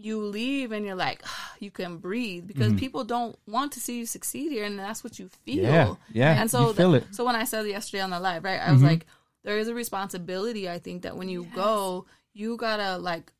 [0.00, 1.24] you leave and you're like,
[1.58, 5.18] you can breathe because people don't want to see you succeed here, and that's what
[5.18, 5.64] you feel.
[5.64, 5.72] Mm-hmm.
[6.12, 7.04] Yeah, yeah, And so you feel the- it.
[7.04, 7.12] Mm-hmm.
[7.14, 9.06] So when I said yesterday on the live, right, I was like,
[9.48, 10.68] there is a responsibility.
[10.68, 13.32] I think that when you go, you gotta like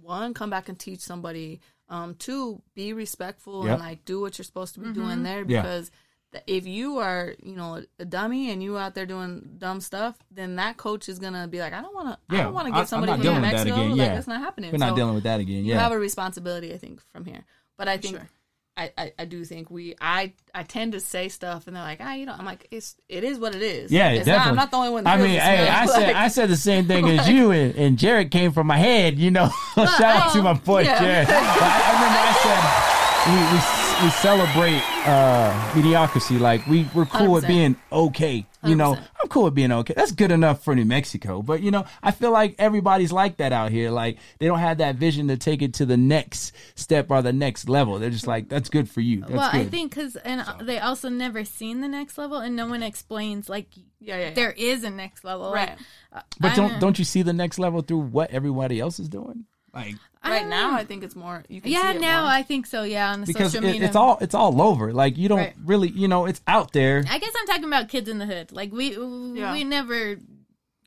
[0.00, 1.60] one come back and teach somebody.
[1.88, 3.72] Um, two be respectful Yep.
[3.74, 5.90] and like do what you're supposed to be doing there because
[6.32, 10.16] that if you are, you know, a dummy and you out there doing dumb stuff,
[10.30, 12.72] then that coach is gonna be like, I don't want to, I don't want to
[12.72, 13.76] get somebody not from dealing with that Mexico.
[13.82, 14.70] again, Like that's not happening.
[14.72, 15.64] We're not So dealing with that again.
[15.64, 15.74] Yeah.
[15.74, 17.44] You have a responsibility, I think, from here.
[17.76, 18.16] But I think.
[18.16, 18.28] Sure.
[18.76, 21.98] I, I, I do think we I I tend to say stuff and they're like
[22.02, 24.38] ah you know I'm like it's it is what it is Yeah, it's definitely.
[24.38, 25.04] Not, I'm not the only one.
[25.04, 25.68] That I mean, hey.
[25.68, 28.76] I said I said the same thing as you, and, and Jared came from my
[28.76, 29.18] head.
[29.18, 30.98] You know, shout out to my boy Yeah.
[31.00, 31.28] Jared.
[31.30, 31.38] I,
[31.86, 32.96] I remember I said
[33.26, 36.38] we we, we celebrate uh, mediocrity.
[36.38, 37.48] Like we we're cool with 100%.
[37.48, 38.46] being okay.
[38.68, 39.94] You know, I'm cool with being okay.
[39.96, 41.42] That's good enough for New Mexico.
[41.42, 43.90] But you know, I feel like everybody's like that out here.
[43.90, 47.32] Like they don't have that vision to take it to the next step or the
[47.32, 47.98] next level.
[47.98, 49.20] They're just like, that's good for you.
[49.20, 49.60] That's well, good.
[49.60, 53.48] I think because and they also never seen the next level, and no one explains
[53.48, 54.34] like yeah, yeah, yeah.
[54.34, 55.52] there is a next level.
[55.52, 55.78] right Like,
[56.12, 59.08] uh, but I'm- don't don't you see the next level through what everybody else is
[59.08, 59.44] doing?
[59.72, 59.96] Like
[60.30, 62.30] right now don't- I think it's more you can Yeah, see it now more.
[62.32, 62.82] I think so.
[62.82, 64.92] Yeah, on the because social it, media, it's all it's all over.
[64.92, 65.54] Like you don't Right.
[65.64, 67.04] really, you know, it's out there.
[67.08, 68.52] I guess I'm talking about kids in the hood.
[68.52, 69.52] Like we Yeah.
[69.52, 70.16] we never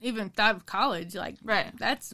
[0.01, 1.15] even thought of college.
[1.15, 1.71] Like Right.
[1.77, 2.13] that's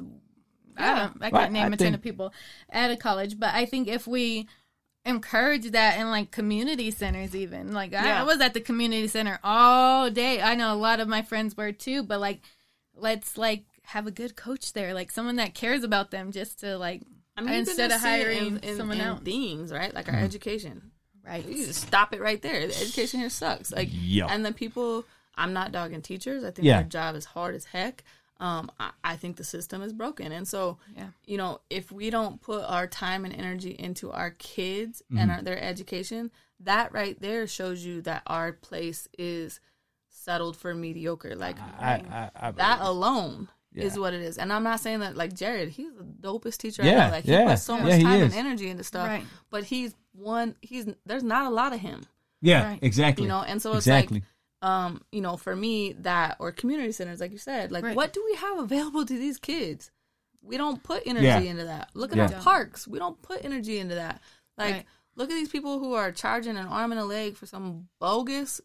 [0.77, 2.33] I don't I Well, can't name I a ton of people
[2.69, 4.47] at a college, but I think if we
[5.05, 9.37] encourage that in like community centers even like I, I was at the community center
[9.43, 12.41] all day i know a lot of my friends were too but like
[12.95, 16.75] let's like have a good coach there like someone that cares about them just to
[16.79, 17.03] like
[17.37, 19.21] I mean, instead of hiring in, in, someone in else.
[19.21, 19.93] things right?
[19.93, 20.15] Like Mm-hmm.
[20.15, 20.91] our education.
[21.25, 21.45] Right.
[21.45, 22.67] You just stop it right there.
[22.67, 23.71] The education here sucks.
[23.71, 24.27] Like Yeah.
[24.29, 25.05] and the people
[25.35, 26.43] I'm not dogging teachers.
[26.43, 26.81] I think Yeah.
[26.81, 28.03] their job is hard as heck.
[28.39, 30.31] Um I, I think the system is broken.
[30.31, 31.07] And so Yeah.
[31.25, 35.17] you know if we don't put our time and energy into our kids Mm-hmm.
[35.17, 36.31] and our, their education
[36.61, 39.59] that right there shows you that our place is
[40.09, 41.35] settled for mediocre.
[41.35, 43.49] Like I, I, I that alone
[43.83, 44.37] is what it is.
[44.37, 47.11] And I'm not saying that like Jared, he's the dopest teacher Yeah, I know.
[47.11, 47.45] Like he yeah.
[47.45, 49.07] puts so Yeah, much he time and energy into stuff.
[49.07, 49.23] Right.
[49.49, 52.03] But he's one he's there's not a lot of him.
[52.41, 52.79] yeah, Right.
[52.81, 53.23] exactly.
[53.23, 54.19] You know, and so it's exactly.
[54.61, 57.95] like um, you know, for me that or community centers, like you said, like Right.
[57.95, 59.91] what do we have available to these kids?
[60.41, 61.39] We don't put energy Yeah.
[61.39, 61.89] into that.
[61.93, 62.35] Look at Yeah.
[62.37, 62.87] our parks.
[62.87, 64.21] We don't put energy into that.
[64.57, 64.85] Like Right.
[65.15, 68.61] look at these people who are charging an arm and a leg for some bogus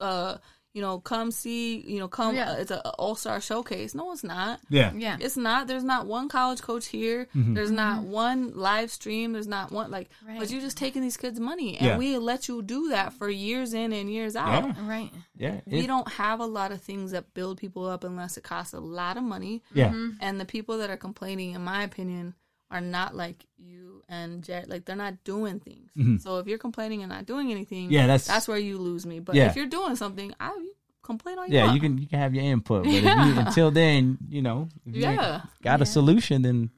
[0.00, 0.36] uh
[0.74, 2.34] you know, come see, you know, come.
[2.34, 2.52] Yeah.
[2.52, 3.94] Uh, it's a all star showcase.
[3.94, 4.60] No, it's not.
[4.70, 5.66] yeah, yeah It's not.
[5.66, 7.28] There's not one college coach here.
[7.36, 7.54] Mm-hmm.
[7.54, 9.32] There's not one live stream.
[9.32, 10.08] There's not one like.
[10.26, 10.38] Right.
[10.38, 11.98] But you're just taking these kids' money, and Yeah.
[11.98, 14.64] we let you do that for years in and years out.
[14.64, 14.88] Yeah.
[14.88, 18.36] right yeah, We It- don't have a lot of things that build people up unless
[18.36, 19.62] it costs a lot of money.
[19.74, 20.16] yeah, Mm-hmm.
[20.20, 22.34] And the people that are complaining, in my opinion,
[22.72, 24.68] are not like you and Jared.
[24.68, 26.22] Like they're not doing things.
[26.24, 27.92] So if you're complaining and not doing anything, Mm-hmm.
[27.92, 29.20] Yeah, that's- that's where you lose me.
[29.20, 29.46] But Yeah.
[29.46, 31.64] if you're doing something, I you complain all you yeah.
[31.66, 31.74] want.
[31.74, 33.38] You can you can have your input, but if you, Yeah.
[33.46, 35.42] until then, you know, if you Yeah.
[35.62, 36.70] got a solution, then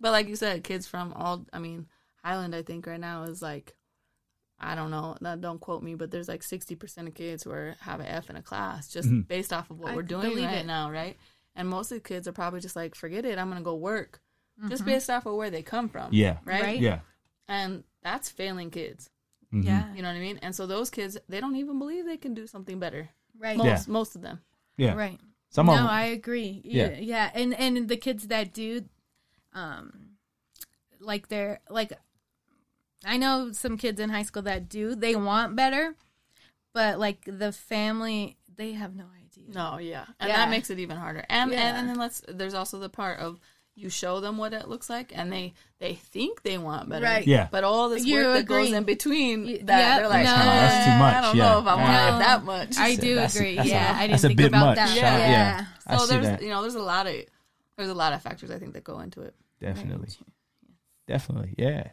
[0.00, 1.86] But like you said, kids from all I mean,
[2.24, 3.74] Highland I think right now is like
[4.64, 7.74] I don't know, don't quote me, but there's like sixty percent of kids who are
[7.80, 9.22] have an F in a class just Mm-hmm.
[9.22, 10.66] based off of what I we're doing right it.
[10.66, 11.16] now, right?
[11.56, 14.20] And most of the kids are probably just like, forget it, I'm gonna go work.
[14.58, 14.68] Mm-hmm.
[14.68, 16.12] Just based off of where they come from.
[16.12, 16.62] yeah, Right?
[16.62, 16.80] Right.
[16.80, 17.00] yeah,
[17.48, 19.08] And that's failing kids.
[19.52, 19.64] Mhm.
[19.64, 20.38] yeah You know what I mean?
[20.42, 23.08] And so those kids they don't even believe they can do something better.
[23.38, 23.92] right Most Yeah.
[23.92, 24.40] most of them.
[24.76, 24.94] yeah.
[24.94, 25.18] right
[25.50, 26.60] Some no, of them, I agree.
[26.64, 26.90] Yeah.
[26.90, 28.84] Yeah, yeah, and and the kids that do,
[29.52, 30.16] um,
[31.00, 31.92] like they're like,
[33.04, 34.94] I know some kids in high school that do.
[34.94, 35.94] They want better,
[36.72, 39.52] but like the family, they have no idea.
[39.52, 40.06] No, yeah.
[40.20, 40.36] And Yeah.
[40.36, 41.24] that makes it even harder.
[41.28, 41.60] And, Yeah.
[41.68, 43.40] and and then let's there's also the part of
[43.74, 47.04] you show them what it looks like and they they think they want better.
[47.06, 47.26] Right.
[47.26, 47.48] Yeah.
[47.50, 50.30] But all this You work that goes in between Y- that yep, they're like, no.
[50.32, 51.42] "Uh, that's too much, I don't yeah.
[51.52, 52.16] know if I want No.
[52.16, 52.76] it that much.
[52.78, 53.56] I do That's- agree.
[53.56, 54.76] that's yeah, I didn't think about much.
[54.76, 54.94] that.
[54.96, 55.18] Yeah.
[55.18, 55.64] Yeah, Yeah.
[55.86, 56.42] I so see there's that.
[56.42, 57.14] you know, there's a lot of
[57.76, 59.34] there's a lot of factors I think that go into it.
[59.60, 60.08] definitely,
[61.06, 61.88] definitely, yeah.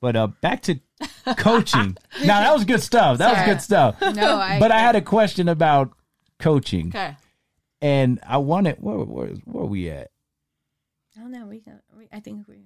[0.00, 0.78] But uh, back to
[1.36, 1.96] coaching.
[2.24, 3.18] now that was good stuff.
[3.18, 4.00] That was good stuff.
[4.00, 4.58] No, I.
[4.60, 5.90] but I had a question about
[6.38, 7.16] coaching, Okay.
[7.82, 10.10] and I wanted where where where we at?
[11.18, 11.46] I don't know.
[11.46, 12.58] We, got, we I think we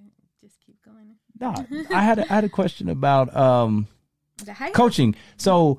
[0.43, 1.17] just keep going.
[1.41, 1.55] No,
[1.91, 3.87] I had a, I had a question about um
[4.45, 5.15] The high coaching.
[5.37, 5.79] So,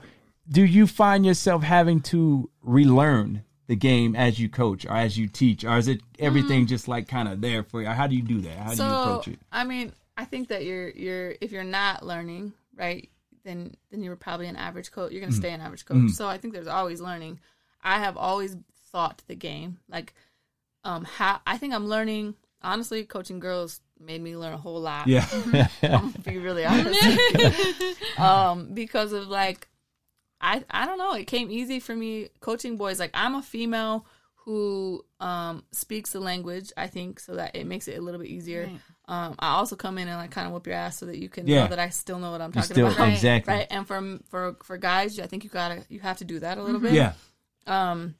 [0.49, 5.27] do you find yourself having to relearn the game as you coach or as you
[5.27, 7.87] teach, or is it everything just like kind of there for you?
[7.87, 8.57] How do you do that?
[8.57, 9.39] How do you so approach it?
[9.51, 13.07] I mean, I think that you're you're if you're not learning, right,
[13.43, 15.11] then then you're probably an average coach.
[15.11, 15.39] You're gonna Mm-hmm.
[15.41, 16.11] stay an average coach.
[16.11, 17.39] So I think there's always learning.
[17.83, 18.57] I have always
[18.91, 19.77] thought the game.
[19.89, 20.13] Like
[20.83, 25.07] um how I think I'm learning honestly, coaching girls made me learn a whole lot.
[25.07, 25.25] Yeah,
[25.81, 26.99] to be really honest.
[28.19, 29.67] um, because of like,
[30.41, 31.13] I I don't know.
[31.13, 32.99] It came easy for me coaching boys.
[32.99, 34.05] Like I'm a female
[34.45, 36.71] who um speaks the language.
[36.75, 38.63] I think so that it makes it a little bit easier.
[38.67, 38.79] Right.
[39.05, 41.27] Um, I also come in and like kind of whoop your ass so that you
[41.27, 41.63] can Yeah.
[41.63, 42.99] know that I still know what I'm talking still about.
[42.99, 43.13] Right.
[43.13, 43.53] exactly.
[43.53, 43.67] Right.
[43.69, 46.63] And for for for guys, I think you gotta you have to do that a
[46.63, 46.93] little bit.
[46.93, 47.13] Yeah.
[47.67, 48.15] Um,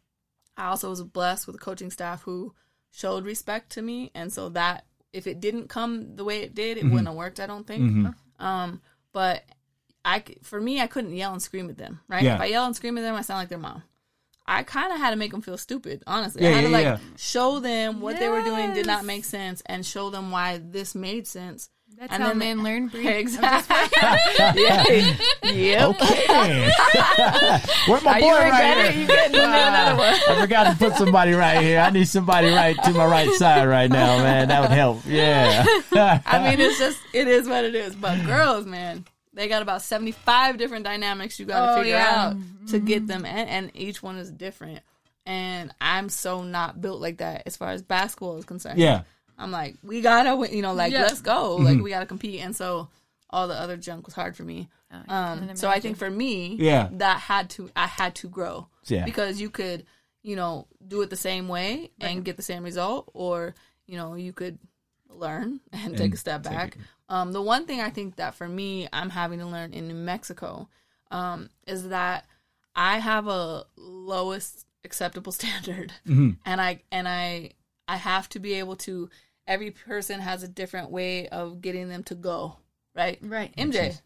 [0.55, 2.53] I also was blessed with a coaching staff who
[2.93, 6.77] showed respect to me, and so that if it didn't come the way it did,
[6.77, 7.39] it wouldn't have worked.
[7.39, 7.83] I don't think.
[7.83, 8.45] Mm-hmm.
[8.45, 8.81] Um,
[9.11, 9.43] but
[10.05, 11.99] I for me, I couldn't yell and scream at them.
[12.07, 12.23] Right?
[12.23, 12.35] Yeah.
[12.35, 13.83] If I yell and scream at them, I sound like their mom.
[14.45, 16.03] I kind of had to make them feel stupid.
[16.05, 16.97] Honestly, Yeah, I had yeah, to like yeah.
[17.17, 20.95] show them what they were doing did not make sense, and show them why this
[20.95, 21.69] made sense.
[22.03, 22.87] That's And how then- men learn.
[22.89, 23.07] Bree.
[23.07, 23.77] Exactly.
[24.61, 25.15] yeah.
[25.41, 25.89] Yep.
[26.01, 26.69] Okay.
[27.87, 28.85] Where my Are boy you right here?
[28.87, 28.95] it?
[28.97, 30.13] You getting another one?
[30.13, 31.79] I forgot to put somebody right here.
[31.79, 34.23] I need somebody right to my right side right now, oh.
[34.23, 34.49] man.
[34.49, 34.99] That would help.
[35.07, 35.63] Yeah.
[35.95, 37.95] I mean, it's just it is what it is.
[37.95, 41.95] But girls, man, they got about seventy five different dynamics you got to Oh, figure
[41.95, 42.25] yeah.
[42.25, 42.65] out mm-hmm.
[42.65, 44.81] to get them, and, and each one is different.
[45.25, 48.77] And I'm so not built like that as far as basketball is concerned.
[48.77, 49.03] yeah.
[49.37, 51.03] I'm like, we gotta, win, you know, like Yeah.
[51.03, 51.65] let's go, Mm-hmm.
[51.65, 52.41] like we gotta compete.
[52.41, 52.89] And so
[53.29, 54.69] all the other junk was hard for me.
[55.07, 56.89] Um, so I think for me, Yeah.
[56.93, 59.05] that had to, I had to grow, Yeah.
[59.05, 59.85] because you could,
[60.21, 63.55] you know, do it the same way and get the same result, or
[63.87, 64.59] you know, you could
[65.09, 66.77] learn and, take a step back.
[67.09, 69.93] Um, the one thing I think that for me, I'm having to learn in New
[69.95, 70.69] Mexico,
[71.11, 72.25] um, is that
[72.75, 77.51] I have a lowest acceptable standard, and I and I
[77.87, 79.09] I have to be able to.
[79.45, 82.55] Every person has a different way of getting them to go,
[82.95, 83.19] right?
[83.21, 83.53] Right.
[83.57, 83.99] MJ,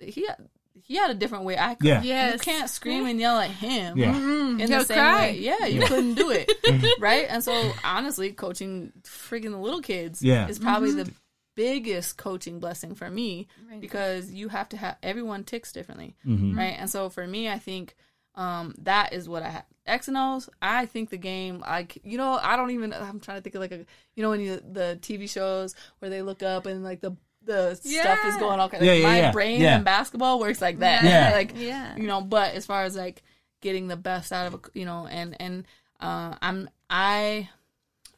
[0.00, 0.36] he had,
[0.84, 1.58] he had a different way.
[1.58, 1.86] I could.
[2.04, 2.32] Yeah.
[2.32, 4.14] You can't scream and yell at him Yeah.
[4.14, 5.20] Mm, in he'll the same cry.
[5.32, 5.38] way.
[5.38, 6.48] Yeah, you couldn't do it,
[7.00, 7.26] right?
[7.28, 10.46] And so, honestly, coaching freaking the little kids Yeah.
[10.46, 11.10] is probably the
[11.56, 13.80] biggest coaching blessing for me Right.
[13.80, 16.56] because you have to have everyone ticks differently, Mm-hmm.
[16.56, 16.76] right?
[16.78, 17.96] And so, for me, I think
[18.34, 19.64] um, that is what I have.
[19.86, 20.48] X and O's.
[20.62, 22.92] I think the game, like you know, I don't even.
[22.92, 23.84] I'm trying to think of like a,
[24.16, 27.74] you know, when you the TV shows where they look up and like the the
[27.74, 27.84] stuff
[28.24, 28.40] is Yeah.
[28.40, 28.70] going on.
[28.80, 29.32] Yeah, yeah, My yeah.
[29.32, 29.76] brain Yeah.
[29.76, 31.04] in basketball works like that.
[31.04, 31.32] Yeah.
[31.34, 31.94] like Yeah.
[31.96, 33.22] you know but as far as like
[33.60, 35.64] getting the best out of a you know and and
[36.00, 37.48] uh i'm i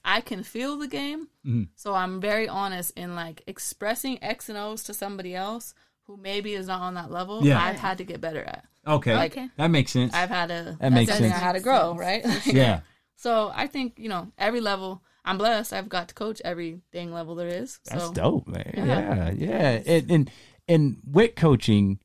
[0.05, 1.65] i can feel the game Mm-hmm.
[1.77, 5.75] so i'm very honest in like expressing x and o's to somebody else
[6.09, 7.63] who maybe is not on that level Yeah.
[7.63, 9.15] i've had to get better at Okay.
[9.15, 10.15] Like- that makes sense.
[10.15, 11.33] i've had to That makes sense.
[11.35, 12.81] i had to grow right yeah.
[13.17, 17.13] so i think you know every level i'm blessed i've got to coach every dang
[17.13, 18.73] level there is That's dope, man.
[18.77, 18.85] Yeah.
[18.85, 19.83] Yeah, yeah.
[19.87, 20.31] And, and
[20.69, 22.01] and with coaching,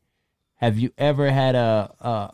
[0.56, 2.32] have you ever had a a,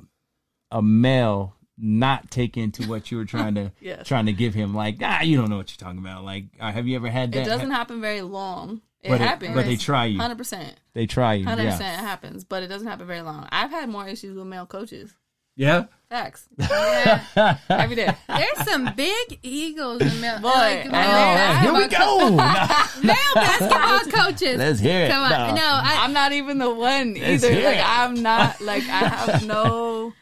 [0.71, 4.07] a male not take into what you were trying to Yes.
[4.07, 4.73] trying to give him?
[4.73, 6.23] Like, ah, you don't know what you're talking about.
[6.25, 7.41] Like, uh, have you ever had that?
[7.41, 10.19] it doesn't happen very long it but happens but they try you.
[10.19, 11.45] 100% They try you.
[11.45, 11.75] 100% Yeah.
[11.77, 15.13] it happens but it doesn't happen very long i've had more issues with male coaches
[15.55, 15.85] Yeah.
[16.09, 16.47] Facts.
[16.57, 17.57] Yeah.
[17.69, 18.13] Every day.
[18.29, 21.49] There's some big egos in male, Boy, like, I male, know.
[21.49, 22.29] Oh, here we go.
[23.03, 24.57] male basketball coaches.
[24.57, 25.11] Let's hear it.
[25.11, 25.29] Come on.
[25.49, 25.55] No.
[25.55, 27.53] No, I, I'm not even the one Let's either.
[27.53, 27.85] hear Like it.
[27.89, 30.13] I'm not like I have no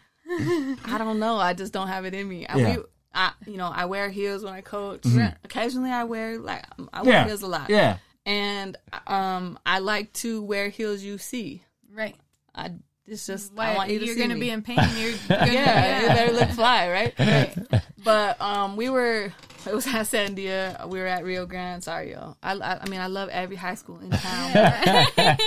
[0.85, 1.35] I don't know.
[1.37, 2.47] I just don't have it in me.
[2.47, 2.77] I, Yeah.
[2.77, 5.03] we, I you know, I wear heels when I coach.
[5.03, 5.35] Mm-hmm.
[5.43, 7.25] Occasionally I wear like I wear yeah.
[7.25, 7.69] heels a lot.
[7.69, 7.97] Yeah.
[8.25, 11.63] And um I like to wear heels you see.
[11.93, 12.15] right.
[12.55, 12.71] I
[13.07, 14.07] it's just Why, I want you to see.
[14.07, 14.39] you're see gonna me.
[14.41, 14.79] be in pain.
[14.97, 17.57] You're, you're gonna, yeah, you better look fly, right?
[18.03, 19.31] But um, we were
[19.67, 20.87] it was at Sandia.
[20.89, 21.83] We were at Rio Grande.
[21.83, 22.35] Sorry, y'all.
[22.41, 24.73] I, I I mean I love every high school in town.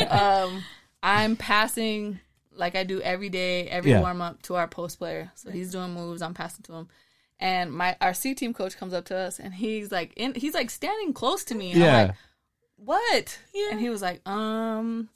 [0.09, 0.62] um,
[1.03, 2.20] I'm passing
[2.53, 4.01] like I do every day, every Yeah.
[4.01, 5.31] warm up to our post player.
[5.35, 6.22] So he's doing moves.
[6.22, 6.89] I'm passing to him.
[7.41, 10.55] And my our C team coach comes up to us and he's like in he's
[10.55, 11.70] like standing close to me.
[11.72, 11.87] And Yeah.
[12.03, 12.16] I'm like,
[12.85, 13.39] what?
[13.70, 15.09] And he was like, um,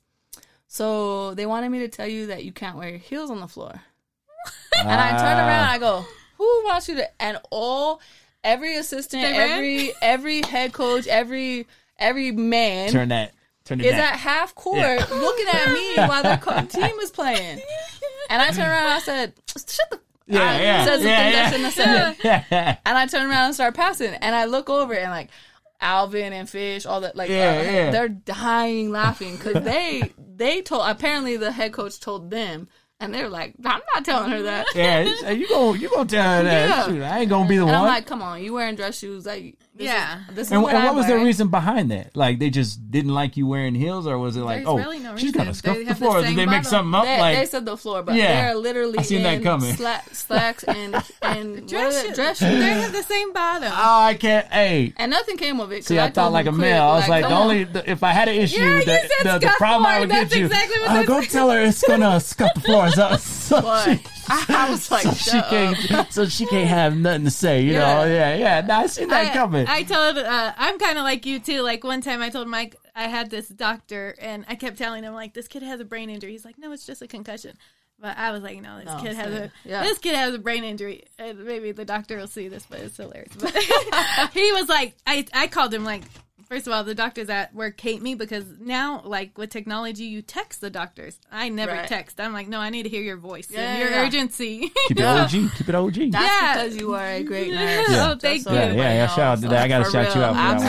[0.68, 3.48] so they wanted me to tell you that you can't wear your heels on the
[3.48, 3.72] floor.
[4.78, 5.46] And I turn Ah.
[5.46, 6.04] around, I go,
[6.38, 8.00] "Who wants you to?" And all,
[8.42, 11.66] every assistant, every every head coach, every
[11.98, 13.32] every man Turn that.
[13.64, 14.00] Turn it is down.
[14.00, 15.06] at half court Yeah.
[15.10, 17.60] looking at me while their co- team is playing.
[18.30, 21.50] And I turned around, and I said, "Shut the." Yeah, I yeah, something yeah, yeah.
[21.50, 22.44] shouldn't have said.
[22.50, 22.76] yeah.
[22.86, 25.28] And I turn around and start passing, and I look over and like.
[25.82, 27.90] Alvin and Fish, all that, like Yeah, uh, yeah.
[27.90, 32.68] they're dying laughing because they they told apparently the head coach told them,
[33.00, 36.36] and they were like, "I'm not telling her that." Yeah, you go, you gonna tell
[36.38, 36.68] her that?
[36.68, 36.86] Yeah.
[36.86, 37.80] Shoot, I ain't gonna be the And one.
[37.80, 39.26] I'm like, come on, you wearing dress shoes?
[39.26, 40.20] Like, this Yeah.
[40.28, 41.26] Is, this is and, what, and what was the wearing.
[41.26, 42.14] reason behind that?
[42.16, 44.98] Like they just didn't like you wearing heels, or was it like, There's oh, really
[44.98, 46.20] no she's gonna scuff They the have the floor?
[46.22, 46.64] Did they make bottom.
[46.64, 47.04] something up?
[47.04, 48.42] They, like, they said the floor, but Yeah.
[48.46, 49.74] they're literally I seen that coming.
[49.74, 52.10] sla- slacks and and Dress shoes.
[52.10, 52.14] it?
[52.14, 53.72] dress They have the same bottom.
[53.74, 54.46] oh, I can't.
[54.52, 55.84] Hey, And nothing came of it.
[55.86, 56.82] see, I, told thought like a them quick, male.
[56.84, 58.92] I was like, come the only the, if I had an issue, Yeah, you the,
[58.92, 60.44] said the, the scuff problem I would get you.
[60.46, 62.90] exactly uh, go tell her it's gonna scuff the floor.
[64.40, 65.50] So, so But she, I, I was like, so she up.
[65.50, 67.62] can't, so she can't have nothing to say.
[67.62, 68.04] You know?
[68.04, 68.34] Yeah.
[68.34, 68.60] Yeah, yeah.
[68.66, 69.66] No, I seen that I, coming.
[69.68, 71.60] I told uh, I'm kind of like you too.
[71.62, 75.14] Like one time, I told Mike I had this doctor, and I kept telling him
[75.14, 77.56] like, "This kid has a brain injury." He's like, "No, it's just a concussion."
[77.98, 79.82] But I was like, "No, this No, kid has a Yeah.
[79.84, 82.96] this kid has a brain injury." And maybe the doctor will see this, but it's
[82.96, 83.32] hilarious.
[83.40, 83.54] But
[84.32, 86.02] he was like, I I called him like.
[86.52, 90.20] First of all, the doctors at work hate me because now, like with technology, you
[90.20, 91.18] text the doctors.
[91.30, 91.88] I never Right.
[91.88, 92.20] text.
[92.20, 94.02] I'm like, no, I need to hear your voice Yeah, and your yeah.
[94.06, 94.70] urgency.
[94.88, 95.30] Keep it OG.
[95.56, 96.10] Keep it OG.
[96.10, 96.52] That's Yeah.
[96.64, 97.58] because you are a great nurse.
[97.58, 97.82] Yeah.
[97.86, 98.58] Just Oh, thank so you.
[98.58, 99.62] Yeah, yeah, yeah, shout out to that.
[99.62, 100.66] I gotta For shout you out for that one.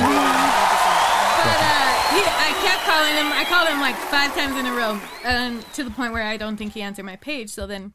[1.44, 3.28] But uh, he, I kept calling him.
[3.34, 6.38] I called him like five times in a row, and to the point where I
[6.38, 7.50] don't think he answered my page.
[7.50, 7.92] So then,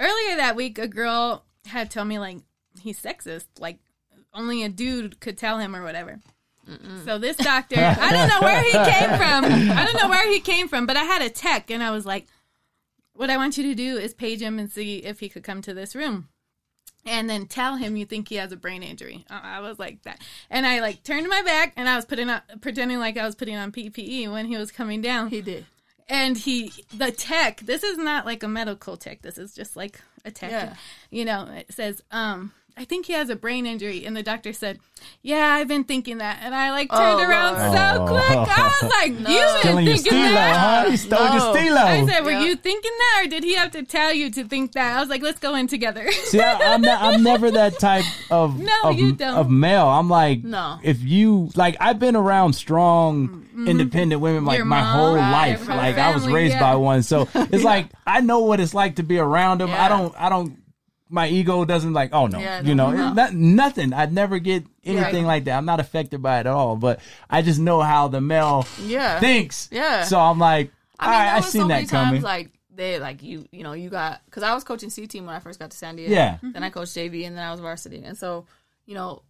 [0.00, 2.38] earlier that week, a girl had told me like
[2.80, 3.78] he's sexist, like
[4.34, 6.18] only a dude could tell him or whatever.
[7.04, 9.44] So this doctor, I don't know where he came from.
[9.78, 12.06] I don't know where he came from, but I had a tech, and I was
[12.06, 12.26] like,
[13.14, 15.62] "What I want you to do is page him and see if he could come
[15.62, 16.28] to this room."
[17.04, 19.24] and then tell him you think he has a brain injury.
[19.28, 22.30] I I was like that, and I like turned my back and I was putting
[22.30, 25.28] on pretending like I was putting on PPE when he was coming down.
[25.28, 25.66] He did.
[26.08, 27.60] and he, the tech.
[27.62, 29.22] This is not like a medical tech.
[29.22, 30.52] This is just like a tech.
[30.52, 30.74] Yeah.
[31.10, 32.52] You know, it says, um.
[32.76, 34.78] I think he has a brain injury, and the doctor said,
[35.22, 37.72] "Yeah, I've been thinking that." And I like turned Oh, around Lord.
[37.76, 38.06] so Oh.
[38.08, 38.58] quick.
[38.58, 40.90] I was like, "You've been Stealing your thinking stilo, that." huh?
[40.90, 41.52] He stole your No.
[41.52, 41.76] stilo.
[41.80, 42.44] I said, "Were Yeah.
[42.44, 45.08] you thinking that, or did he have to tell you to think that?" I was
[45.10, 48.72] like, "Let's go in together." See, I, I'm not, I'm never that type of No,
[48.84, 49.34] of, you don't.
[49.36, 49.86] of male.
[49.88, 50.78] I'm like, No.
[50.82, 53.68] if you like, I've been around strong, mm-hmm.
[53.68, 55.66] independent women like Your my mom, whole right, life.
[55.66, 56.60] your Like I was raised yeah.
[56.60, 59.70] by one, so it's like I know what it's like to be around them.
[59.70, 60.56] I don't, I don't.
[61.12, 63.12] My ego doesn't like, oh no, Yeah, you know, no.
[63.12, 63.92] not, nothing.
[63.92, 65.34] I'd never get anything Right.
[65.36, 65.58] like that.
[65.58, 66.76] I'm not affected by it at all.
[66.76, 69.20] But I just know how the male Yeah.
[69.20, 69.68] thinks.
[69.70, 70.04] Yeah.
[70.04, 72.12] So I'm like, I all mean, right, I seen so that coming.
[72.14, 75.26] times like they like you you know you got because I was coaching C team
[75.26, 76.12] when I first got to San Diego.
[76.14, 76.38] Yeah.
[76.42, 78.46] Then I coached JV and then I was varsity and so
[78.86, 79.22] you know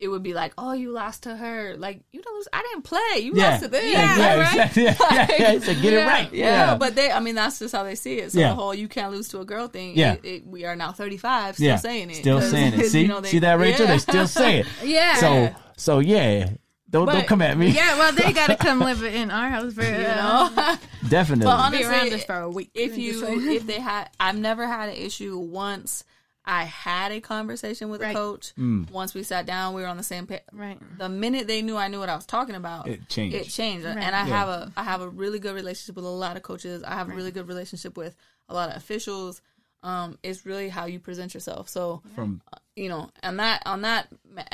[0.00, 2.82] it would be like oh you lost to her like you don't lose I didn't
[2.84, 4.48] play you yeah, lost to them yeah, Yeah, right?
[4.52, 4.82] exactly.
[4.84, 5.52] Yeah, yeah, yeah.
[5.52, 6.32] He said, get it right.
[6.32, 8.32] Yeah, but they, I mean, that's just how they see it.
[8.32, 8.48] So Yeah.
[8.50, 9.96] the whole "you can't lose to a girl" thing.
[9.96, 10.14] Yeah.
[10.14, 12.86] it, it, we are now thirty-five, still yeah, saying it, Still saying it.
[12.90, 13.86] See, you know, they- see that, Rachel?
[13.86, 13.92] yeah.
[13.92, 14.66] They still say it.
[14.84, 15.14] yeah.
[15.16, 16.50] So, so yeah.
[16.88, 17.68] Don't don't come at me.
[17.68, 20.50] Yeah, well, they got to come live in our house for you you know.
[20.56, 20.76] know.
[21.08, 21.44] Definitely.
[21.44, 22.70] But Be honestly, around us for a week.
[22.74, 26.02] if you if they had i've never had an issue once
[26.44, 28.10] i had a conversation with Right.
[28.10, 28.90] a coach Mm.
[28.90, 31.76] once we sat down we were on the same page right, the minute they knew
[31.76, 33.36] i knew what i was talking about It changed.
[33.36, 33.96] it changed Right.
[33.98, 34.38] and i Yeah.
[34.38, 37.08] have a i have a really good relationship with a lot of coaches i have
[37.10, 38.16] a really good relationship with
[38.48, 39.42] a lot of officials
[39.82, 42.40] um it's really how you present yourself so From
[42.76, 44.08] you know and that on that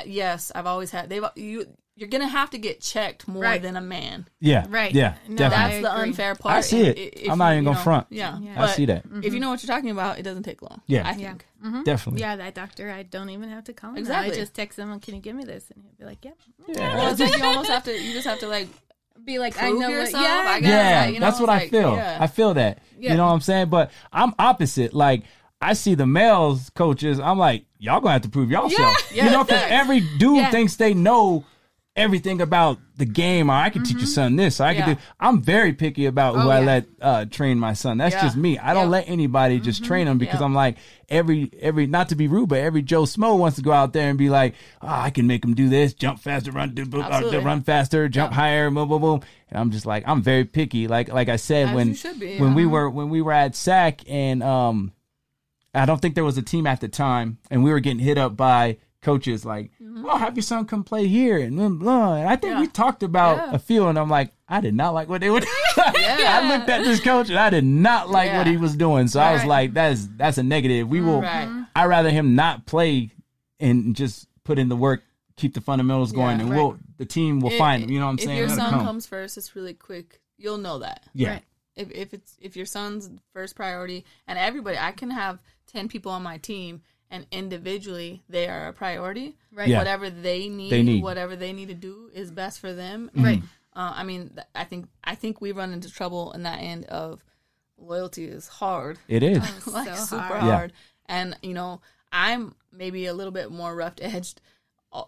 [0.07, 1.67] yes i've always had they've you
[1.97, 3.61] you're gonna have to get checked more Right.
[3.63, 4.93] than a man yeah, Right.
[4.93, 5.81] yeah, No, definitely.
[5.81, 6.99] that's the unfair part I see it.
[7.23, 8.07] If I'm not even gonna know, front.
[8.11, 8.63] yeah, Yeah.
[8.63, 9.05] I see that.
[9.23, 10.83] if you know what you're talking about, it doesn't take long.
[10.87, 11.07] Yeah.
[11.09, 11.47] I yeah, think.
[11.63, 12.21] hmm Definitely.
[12.21, 12.37] yeah.
[12.37, 13.97] That doctor, I don't even have to call him.
[13.99, 14.33] Exactly.
[14.33, 16.37] I just text him, "Can you give me this?" And he'll be like, "Yep."
[16.69, 16.95] Yeah.
[16.97, 17.93] Well, it's just, you almost have to.
[17.99, 18.69] You just have to like.
[19.25, 20.69] Be like, Prove "I know yourself, what." Yeah, I guess.
[20.69, 21.97] Yeah, you know, that's what I feel.
[21.97, 22.19] yeah.
[22.21, 22.79] I feel that.
[22.99, 23.13] Yeah.
[23.13, 23.71] You know what I'm saying?
[23.71, 24.93] But I'm opposite.
[24.93, 25.25] Like
[25.61, 27.19] I see the males coaches.
[27.19, 28.77] I'm like, y'all gonna have to prove y'all Yeah.
[28.77, 29.17] self.
[29.17, 29.73] You know, because Facts.
[29.73, 30.51] every dude Yeah.
[30.51, 31.45] thinks they know
[31.97, 33.51] everything about the game.
[33.51, 34.61] Or I can teach your son this.
[34.61, 34.89] I can Mm-hmm.
[34.91, 34.95] Yeah.
[34.97, 35.01] do.
[35.19, 36.67] I'm very picky about who Oh, I yeah.
[36.67, 37.99] let uh, train my son.
[37.99, 38.23] That's Yeah.
[38.23, 38.59] just me.
[38.59, 38.85] I don't.
[38.85, 38.91] Mm-hmm.
[38.93, 40.41] let anybody just train him because.
[40.43, 40.77] I'm like
[41.09, 44.09] every every not to be rude, but every Joe Smo wants to go out there
[44.11, 47.41] and be like, oh, I can make him do this, jump faster, run, do, uh,
[47.43, 49.21] run faster, jump higher, boom, boom, boom.
[49.49, 50.89] And I'm just like, I'm very picky.
[50.89, 54.03] Like like I said As when be, when we were when we were at SAC
[54.09, 54.93] and um,
[55.75, 58.19] I don't think there was a team at the time, and we were getting hit
[58.19, 59.71] up by coaches like,
[60.05, 62.15] "Oh, have your son come play here," and blah, blah.
[62.17, 62.63] And I think Mm-hmm.
[62.63, 62.67] Yeah.
[62.67, 63.55] we talked about Yeah.
[63.55, 65.41] a few, and I'm like, I did not like what they were.
[65.41, 65.53] doing.
[65.79, 69.09] I looked at this coach, and I did not like what he was doing.
[69.09, 69.49] So I was Right.
[69.49, 70.89] like, that's that's a negative.
[70.89, 71.23] We will.
[71.23, 71.49] Right.
[71.75, 73.11] I rather him not play
[73.61, 75.03] and just put in the work,
[75.37, 76.43] keep the fundamentals going, Yeah.
[76.43, 76.57] and Right.
[76.57, 77.91] we'll the team will It- find him.
[77.91, 78.39] You know what I'm if saying?
[78.43, 78.85] If your son come.
[78.85, 80.21] comes first, it's really quick.
[80.39, 81.05] You'll know that.
[81.15, 81.45] yeah, Right.
[81.77, 86.11] If if it's if your son's first priority, and everybody, I can have ten people
[86.13, 86.81] on my team,
[87.11, 89.37] and individually they are a priority.
[89.53, 89.69] Right.
[89.69, 89.79] Yeah.
[89.79, 91.03] Whatever they need, They need.
[91.03, 93.11] whatever they need to do is best for them.
[93.15, 93.43] Right.
[93.75, 96.85] Uh, I mean, th- I think I think we run into trouble in that end
[96.87, 97.23] of
[97.79, 99.67] loyalty is hard, it is.
[99.67, 100.43] like so super hard.
[100.43, 100.73] hard.
[101.07, 101.81] And you know,
[102.13, 104.41] I'm maybe a little bit more rough edged,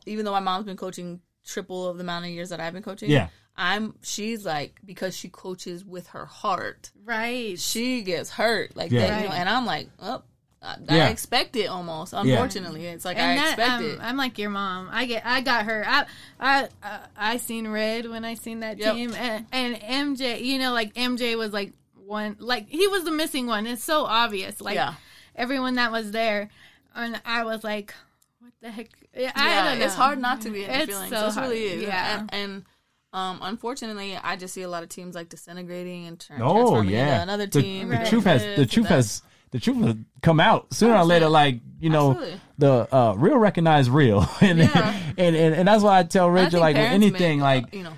[0.07, 2.83] even though my mom's been coaching triple of the amount of years that I've been
[2.83, 3.11] coaching.
[3.11, 3.29] Yeah.
[3.57, 3.95] I'm.
[4.03, 6.91] She's like because she coaches with her heart.
[7.05, 7.59] Right.
[7.59, 9.07] She gets hurt like Yeah.
[9.09, 10.23] that, you know, and I'm like, oh,
[10.61, 11.07] I, Yeah.
[11.07, 12.13] I expect it almost.
[12.13, 13.99] Unfortunately, it's like I that, expect um, it.
[14.01, 14.89] I'm like your mom.
[14.91, 15.85] I get, I got her.
[15.87, 16.05] I,
[16.41, 18.95] I, uh, I seen red when I seen that Yep.
[18.95, 19.77] team, and, and
[20.17, 20.41] MJ.
[20.43, 23.67] You know, like MJ was like one, like he was the missing one.
[23.67, 24.61] It's so obvious.
[24.61, 24.95] Like Yeah.
[25.37, 26.49] everyone that was there,
[26.95, 27.95] and I was like,
[28.41, 28.89] what the heck?
[29.17, 29.85] I yeah, don't know.
[29.85, 31.11] it's hard not to be in the It's feelings.
[31.11, 31.79] so it really hard.
[31.79, 31.83] is.
[31.85, 32.19] Yeah.
[32.21, 32.65] and, and
[33.13, 36.91] Um, unfortunately, I just see a lot of teams like disintegrating and turn, Oh transforming
[36.95, 37.89] yeah, into another team.
[37.89, 38.07] The, Right.
[38.07, 41.29] truth has the truth has the truth will come out sooner or later.
[41.29, 42.41] Like you know, Absolutely.
[42.59, 45.01] the uh, real recognize real, and, Yeah.
[45.17, 47.75] and and and that's why I tell I Rachel think like with anything make, like
[47.75, 47.93] you know,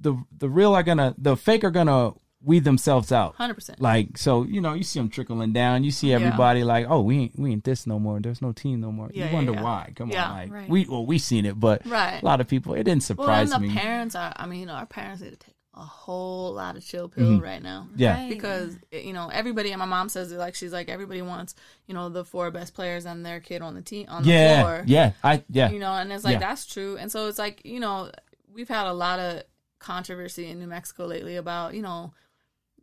[0.00, 2.12] the the real are gonna the fake are gonna
[2.42, 3.34] weed themselves out.
[3.34, 3.80] hundred percent.
[3.82, 5.84] Like so, you know, you see them trickling down.
[5.84, 8.18] You see everybody like, oh, we ain't we ain't this no more.
[8.20, 9.10] There's no team no more.
[9.12, 9.62] Yeah, you yeah, wonder yeah.
[9.62, 9.92] why?
[9.94, 10.26] Come Yeah.
[10.30, 10.68] on, like Right.
[10.68, 12.22] we well we seen it, but Right.
[12.22, 13.74] a lot of people it didn't Well, and surprise the me.
[13.74, 14.32] parents are.
[14.36, 17.86] I mean, our parents need to take a whole lot of chill pill right now.
[17.88, 17.98] Mm-hmm.
[18.00, 18.14] Yeah.
[18.14, 18.28] Right.
[18.28, 21.54] because you know everybody and my mom says it like she's like everybody wants
[21.86, 24.28] you know the four best players and their kid on the team on the
[24.62, 26.40] floor yeah, I yeah, you know and it's like Yeah.
[26.48, 28.10] that's true and so it's like you know
[28.52, 29.42] we've had a lot of
[29.78, 32.12] controversy in new mexico lately about you know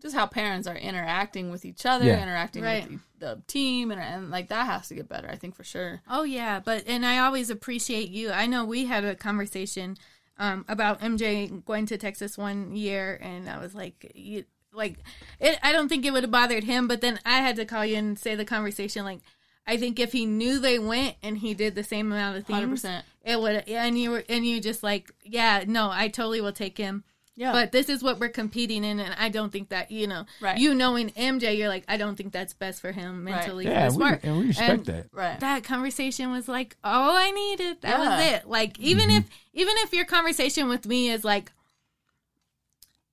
[0.02, 2.22] just how parents are interacting with each other Yeah.
[2.22, 2.90] interacting Right.
[2.90, 5.64] with the, the team and, and like that has to get better i think for
[5.64, 8.32] sure Oh yeah, but and I always appreciate you.
[8.32, 9.98] I know we had a conversation
[10.40, 15.00] um, about MJ going to Texas one year, and I was like, you, like,
[15.40, 17.86] it, I don't think it would have bothered him, but then I had to call
[17.86, 19.04] you and say the conversation.
[19.04, 19.20] Like,
[19.66, 22.84] I think if he knew they went and he did the same amount of things,
[22.84, 23.04] 100%.
[23.24, 23.68] it would.
[23.68, 27.04] And you were and you just like, yeah, no, I totally will take him.
[27.40, 27.52] Yeah.
[27.52, 30.58] But this is what we're competing in, and I don't think that you know, Right.
[30.58, 33.66] you knowing MJ, you're like, I don't think that's best for him mentally.
[33.66, 35.06] for yeah, his we, and we respect And that.
[35.14, 37.82] right that conversation was like all I needed.
[37.82, 38.50] That was it.
[38.50, 39.18] Like even Mm-hmm.
[39.20, 41.52] if even if your conversation with me is like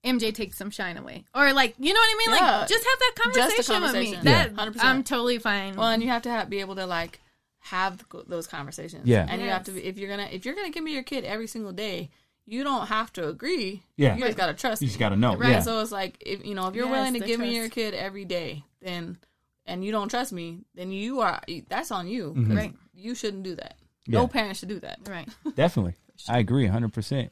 [0.04, 2.58] MJ takes some shine away, or like you know what I mean, Yeah.
[2.60, 3.22] like just have that Just
[3.66, 4.12] conversation, with me.
[4.14, 4.24] conversation.
[4.24, 4.84] That 100%.
[4.84, 5.76] I'm totally fine.
[5.76, 7.20] well and you have to have, be able to like
[7.60, 9.26] have those conversations Yeah.
[9.28, 11.24] and you have to be if you're gonna if you're gonna give me your kid
[11.24, 12.10] every single day
[12.46, 14.16] you don't have to agree Yeah.
[14.16, 15.36] you just gotta trust You just got to know.
[15.36, 15.60] Right, Yeah.
[15.60, 17.68] So it's like if you know if you're Yes, willing to the give me your
[17.68, 19.18] kid every day, then
[19.66, 22.34] and you don't trust me, then you are that's on you.
[22.34, 22.74] 'cause Right.
[22.94, 23.76] You shouldn't do that.
[23.78, 24.12] Mm-hmm.
[24.12, 24.18] Yeah.
[24.20, 24.98] No parent should do that.
[25.08, 25.28] right.
[25.56, 25.94] Definitely.
[26.28, 27.30] I agree 100%.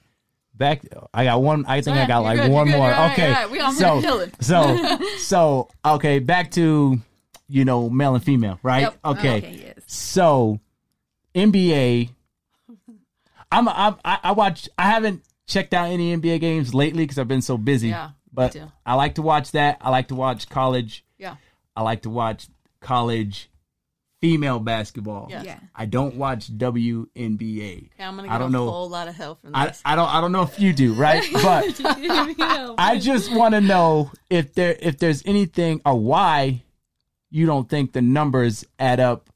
[0.55, 0.83] Back
[1.15, 2.89] I got one I think I got like good, one good, more.
[2.89, 3.31] you're right, okay.
[3.31, 3.51] right.
[3.51, 4.33] We all so, chilling.
[4.41, 6.99] so so okay, back to
[7.49, 8.81] you know, male and female, right?
[8.83, 8.99] Yep.
[9.05, 9.37] Okay.
[9.39, 9.85] Okay, yes.
[9.87, 10.59] So
[11.35, 12.11] NBA
[13.53, 17.29] I'm I I I watch I haven't checked out any NBA games lately cuz I've
[17.29, 17.89] been so busy.
[17.89, 18.57] Yeah, But.
[18.87, 19.79] I like to watch that.
[19.81, 21.05] I like to watch college.
[21.19, 21.37] Yeah.
[21.77, 22.49] I like to watch
[22.81, 23.49] college
[24.21, 25.27] female basketball.
[25.31, 25.43] Yeah.
[25.43, 25.59] Yeah.
[25.75, 27.91] I don't watch WNBA.
[27.95, 28.71] Okay, I'm gonna I don't a know.
[28.71, 29.83] whole lot of help from this.
[29.85, 31.25] I don't I don't know if you do, right?
[31.33, 31.81] But
[32.79, 36.63] I just want to know if there if there's anything or why
[37.31, 39.29] you don't think the numbers add up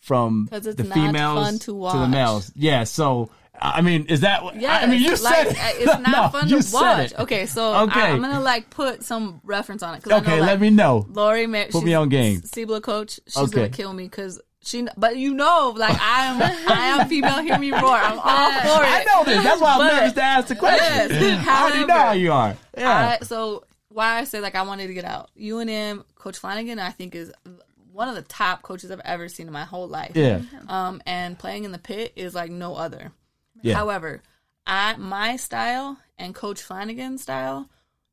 [0.00, 2.52] from it's the females fun to the males.
[2.54, 3.30] Yeah, so
[3.62, 5.56] I mean, is that yeah, I mean, you said like, it.
[5.80, 7.14] It's not No, fun to watch.
[7.14, 8.00] Okay, so Okay.
[8.00, 10.02] I, am gonna like put some reference on it.
[10.02, 11.06] 'cause I Okay, know, let me know.
[11.10, 12.40] Lori, Put me on game.
[12.40, 13.52] Sibla coach, she's Okay.
[13.54, 14.86] gonna kill me because she.
[14.96, 17.42] But you know, like I am, I am female.
[17.42, 17.82] Hear me roar.
[17.96, 18.88] I'm all for it.
[18.88, 19.42] I know this.
[19.44, 21.10] That's why I'm But- nervous to ask the question.
[21.10, 21.46] Yes.
[21.48, 22.56] I already know how you are.
[22.76, 23.16] Yeah.
[23.20, 25.30] I, so why I say like I wanted to get out.
[25.38, 27.32] UNM Coach Flanagan, I think is
[27.92, 30.12] one of the top coaches I've ever seen in my whole life.
[30.14, 30.40] yeah.
[30.68, 33.10] Um, and playing in the pit is like no other.
[33.62, 33.74] Yeah.
[33.74, 34.22] However,
[34.66, 37.68] I my style and Coach Flanagan's style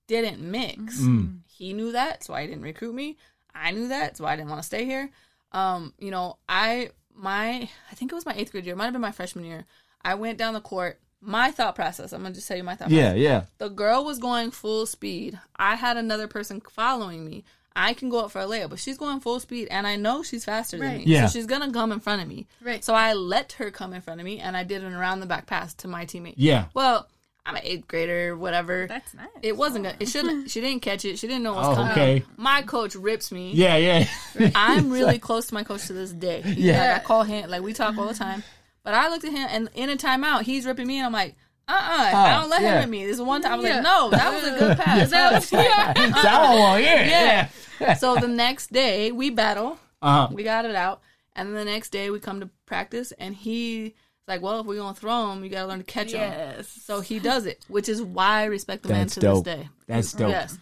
[0.07, 0.99] didn't mix.
[0.99, 1.39] Mm.
[1.47, 3.17] He knew that, so he didn't recruit me.
[3.53, 5.09] I knew that, so I didn't want to stay here.
[5.51, 8.85] Um, you know, I my I think it was my eighth grade year, it might
[8.85, 9.65] have been my freshman year.
[10.01, 10.99] I went down the court.
[11.27, 12.13] My thought process.
[12.13, 12.89] I'm gonna just tell you my thought.
[12.89, 13.19] Yeah, process.
[13.19, 13.29] yeah.
[13.29, 13.43] Yeah.
[13.57, 15.37] The girl was going full speed.
[15.57, 17.43] I had another person following me.
[17.75, 20.23] I can go up for a layup, but she's going full speed, and I know
[20.23, 21.03] she's faster than me.
[21.05, 21.27] Yeah.
[21.27, 22.47] So she's gonna come in front of me.
[22.61, 22.83] Right.
[22.83, 25.25] So I let her come in front of me, and I did an around the
[25.27, 26.33] back pass to my teammate.
[26.37, 26.65] Yeah.
[26.73, 27.07] Well,
[27.45, 28.87] I'm an eighth grader, whatever.
[28.87, 29.27] That's nice.
[29.41, 29.83] It wasn't.
[29.85, 30.49] Gonna, it shouldn't.
[30.49, 31.19] She didn't catch it.
[31.19, 31.91] She didn't know what was Oh, coming.
[31.91, 32.23] okay.
[32.35, 33.51] My coach rips me.
[33.53, 34.07] Yeah, yeah.
[34.55, 36.41] I'm really close to my coach to this day.
[36.45, 36.93] Yeah.
[36.93, 37.49] Like, I call him.
[37.49, 38.43] Like we talk all the time.
[38.87, 41.35] But I looked at him, and in a timeout, he's ripping me, and I'm like.
[41.67, 42.75] Uh uh I don't let yeah.
[42.75, 43.05] him rip me.
[43.05, 43.73] This is one time I was Yeah.
[43.73, 45.09] like, no, that was a good pass.
[45.09, 47.49] That was That one, yeah.
[47.81, 47.93] yeah.
[47.95, 49.77] so the next day we battle.
[50.01, 50.29] Uh-huh.
[50.31, 51.01] We got it out,
[51.35, 53.91] and then the next day we come to practice, and he's
[54.29, 56.69] like, "Well, if we're gonna throw him, you gotta learn to catch him." yes.
[56.69, 59.43] So he does it, which is why I respect the man to dope.
[59.43, 59.69] this day.
[59.87, 60.29] That's dope.
[60.29, 60.57] Yes.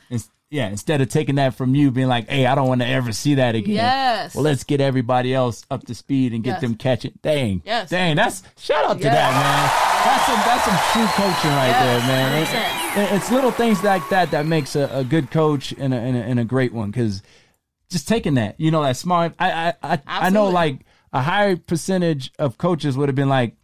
[0.51, 3.11] Yeah, instead of taking that from you, being like, "Hey, I don't want to ever
[3.11, 4.35] see that again." Yes.
[4.35, 6.61] Well, let's get everybody else up to speed and get Yes.
[6.61, 7.13] them catching.
[7.23, 7.61] Dang.
[7.65, 7.89] Yes.
[7.89, 8.15] Dang.
[8.15, 9.13] That's shout out to Yes.
[9.15, 10.05] that man.
[10.05, 13.09] That's some that's some true coaching right Yes, there, man.
[13.11, 16.15] It- it's little things like that that makes a, a good coach and a, and
[16.15, 17.22] a, and a great one because
[17.89, 19.34] just taking that, you know, that smart.
[19.39, 23.55] I I I, I know like a higher percentage of coaches would have been like,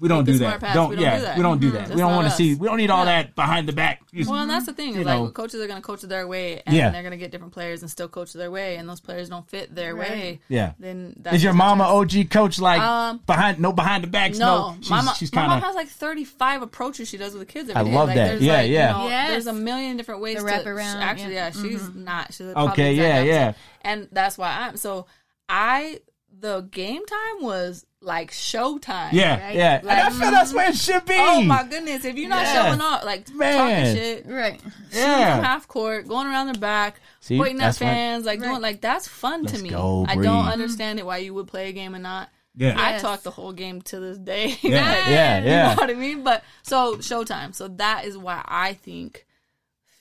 [0.00, 0.60] we don't do that.
[0.60, 0.74] pass.
[0.74, 1.36] Don't We don't yeah, do that.
[1.36, 1.72] we don't do Mhm.
[1.72, 1.78] that.
[1.80, 2.54] That's we don't want to see.
[2.54, 3.22] We don't need all Yeah.
[3.22, 4.00] that behind the back.
[4.14, 4.94] Just- Well, and that's the thing.
[4.94, 5.24] You Is know.
[5.24, 6.90] like coaches are going to coach their way, and Yeah.
[6.90, 9.48] they're going to get different players and still coach their way, and those players don't
[9.48, 10.10] fit their Right.
[10.10, 10.40] way.
[10.48, 10.72] yeah.
[10.78, 11.84] Then that's Is your mama.
[11.84, 14.38] OG coach like Um, behind no behind the backs?
[14.38, 17.16] No, No, she's, my, mo- she's my kind mom of has like 35 approaches she
[17.16, 17.96] does with the kids I every day.
[17.96, 18.40] love like, that.
[18.40, 18.88] Yeah, like, yeah.
[18.98, 19.28] You know, Yes.
[19.30, 21.50] There's a million different ways The to wraparound, Actually, yeah.
[21.50, 21.68] Mm-hmm.
[21.68, 22.32] she's not.
[22.34, 23.52] She's Okay, yeah, yeah.
[23.82, 25.06] And that's why I'm so
[25.48, 26.00] I
[26.40, 29.12] the game time was like showtime.
[29.12, 29.56] yeah, Right.
[29.56, 29.78] yeah.
[29.80, 31.14] and I feel that's where it should be.
[31.16, 32.04] Oh my goodness!
[32.04, 32.66] If you're not Yeah.
[32.68, 33.58] showing up, like Man.
[33.58, 34.60] talking shit, Right.
[34.92, 35.36] Yeah.
[35.36, 38.48] from half court, going around the back, See, pointing at that's why- fans, like Right.
[38.48, 39.70] doing like that's fun Let's to me.
[39.70, 42.28] go, I don't understand it why you would play a game and not.
[42.54, 43.02] Yeah, I Yes.
[43.02, 44.58] talk the whole game to this day.
[44.62, 45.38] yeah, Like, yeah,
[45.70, 46.22] You know what I mean?
[46.24, 47.54] But so Showtime.
[47.54, 49.26] So that is why I think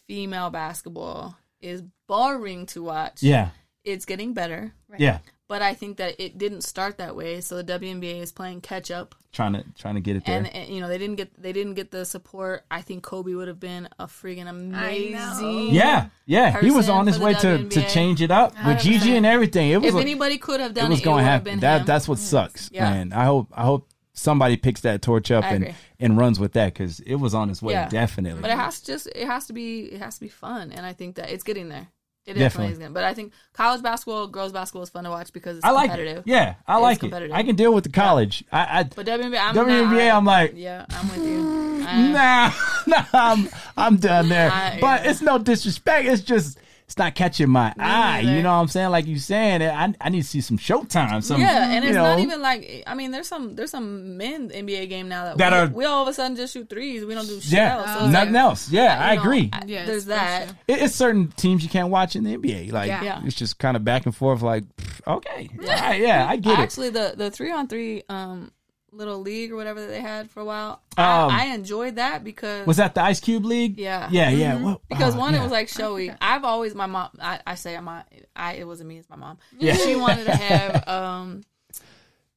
[0.08, 3.22] female basketball is boring to watch.
[3.24, 3.50] Yeah,
[3.84, 5.20] It's getting better, yeah.
[5.48, 7.40] But I think that it didn't start that way.
[7.42, 10.38] So the WNBA is playing catch up, Trying to trying to get it there.
[10.38, 12.66] and, and you know they didn't get they didn't get the support.
[12.72, 15.74] I think Kobe would have been a freaking amazing.
[15.74, 16.60] yeah, yeah.
[16.62, 19.70] He was on his way the to, to change it up with Gigi and everything.
[19.72, 21.60] It was If a- anybody could have it done was it, it, going to happen.
[21.60, 21.86] That him.
[21.88, 22.90] that's what sucks, Yeah.
[22.90, 23.14] man.
[23.14, 27.00] I hope I hope somebody picks that torch up and and runs with that because
[27.02, 27.74] it was on its way.
[27.74, 27.90] Yeah.
[27.90, 28.42] Definitely.
[28.42, 30.86] But it has to just it has to be it has to be fun, and
[30.86, 31.88] I think that it's getting there.
[32.28, 32.74] It Definitely.
[32.74, 32.78] is.
[32.80, 35.72] Getting, but I think college basketball, girls basketball is fun to watch because it's I
[35.72, 36.18] like competitive.
[36.20, 36.24] it.
[36.30, 37.32] Yeah, I It's like it.
[37.32, 38.44] I can deal with the college.
[38.52, 41.84] I, I But WNBA, I'm WNBA, not, I'm like, yeah, I'm with you.
[41.88, 42.52] I- nah,
[42.88, 44.52] nah, I'm I'm done there.
[44.52, 45.10] I- but yeah.
[45.12, 46.06] it's no disrespect.
[46.10, 48.22] It's just it's not catching my eye.
[48.22, 48.38] neither.
[48.38, 48.92] You know what I'm saying?
[48.92, 51.22] Like you saying, I I need to see some Showtime.
[51.22, 54.50] Some yeah, and it's know, not even like I mean, there's some there's some men
[54.50, 57.04] NBA game now that, That we, are- we all of a sudden just shoot threes.
[57.04, 57.88] We don't do shit yeah, else.
[58.00, 58.70] So nothing like, else.
[58.72, 59.50] Yeah, I you know, agree.
[59.52, 60.50] I- Yes, there's that.
[60.70, 62.72] It- it's certain teams you can't watch in the NBA.
[62.72, 63.04] Like Yeah.
[63.04, 63.22] Yeah.
[63.26, 64.42] it's just kind of back and forth.
[64.42, 64.64] Like
[65.06, 66.60] okay, yeah, yeah, I get it.
[66.60, 68.52] Actually, the the three on three um
[68.92, 72.24] little league or whatever that they had for a while, Um, I, I enjoyed that
[72.24, 73.78] because Was that the Ice Cube League?
[73.78, 74.08] Yeah.
[74.12, 74.56] yeah, yeah.
[74.62, 75.40] Well, because oh, one yeah.
[75.40, 78.04] it was like showy i've always my mom i, I say my
[78.36, 79.76] i it wasn't me it's my mom Yeah.
[79.76, 81.44] she wanted to have um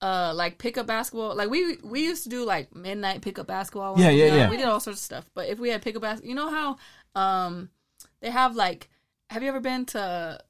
[0.02, 4.10] uh like pickup basketball like we we used to do like midnight pickup basketball Yeah,
[4.10, 4.50] yeah, yeah.
[4.50, 6.76] we did all sorts of stuff but if we had pickup basketball you know how
[7.14, 7.70] um
[8.20, 8.88] they have like
[9.28, 10.40] have you ever been to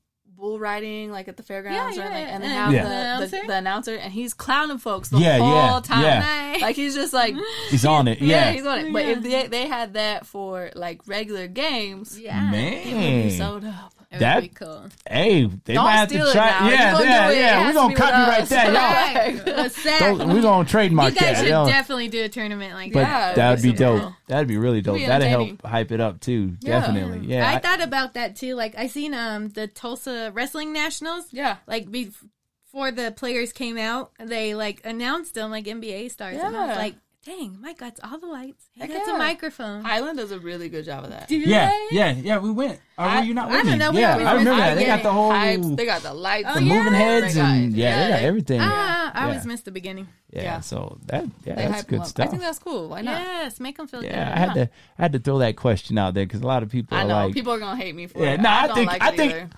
[0.41, 2.83] bull riding like at the fairgrounds Yeah, or yeah, like, and they have Yeah.
[2.83, 3.47] the, the the, announcer?
[3.47, 6.57] the announcer and he's clowning folks the Yeah, whole yeah, time yeah.
[6.63, 7.35] like he's just like
[7.69, 8.21] he's on it.
[8.21, 9.13] yeah, Yeah, he's on it but Yeah.
[9.13, 12.51] if they, they had that for like regular games Yeah.
[12.51, 13.31] man it would be man.
[13.33, 14.00] so dope.
[14.11, 14.89] It would That- be cool.
[15.09, 16.47] Hey, they Don't might have steal to it try.
[16.51, 16.69] now.
[16.69, 17.37] Yeah, gonna yeah, do it.
[17.37, 17.67] It yeah.
[17.69, 19.45] We're gonna be copyright that, y'all.
[19.45, 20.19] Right.
[20.19, 21.21] But We're gonna trademark that.
[21.21, 21.43] you guys that.
[21.45, 21.67] should yo.
[21.67, 23.37] definitely do a tournament like But that.
[23.37, 24.01] That'd be be dope.
[24.01, 24.17] cool.
[24.27, 24.97] That'd be really dope.
[24.97, 26.57] be That'd help hype it up too.
[26.61, 26.81] Yeah.
[26.81, 27.29] Definitely.
[27.29, 27.49] Yeah.
[27.49, 28.57] I I- thought about that too.
[28.57, 31.27] Like I seen um the Tulsa Wrestling Nationals.
[31.31, 31.59] Yeah.
[31.69, 36.67] Like before the players came out, they like announced them like NBA stars, and I
[36.67, 36.83] was Yeah.
[36.83, 36.95] like,
[37.31, 38.65] "Dang, Mike got all the lights.
[38.73, 39.15] He Heck got yeah.
[39.15, 41.29] a microphone." Highland does a really good job of that.
[41.29, 41.97] Do yeah, they?
[41.97, 42.39] yeah, yeah.
[42.39, 42.81] We went.
[42.99, 43.79] Or I- were you not I with don't me?
[43.79, 43.91] know.
[43.93, 44.75] We Yeah, always I remember went- that.
[44.75, 45.77] They got the whole Hypes.
[45.77, 46.75] They got the lights, Oh, the yeah.
[46.75, 48.27] moving heads, They and yeah, they got yeah.
[48.29, 48.61] everything.
[48.63, 50.09] Ah, I always missed the beginning.
[50.33, 50.61] yeah, Yeah.
[50.61, 52.27] So that yeah, They that's good stuff.
[52.27, 52.89] I think that's cool.
[52.89, 53.21] Why not?
[53.21, 54.35] Yes, make them feel yeah, good.
[54.37, 56.69] I had to I had to throw that question out there because a lot of
[56.71, 58.41] people I are know like, people are gonna hate me for Yeah, it.
[58.41, 59.51] no, I don't think- I think-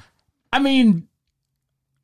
[0.53, 1.09] I mean,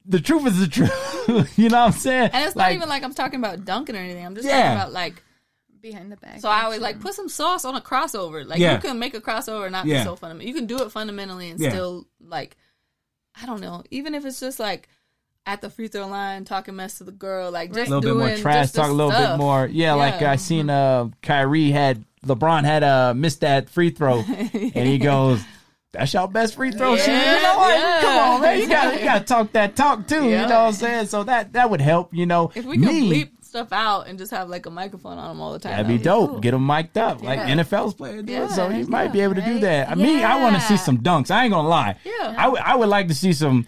[0.07, 0.91] the truth is the truth.
[1.59, 2.31] you know what I'm saying?
[2.33, 4.25] and it's Like, not even like I'm talking about dunking or anything.
[4.25, 4.63] I'm just Yeah.
[4.63, 5.23] talking about like.
[5.81, 6.41] Behind the back.
[6.41, 8.47] So I always like put some sauce on a crossover.
[8.47, 8.75] Like Yeah.
[8.75, 9.99] you can make a crossover and not Yeah.
[10.01, 10.49] be so fundamental.
[10.49, 11.71] You can do it fundamentally and Yeah.
[11.71, 12.57] still like,
[13.41, 13.85] I don't know.
[13.91, 14.89] Even if it's just like
[15.47, 18.29] at the free throw line talking mess to the girl, like just a little bit
[18.29, 19.67] more trash talk, a little bit more.
[19.71, 24.89] Yeah, like I seen uh Kyrie had LeBron had uh missed that free throw, and
[24.89, 25.41] he goes.
[25.91, 27.13] That's your best free throw Yeah, shooter.
[27.37, 27.79] You know what?
[27.79, 28.01] yeah.
[28.03, 28.61] Come on, man.
[28.61, 30.23] You gotta you gotta talk that talk too.
[30.23, 31.07] You know what I'm saying?
[31.07, 32.13] So that that would help.
[32.13, 33.11] You know, If we can me.
[33.25, 35.89] bleep stuff out and just have like a microphone on them all the time, That'd
[35.89, 36.43] be dope.
[36.43, 37.57] Get them mic'd up like Yeah.
[37.57, 38.27] NFL's playing.
[38.27, 38.33] do.
[38.33, 39.91] Yeah, so he might be able to do that.
[39.91, 41.31] I mean, I want to see some dunks.
[41.31, 41.97] I ain't gonna lie.
[42.05, 42.35] Yeah.
[42.37, 43.67] I I would like to see some.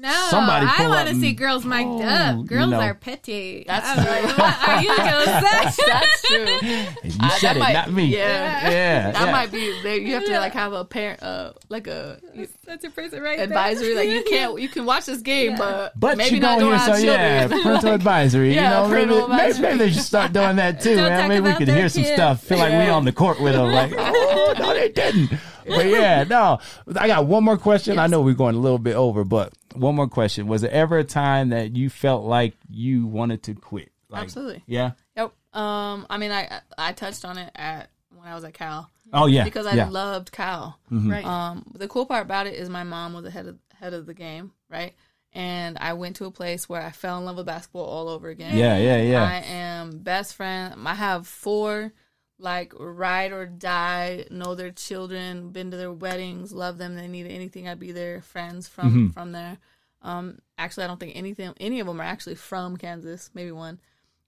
[0.00, 2.36] No, somebody I want to see girls mic'd Oh, up.
[2.38, 2.80] you Girls know.
[2.80, 3.64] are petty.
[3.66, 4.14] That's I was true.
[4.14, 5.24] like, what are you gonna
[5.74, 5.84] say?
[5.86, 6.58] That's true.
[7.10, 8.04] You Uh, said it, might- not me.
[8.06, 8.70] Yeah.
[8.70, 9.10] yeah.
[9.10, 9.32] That yeah.
[9.32, 9.82] might be.
[9.82, 12.18] They, you have to like have a parent, uh, like a
[12.66, 13.94] That's a person right advisory.
[13.94, 14.04] there.
[14.04, 16.76] Like you can't, you can watch this game, but But maybe you not go go
[16.76, 17.62] here, around so yeah, children.
[17.62, 18.54] parental advisory.
[18.54, 19.62] Yeah, you know, maybe, parental maybe, advisory.
[19.62, 21.28] maybe they should start doing that too, Don't man.
[21.28, 22.42] Maybe we could their hear some stuff.
[22.42, 23.70] Feel like we on the court with them.
[23.70, 25.30] Like, oh no, they didn't.
[25.76, 26.58] But yeah, no.
[26.96, 27.98] I got one more question.
[27.98, 30.46] I know we're going a little bit over, but one more question.
[30.46, 33.90] Was there ever a time that you felt like you wanted to quit?
[34.08, 34.62] Like, Absolutely.
[34.66, 34.92] Yeah.
[35.16, 35.32] Yep.
[35.52, 36.06] Um.
[36.10, 39.44] I mean, I I touched on it at when I was at Cal Oh yeah.
[39.44, 39.88] because I yeah.
[39.88, 40.78] loved Cal.
[40.90, 41.24] Right.
[41.24, 41.64] Um.
[41.74, 44.14] The cool part about it is my mom was the head of head of the
[44.14, 44.94] game, right?
[45.32, 48.28] and I went to a place where I fell in love with basketball all over
[48.28, 48.56] again.
[48.56, 49.22] Yeah, yeah, yeah.
[49.22, 50.74] I am best friend.
[50.84, 51.92] I have four
[52.40, 56.96] like ride or die, know their children, been to their weddings, love them.
[56.96, 59.08] They need anything, I'd be their friends from Mm-hmm.
[59.10, 59.58] from there.
[60.02, 63.30] Um, actually, I don't think anything any of them are actually from Kansas.
[63.34, 63.78] Maybe one,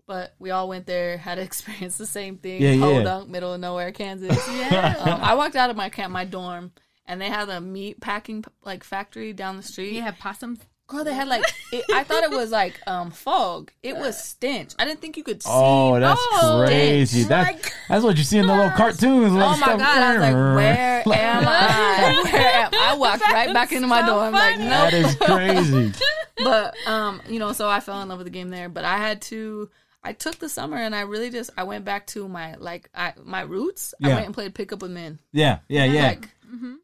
[0.06, 2.60] but we all went there, had to experience the same thing.
[2.60, 2.98] Yeah, yeah.
[2.98, 4.36] Podunk, middle of nowhere, Kansas.
[4.48, 4.96] Yeah.
[5.00, 6.72] um, I walked out of my camp, my dorm,
[7.06, 9.94] and they had a meat packing like factory down the street.
[9.94, 10.58] You have possums.
[10.92, 11.42] Girl, they had like
[11.72, 13.72] it, I thought it was like um fog.
[13.82, 14.74] It was stench.
[14.78, 15.48] I didn't think you could see.
[15.50, 17.22] Oh, that's Oh, crazy.
[17.22, 17.28] stench.
[17.62, 19.32] That's that's what you see in the little cartoons.
[19.32, 19.98] like Oh my stuff- god!
[19.98, 22.22] I was like, "Where am I?
[22.32, 24.20] Where am I?" walked right back into my so door.
[24.24, 25.92] I'm like, "No." That is crazy.
[26.42, 28.68] But um, you know, so I fell in love with the game there.
[28.68, 29.70] But I had to.
[30.02, 33.12] I took the summer and I really just I went back to my like I
[33.22, 33.94] my roots.
[34.02, 35.20] I went and played pickup with men.
[35.32, 36.06] Yeah, yeah, yeah.
[36.08, 36.28] Like,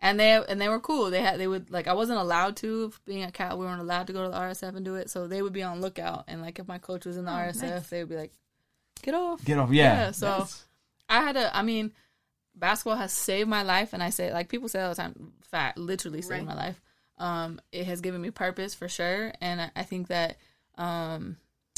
[0.00, 1.10] and they and they were cool.
[1.10, 3.58] They had they would like I wasn't allowed to being at Cal.
[3.58, 5.10] We weren't allowed to go to the RSF and do it.
[5.10, 6.24] So they would be on lookout.
[6.28, 7.88] And like if my coach was in the RSF, nice.
[7.88, 8.32] they would be like,
[9.02, 9.70] "Get off." Get off.
[9.70, 9.84] Yeah.
[10.06, 10.64] Yeah, so- That's-
[11.10, 11.54] I had a.
[11.56, 11.92] I mean,
[12.54, 15.78] basketball has saved my life, and I say like people say all the time, fact,
[15.78, 16.44] literally saved Right.
[16.46, 16.80] my life.
[17.18, 20.36] Um, it has given me purpose for sure, and I, I think that,
[20.76, 21.36] um,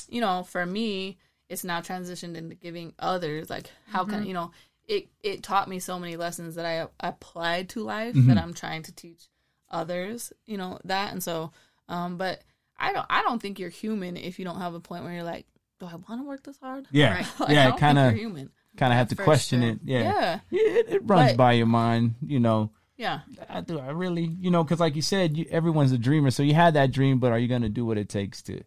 [0.09, 1.19] you know, for me,
[1.49, 3.49] it's now transitioned into giving others.
[3.51, 4.51] Like, how can you know?
[4.91, 8.83] It it taught me so many lessons that I applied to life that I'm trying
[8.85, 9.23] to teach
[9.71, 10.33] others.
[10.47, 11.53] You know that, and so,
[11.89, 12.43] um, but
[12.79, 15.23] I don't I don't think you're human if you don't have a point where you're
[15.23, 15.47] like,
[15.79, 16.87] do I want to work this hard?
[16.91, 17.27] yeah, Right.
[17.41, 17.77] Like, I yeah.
[17.77, 18.51] Kind of, human.
[18.77, 19.71] kind of have to question sure.
[19.71, 19.79] it.
[19.85, 20.03] Yeah,
[20.51, 20.61] Yeah.
[20.61, 22.17] It, it runs But- by your mind.
[22.27, 23.21] You know, Yeah.
[23.49, 23.79] I do.
[23.79, 26.31] I really, you know, because like you said, you, everyone's a dreamer.
[26.33, 28.61] So you had that dream, but are you going to do what it takes to?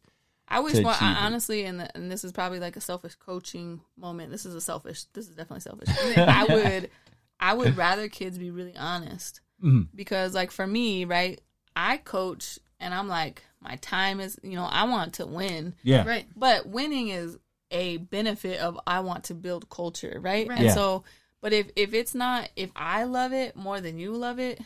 [0.55, 3.15] I wish to more, achieve I, honestly, and and this is probably like a selfish
[3.15, 4.31] coaching moment.
[4.31, 5.03] This is a selfish.
[5.13, 5.89] This is definitely selfish.
[6.27, 6.89] I would,
[7.39, 9.87] I would rather kids be really honest Mhm.
[9.95, 11.39] because, like, for me, right,
[11.75, 16.05] I coach and I'm like, my time is, you know, I want to win, Yeah,
[16.05, 16.25] Right.
[16.35, 17.37] but winning is
[17.71, 20.47] a benefit of I want to build culture, right?
[20.47, 20.57] Right.
[20.59, 20.73] And Yeah.
[20.75, 21.03] so,
[21.41, 24.59] but if if it's not, if I love it more than you love it,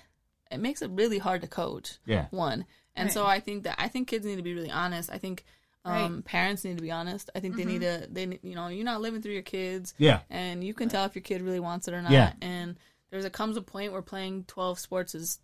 [0.52, 2.66] it makes it really hard to coach yeah, one.
[2.96, 3.14] And Right.
[3.14, 5.10] so I think that I think kids need to be really honest.
[5.12, 5.46] I think
[5.88, 6.26] um, Right.
[6.26, 7.30] parents need to be honest.
[7.36, 9.94] I think they need to they ne- you know you're not living through your kids,
[9.98, 12.12] yeah, and you can tell if your kid really wants it or not.
[12.12, 12.34] Yeah.
[12.42, 12.76] And
[13.10, 15.40] there's a comes a point where playing 12 sports is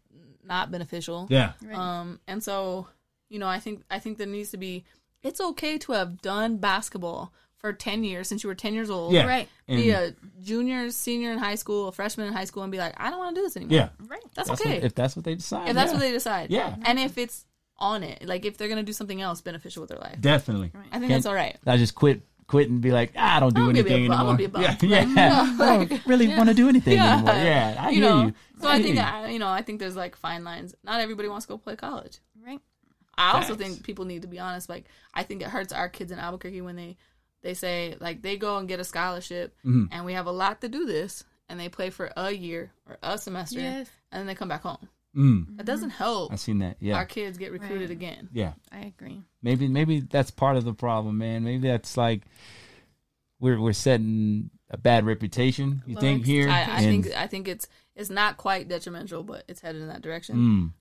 [0.46, 1.28] not beneficial.
[1.30, 1.78] yeah, Right.
[1.78, 2.88] Um, and so
[3.30, 4.84] you know I think I think there needs to be
[5.22, 9.14] it's okay to have done basketball for 10 years since you were 10 years old.
[9.14, 9.26] yeah.
[9.26, 9.48] Right.
[9.68, 10.14] Be a
[10.44, 13.20] junior, senior in high school, a freshman in high school, and be like, I don't
[13.20, 13.74] want to do this anymore.
[13.74, 13.90] yeah.
[14.06, 14.20] Right.
[14.36, 15.70] that's, That's okay what, if that's what they decide.
[15.70, 15.94] if that's yeah.
[15.94, 16.52] what they decide.
[16.52, 16.76] Yeah.
[16.84, 17.46] And if it's
[17.78, 20.72] on it, like if they're gonna do something else beneficial with their life, definitely.
[20.76, 21.58] I think Can't- that's all right.
[21.66, 23.94] I just quit, quit, and be like, ah, I don't do I'm gonna be a
[23.94, 24.20] anything bum.
[24.20, 24.60] I'm anymore.
[24.62, 25.16] gonna be a yeah, bum.
[25.18, 25.58] yeah.
[25.60, 27.14] I don't really want to do anything Yeah.
[27.18, 27.34] anymore.
[27.36, 28.26] Yeah, I you hear know.
[28.28, 28.34] you.
[28.62, 29.02] So I hear think you.
[29.02, 30.76] I, you know I think there's like fine lines.
[30.84, 32.20] Not everybody wants to go play college.
[32.46, 32.60] Right.
[33.18, 33.64] I also Facts.
[33.70, 34.70] think people need to be honest.
[34.70, 36.98] Like I think it hurts our kids in Albuquerque when they
[37.42, 39.90] they say like they go and get a scholarship Mhm.
[39.92, 42.98] and we have a lot to do this and they play for a year or
[43.04, 43.90] a semester Yes.
[44.12, 44.88] and then they come back home.
[45.16, 46.78] Mm, That doesn't help I've seen that.
[46.80, 47.92] Yeah, our kids get recruited Right.
[47.92, 48.30] again.
[48.34, 48.54] yeah.
[48.72, 49.22] I agree.
[49.42, 51.44] Maybe maybe that's part of the problem, man.
[51.44, 52.24] Maybe that's like
[53.40, 55.84] we're we're setting a bad reputation.
[55.86, 56.50] You Well, think here?
[56.50, 59.88] I, I And- think I think it's it's not quite detrimental, but it's headed in
[59.90, 60.36] that direction.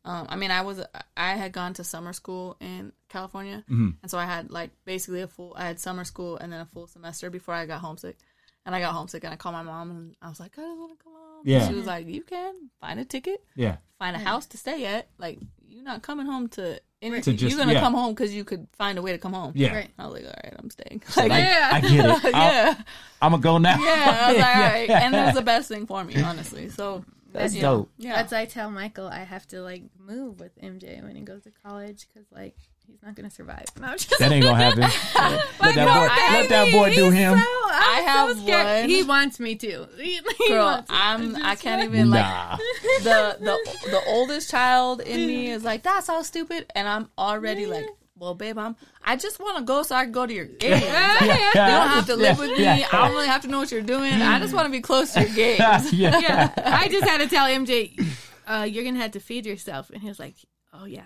[0.05, 0.83] Mm, Um, I mean, I was
[1.17, 3.97] I had gone to summer school in California, Mhm.
[4.01, 5.53] and so I had like basically a full.
[5.57, 8.17] I had summer school and then a full semester before I got homesick.
[8.65, 10.79] And I got homesick, and I called my mom, and I was like, I just
[10.79, 11.43] want to come home.
[11.45, 11.67] Yeah.
[11.67, 14.25] she was like, You can find a ticket, yeah, find a hmm.
[14.25, 15.09] house to stay at.
[15.19, 15.39] Like
[15.69, 17.37] you're not coming home to anything.
[17.37, 17.81] just- you're gonna yeah.
[17.81, 19.53] come home because you could find a way to come home.
[19.55, 19.75] yeah.
[19.75, 19.91] Right.
[19.99, 21.03] I was like, All right, I'm staying.
[21.17, 21.71] Like, Like, Yeah.
[21.73, 22.25] I get it.
[22.35, 22.75] yeah,
[23.21, 23.79] I'm gonna go now.
[23.79, 24.19] yeah.
[24.23, 25.07] I was like, All Yeah.
[25.07, 26.69] and it was the best thing for me, honestly.
[26.69, 27.91] So That's you know, dope.
[27.99, 31.23] Yeah, That's why I tell Michael I have to like move with MJ when he
[31.23, 32.57] goes to college because like
[32.87, 33.65] he's not gonna survive.
[33.81, 34.81] No, just That ain't gonna happen.
[35.61, 37.39] let, that no, boy, let that boy do he's him.
[37.39, 37.45] So,
[37.75, 38.43] I'm have so
[38.81, 38.89] one.
[38.89, 39.89] He wants me to.
[39.97, 40.65] He, he girl.
[40.65, 40.91] wants.
[40.93, 41.37] I'm.
[41.37, 42.21] I can't like- even like.
[42.25, 42.57] nah.
[43.03, 47.67] the the the oldest child in me is like that's so stupid, and I'm already
[47.67, 47.87] like,
[48.19, 50.73] well, babe, I'm I just want to go so I can go to your game.
[50.73, 51.51] Yeah, Yeah, yeah.
[51.55, 51.67] yeah.
[51.67, 52.63] You don't have to live with me.
[52.65, 52.87] Yeah.
[52.93, 54.13] I don't really have to know what you're doing.
[54.13, 55.57] I just want to be close to your game.
[55.59, 56.19] yeah.
[56.21, 56.53] yeah.
[56.57, 58.05] I just had to tell MJ,
[58.47, 60.35] uh, you're gonna have to feed yourself, and he was like,
[60.73, 61.03] "Oh yeah,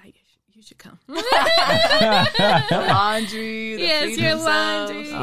[0.56, 0.98] you should, you should come."
[2.70, 3.76] laundry.
[3.76, 4.90] The yes, feed your themselves.
[4.92, 5.12] laundry.
[5.12, 5.18] Oh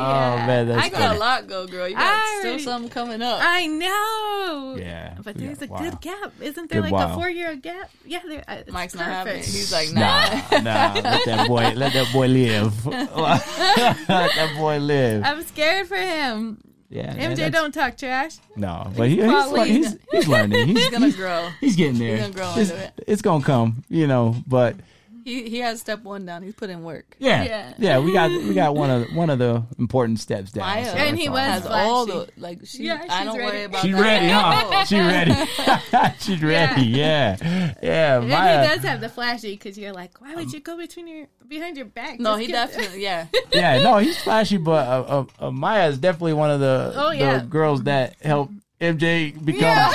[0.47, 1.15] man, that's I got funny.
[1.15, 1.87] a lot go, girl.
[1.87, 3.39] You got I still already- something coming up.
[3.41, 4.75] I know.
[4.79, 5.79] Yeah, But we there's a wow.
[5.79, 6.81] good gap, isn't there?
[6.81, 7.11] Good like while.
[7.11, 7.89] a four year gap.
[8.05, 8.43] Yeah, there.
[8.47, 9.37] Uh, Mike's not having it.
[9.39, 9.53] perfect.
[9.55, 10.41] He's like, nah.
[10.51, 10.93] Nah, nah.
[10.93, 12.85] Let that boy, let that boy live.
[12.85, 13.07] let
[14.07, 15.23] that boy live.
[15.23, 16.59] I'm scared for him.
[16.89, 18.37] Yeah, MJ that's- don't talk trash.
[18.55, 20.67] No, but he, he's, he's he's learning.
[20.67, 21.49] He's He's gonna grow.
[21.59, 22.17] he's getting there.
[22.19, 22.93] gonna grow it's, it.
[23.07, 24.35] it's gonna come, you know.
[24.45, 24.75] But
[25.23, 26.43] He he has step one down.
[26.43, 27.15] He's put in work.
[27.19, 27.99] Yeah, yeah, Yeah.
[27.99, 30.65] We got we got one of one of the important steps down.
[30.67, 31.41] Maya so And he all was.
[31.43, 32.31] Has all flashy.
[32.35, 32.59] the like.
[32.65, 33.51] She, Yeah, I she's don't ready.
[33.57, 33.81] worry about.
[33.81, 34.77] She that ready, at huh?
[34.77, 34.85] all.
[34.85, 36.15] She ready.
[36.19, 36.81] She's ready.
[36.83, 38.19] Yeah, yeah.
[38.19, 41.07] And Maya, he does have the flashy because you're like, why would you go between
[41.07, 42.19] your behind your back?
[42.19, 43.01] No, Just he get- definitely.
[43.03, 43.27] Yeah.
[43.53, 47.11] yeah, no, he's flashy, but uh, uh, uh, Maya is definitely one of the, Oh,
[47.11, 47.39] yeah.
[47.39, 48.49] the girls that help
[48.81, 49.93] MJ become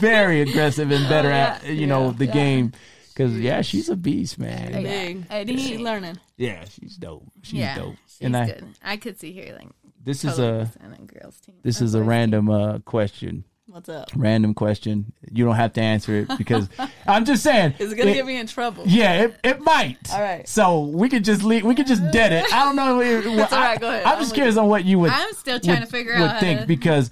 [0.00, 2.32] very aggressive and better at you know the Yeah.
[2.32, 2.72] game.
[3.20, 4.72] Because yeah, she's a beast, man.
[4.72, 4.80] Yeah.
[4.80, 5.24] Big.
[5.28, 6.18] And She's he- learning.
[6.38, 7.24] Yeah, she's dope.
[7.42, 7.96] She's yeah, dope.
[8.06, 8.64] she's and I, good.
[8.82, 9.68] I could see her like
[10.02, 11.56] this is a a girls team.
[11.62, 13.44] this or is a random uh, question.
[13.66, 14.08] What's up?
[14.16, 15.12] Random question.
[15.30, 16.70] You don't have to answer it because
[17.06, 17.74] I'm just saying.
[17.78, 18.84] Is it gonna it- get me in trouble?
[18.86, 19.98] Yeah, it, it might.
[20.14, 20.48] All right.
[20.48, 21.62] So we could just leave.
[21.64, 22.50] We could just dead it.
[22.54, 23.02] I don't know.
[23.02, 24.04] If, That's all right, go ahead.
[24.04, 25.10] I'm I'm just with curious on what you would.
[25.10, 27.10] I'm still trying would- to figure out how think to- because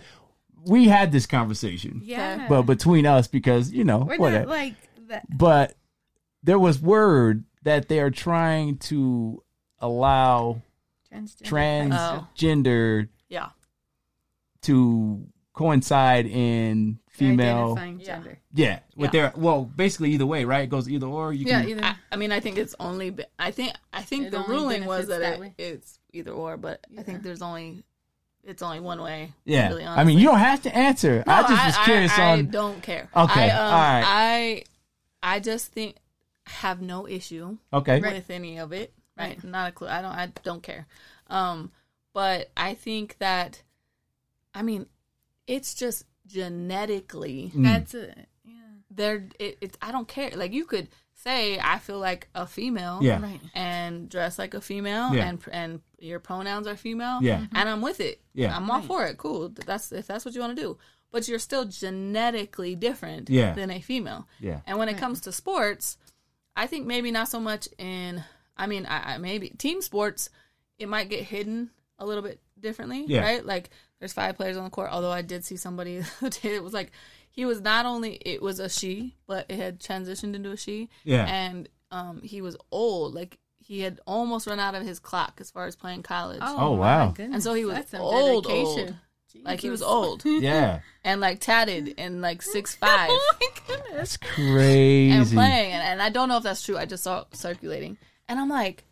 [0.64, 4.46] we had this conversation, Yeah, but between us because you know we're whatever.
[4.46, 4.74] not like
[5.08, 5.26] that.
[5.36, 5.74] but
[6.42, 9.42] there was word that they are trying to
[9.80, 10.62] allow
[11.12, 13.08] Transgender.
[13.08, 13.08] Oh.
[13.28, 13.48] Yeah.
[14.62, 17.72] to coincide in female.
[17.72, 18.06] identifying Yeah.
[18.06, 18.38] gender.
[18.54, 19.30] Yeah, with Yeah.
[19.30, 20.64] their well, basically either way, right?
[20.64, 21.32] It goes either or.
[21.32, 21.84] You Yeah, can, either.
[21.84, 23.16] I, I mean, I think it's only.
[23.38, 23.72] I think.
[23.92, 27.22] I think It the ruling was that, that it, it's either or, but I think
[27.22, 27.84] there's only.
[28.44, 29.32] It's only one way.
[29.44, 29.68] yeah.
[29.68, 31.22] Really, I mean, you don't have to answer.
[31.26, 32.38] I No, just was curious I, on.
[32.38, 33.08] I don't care.
[33.14, 34.64] Okay, I, um, all right.
[35.22, 35.96] I I just think
[36.48, 38.00] have no issue okay.
[38.00, 38.14] Right.
[38.14, 38.92] with any of it.
[39.16, 39.28] Right.
[39.36, 39.44] Right.
[39.44, 39.88] Not a clue.
[39.88, 40.12] I don't.
[40.12, 40.86] I don't care.
[41.28, 41.72] Um,
[42.14, 43.62] but I think that,
[44.54, 44.86] I mean,
[45.46, 47.64] it's just genetically Mm.
[47.64, 48.16] That's it.
[48.44, 48.52] yeah.
[48.90, 49.28] there.
[49.38, 50.30] It, it's I don't care.
[50.34, 53.00] Like you could say I feel like a female.
[53.02, 53.20] Yeah.
[53.20, 53.40] Right.
[53.54, 55.28] And dress like a female, Yeah.
[55.28, 57.46] and and your pronouns are female, Yeah.
[57.52, 58.20] and I'm with it.
[58.34, 58.56] Yeah.
[58.56, 58.86] I'm all Right.
[58.86, 59.18] for it.
[59.18, 59.48] Cool.
[59.50, 60.78] That's if that's what you want to do.
[61.10, 63.54] But you're still genetically different Yeah.
[63.54, 64.28] than a female.
[64.40, 64.60] Yeah.
[64.66, 65.96] And when it comes to sports,
[66.58, 68.22] I think maybe not so much in.
[68.56, 70.30] I mean, I, I maybe team sports,
[70.78, 73.20] it might get hidden a little bit differently, Yeah.
[73.22, 73.44] right?
[73.46, 73.70] Like
[74.00, 74.90] there's five players on the court.
[74.90, 76.90] Although I did see somebody the other day, it was like
[77.30, 80.88] he was not only it was a she, but it had transitioned into a she.
[81.04, 81.24] Yeah.
[81.26, 85.50] And um, he was old, like he had almost run out of his clock as
[85.50, 86.40] far as playing college.
[86.42, 87.10] Oh, my wow.
[87.10, 87.34] goodness.
[87.34, 88.46] And so he was That's some old,
[89.32, 89.44] dedication.
[89.50, 90.80] Like he was old Yeah.
[91.04, 93.08] and like tatted and like six five.
[93.12, 93.90] Oh my goodness.
[93.94, 95.10] That's crazy.
[95.10, 96.76] and playing, and, and I don't know if that's true.
[96.78, 97.98] I just saw it circulating,
[98.28, 98.84] and I'm like,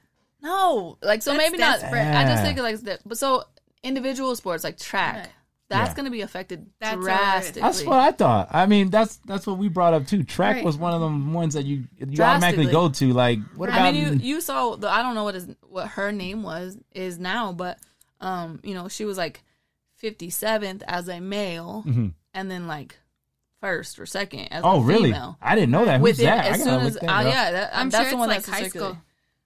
[0.42, 1.80] no, like so That's maybe not.
[1.80, 2.00] desperate.
[2.06, 2.42] I just Yeah.
[2.44, 3.44] think like that, but so
[3.82, 5.28] individual sports like track, Right.
[5.68, 5.94] that's Yeah.
[5.94, 7.62] going to be affected That's drastically.
[7.62, 8.48] That's what I thought.
[8.52, 10.22] I mean, that's that's what we brought up too.
[10.24, 10.64] Track Right.
[10.64, 13.12] was one of them ones that you you automatically go to.
[13.12, 13.80] Like, what about?
[13.80, 16.76] I mean, you you saw the I don't know what is what her name was
[16.92, 17.78] is now, but
[18.20, 19.42] um, you know, she was like
[20.02, 22.12] 57th as a male, Mhm.
[22.34, 22.98] and then like
[23.60, 25.10] first or second as oh, a really?
[25.12, 25.38] female.
[25.40, 26.00] I didn't know that.
[26.00, 26.44] Who's Within that?
[26.46, 28.48] As gotta soon as that uh, yeah, that, I'm that's sure the one like that's
[28.58, 28.98] high school.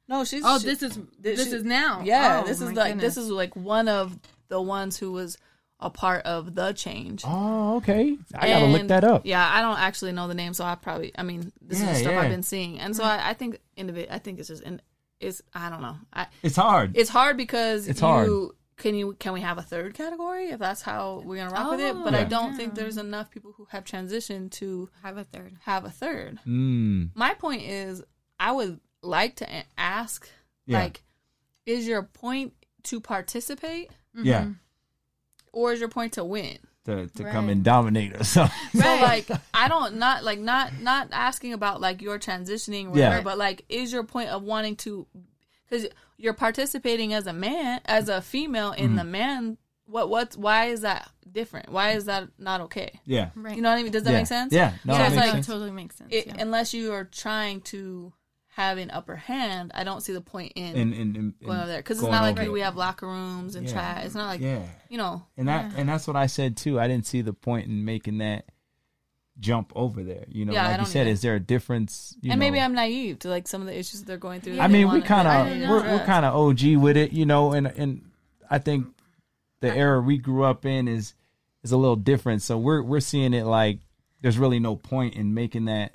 [0.08, 2.02] No, she's Oh, she- this is this this she- is now.
[2.04, 3.14] Yeah, Oh, this is like goodness.
[3.14, 4.18] this is like one of
[4.48, 5.38] the ones who was
[5.78, 7.22] a part of the change.
[7.24, 8.18] Oh, okay.
[8.34, 9.22] I gotta look that up.
[9.24, 11.98] Yeah, I don't actually know the name, so I probably I mean this Yeah, is
[11.98, 12.20] the stuff yeah.
[12.22, 14.82] I've been seeing, and so I, I think individ- I think it's just in
[15.20, 15.96] it's I don't know.
[16.12, 16.96] I It's hard.
[16.96, 18.28] it's hard because It's you hard.
[18.80, 21.80] Can you can we have a third category if that's how we're gonna rock with
[21.80, 21.94] it?
[22.02, 22.20] But Yeah.
[22.20, 25.56] I don't think there's enough people who have transitioned to Have a third.
[25.60, 26.38] have a third.
[26.46, 28.02] mm, My point is,
[28.40, 29.46] I would like to
[29.78, 30.28] ask,
[30.66, 30.78] Yeah.
[30.80, 31.02] like,
[31.66, 32.54] is your point
[32.84, 34.48] to participate yeah.
[35.52, 36.58] or is your point to win?
[36.86, 37.32] To to Right.
[37.32, 38.30] come and dominate us.
[38.32, 39.02] So Right.
[39.28, 43.08] like I don't not like not not asking about like your transitioning or Yeah.
[43.10, 45.06] whatever, but like is your point of wanting to
[45.70, 45.86] because
[46.18, 48.96] you're participating as a man as a female in Mm-hmm.
[48.96, 49.56] the man
[49.86, 51.68] what what's why is that different?
[51.70, 53.00] Why is that not okay?
[53.06, 53.30] yeah.
[53.34, 53.56] Right.
[53.56, 53.92] You know what I mean?
[53.92, 54.18] Does that yeah.
[54.18, 54.52] make sense?
[54.52, 54.72] Yeah.
[54.84, 55.46] No, So that it's makes like- sense.
[55.46, 56.10] totally makes sense.
[56.12, 56.36] It, yeah.
[56.38, 58.12] Unless you are trying to
[58.54, 61.66] have an upper hand, I don't see the point in in, in, and, going over
[61.66, 63.72] there because it's not like over we have locker rooms and Yeah.
[63.74, 64.04] chat.
[64.06, 64.62] It's not like yeah.
[64.88, 65.24] you know.
[65.36, 66.78] And that and that's what I said too.
[66.78, 68.44] I didn't see the point in making that
[69.40, 70.24] jump over there.
[70.28, 71.10] You know, Yeah, like you said, either.
[71.10, 72.16] is there a difference?
[72.20, 72.60] You and maybe?
[72.60, 74.60] I'm naive to like some of the issues that they're going through.
[74.60, 77.66] I mean, we kind of we're, we're kind of OG with it, you know, and
[77.66, 78.10] and
[78.50, 78.86] I think
[79.60, 81.14] the era we grew up in is
[81.62, 82.42] is a little different.
[82.42, 83.78] So we're we're seeing it like
[84.22, 85.94] there's really no point in making that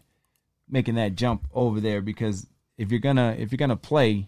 [0.67, 2.47] making that jump over there because
[2.77, 4.27] if you're gonna if you're gonna play,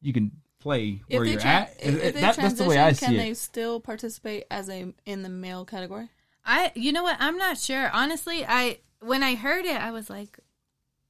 [0.00, 1.76] you can play where you're tra- at.
[1.80, 3.18] if, if That- that's the way I see can it.
[3.18, 6.08] they still participate as a in the male category?
[6.48, 7.16] I you know what?
[7.20, 7.90] I'm not sure.
[7.92, 10.38] Honestly, I when I heard it, I was like,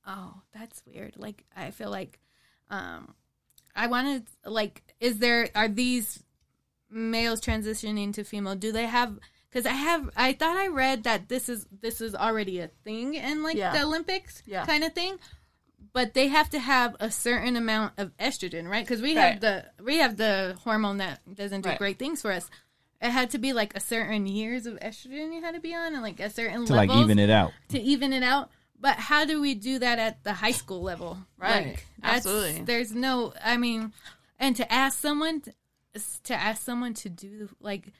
[0.06, 2.18] "Oh, that's weird." Like I feel like
[2.70, 3.14] um
[3.76, 6.22] I wanted like is there are these
[6.90, 8.56] males transitioning to female?
[8.56, 9.18] Do they have
[9.52, 13.14] cuz I have I thought I read that this is this is already a thing
[13.14, 13.72] in like Yeah.
[13.72, 14.66] the Olympics Yeah.
[14.66, 15.18] kind of thing.
[15.92, 18.84] but they have to have a certain amount of estrogen, right?
[18.84, 19.30] Because we Right.
[19.32, 21.78] have the we have the hormone that doesn't do Right.
[21.78, 22.50] great things for us.
[23.00, 25.92] It had to be like a certain years of estrogen you had to be on,
[25.94, 26.66] and like a certain level.
[26.66, 27.52] to like even it out.
[27.68, 28.50] to even it out.
[28.80, 31.18] But how do we do that at the high school level?
[31.36, 31.76] Right.
[32.00, 32.62] that's- Absolutely.
[32.62, 33.34] There's no.
[33.44, 33.92] I mean,
[34.38, 35.42] and to ask someone
[36.24, 37.92] to ask someone to do like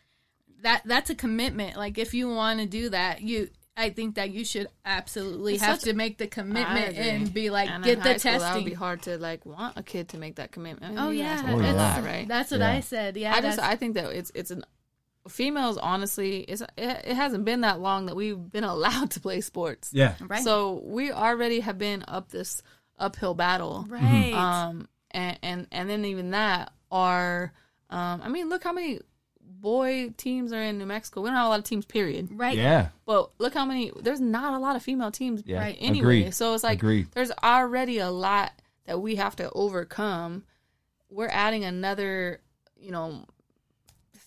[0.63, 0.83] that.
[0.85, 1.77] That's a commitment.
[1.77, 3.51] Like if you want to do that, you.
[3.81, 7.49] I think that you should absolutely It's have such- to make the commitment and be
[7.49, 9.85] like, And get in the high school, That would be hard to like want a
[9.85, 10.85] kid to make that commitment.
[10.85, 11.73] I mean, Oh yeah, ask Oh, them yeah.
[11.75, 12.27] that's, that, right?
[12.27, 12.71] that's what Yeah.
[12.73, 13.17] I said.
[13.17, 14.65] Yeah, I just I think that it's it's an
[15.29, 19.41] females honestly it's it, it hasn't been that long that we've been allowed to play
[19.41, 19.91] sports.
[19.93, 20.15] Yeah.
[20.27, 22.63] right, So we already have been up this
[22.99, 23.87] uphill battle.
[23.89, 27.53] right, Um and and and then even that are
[27.91, 29.01] um I mean look how many
[29.41, 31.21] boy teams are in New Mexico.
[31.21, 32.29] We don't have a lot of teams period.
[32.33, 32.89] right, Yeah.
[33.07, 35.59] But look how many there's not a lot of female teams Yeah.
[35.59, 35.77] Right.
[35.81, 35.99] anyway.
[36.21, 36.35] Agreed.
[36.35, 37.09] So it's like Agreed.
[37.13, 38.53] there's already a lot
[38.87, 40.45] that we have to overcome.
[41.11, 42.41] We're adding another,
[42.79, 43.25] you know,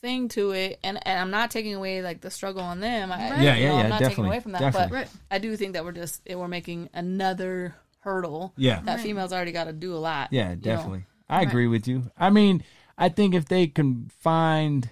[0.01, 3.11] thing to it, and and I'm not taking away like the struggle on them.
[3.11, 3.41] I, right.
[3.41, 3.83] Yeah, yeah, know, yeah.
[3.83, 4.89] I'm not taking definitely, away from that, definitely.
[4.89, 5.09] but right.
[5.29, 8.53] I do think that we're just we're making another hurdle.
[8.57, 8.81] Yeah.
[8.81, 9.03] that Right.
[9.03, 10.29] females already got to do a lot.
[10.31, 10.61] Yeah, you know.
[10.61, 11.05] definitely.
[11.29, 12.11] I agree with you.
[12.17, 12.63] I mean,
[12.97, 14.89] I think if they can find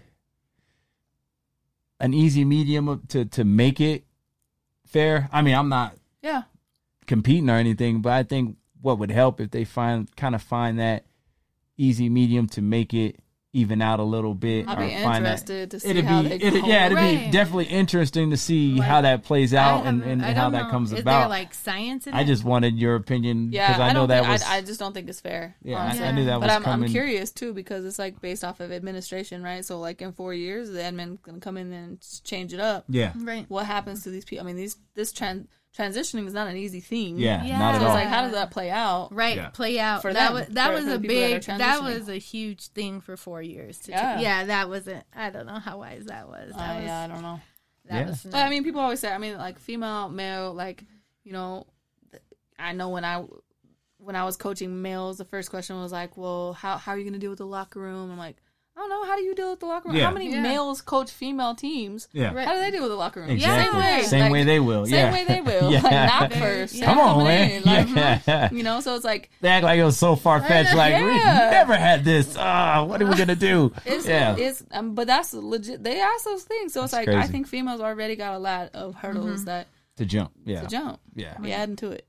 [1.99, 4.05] an easy medium to to make it
[4.85, 5.29] fair.
[5.31, 6.43] I mean, I'm not Yeah,
[7.07, 10.79] competing or anything, but I think what would help if they find kind of find
[10.79, 11.05] that
[11.77, 13.19] easy medium to make it
[13.51, 14.67] even out a little bit.
[14.67, 17.31] Or be uh, that- interested to see It'd how be, they it'd, yeah, it'd be
[17.31, 20.69] definitely interesting to see Like, how that plays out and, and how that know.
[20.69, 21.21] comes Is about.
[21.21, 22.25] there like science in I it?
[22.25, 23.67] just wanted your opinion yeah.
[23.69, 25.55] because I, I know that think, was I, I just don't think it's fair.
[25.63, 26.09] yeah, I.
[26.09, 26.85] I knew that But was I'm, coming.
[26.89, 29.65] I'm curious too because it's like based off of administration, right?
[29.65, 32.85] So like in four years, the admin gonna come in and change it up.
[32.87, 33.45] Yeah, right.
[33.49, 34.43] What happens to these people?
[34.43, 35.47] I mean, these this tran-
[35.77, 37.17] transitioning is not an easy thing.
[37.17, 37.59] yeah, Yeah.
[37.59, 37.95] not at So it's all.
[37.95, 39.13] like, how does that play out?
[39.13, 39.49] Right, Yeah.
[39.49, 40.01] play out.
[40.01, 42.09] For that them, was that for- was for a the people that big that was
[42.09, 43.79] a huge thing for four years.
[43.81, 44.19] To Yeah.
[44.19, 45.03] yeah, that wasn't.
[45.15, 46.51] I don't know how wise that was.
[46.51, 47.39] Uh, was yeah, I don't know.
[47.85, 48.09] that Yeah.
[48.09, 48.23] was.
[48.23, 50.83] But I mean, people always say, I mean, like female, male, like
[51.23, 51.67] you know,
[52.57, 53.23] I know when I
[53.99, 57.03] when I was coaching males, the first question was like, well, how how are you
[57.05, 58.09] gonna deal with the locker room?
[58.11, 58.37] I'm like,
[58.79, 59.03] I don't know.
[59.05, 59.97] How do you deal with the locker room?
[59.97, 60.05] Yeah.
[60.05, 60.41] How many Yeah.
[60.41, 62.07] males coach female teams?
[62.13, 62.47] yeah, Right.
[62.47, 63.29] How do they deal with the locker room?
[63.29, 63.73] exactly.
[63.73, 64.03] Same way.
[64.03, 64.85] Same Like, way they will.
[64.85, 65.69] Same yeah, way they will.
[65.71, 65.81] yeah.
[65.83, 66.75] Like, not first.
[66.75, 66.85] yeah.
[66.85, 67.61] Come on, man.
[67.65, 67.89] Like,
[68.25, 68.49] yeah.
[68.53, 70.73] You know, so it's like They act like it was so far fetched.
[70.73, 72.35] Like we never had this.
[72.39, 73.73] Ah, what are we gonna do?
[73.85, 75.83] It's, yeah, it's um, but that's legit.
[75.83, 78.69] They ask those things, so it's That's like I think females already got a lot
[78.73, 80.31] of hurdles that to jump.
[80.45, 80.99] Yeah, to jump.
[81.15, 81.37] yeah.
[81.37, 82.05] Be adding to it.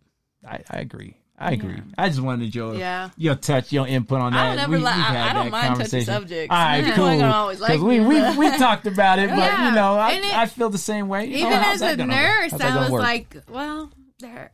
[0.47, 1.17] I, I agree.
[1.43, 1.81] I agree.
[1.97, 3.11] I just wanted your Yeah.
[3.17, 4.39] your touch, your input on that.
[4.45, 6.05] I don't ever We- li- we've I- I don't that mind touchy conversation.
[6.15, 6.55] subjects.
[6.55, 6.95] All right, Yeah.
[6.97, 7.11] cool.
[7.11, 9.69] People always like we, we we talked about it, but Yeah.
[9.71, 11.25] you know, I, it- I feel the same way.
[11.27, 13.03] You Even oh, know, as a nurse, I was work?
[13.03, 14.51] like, well, their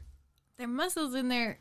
[0.59, 1.59] their muscles in there,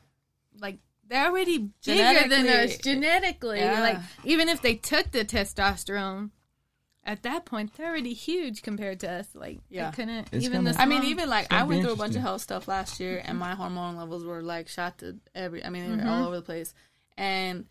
[0.59, 0.77] like
[1.07, 3.59] they're already bigger than us genetically.
[3.59, 3.79] Yeah.
[3.79, 6.29] Like even if they took the testosterone,
[7.05, 9.27] at that point they're already huge compared to us.
[9.35, 9.89] Like Yeah.
[9.89, 12.11] I couldn't It's even gonna- the I mean, even like I went through a bunch
[12.11, 12.21] of interesting.
[12.23, 15.63] health stuff last year, and my hormone levels were like shot to every.
[15.63, 16.09] I mean, they were Mm-hmm.
[16.09, 16.73] all over the place,
[17.17, 17.65] and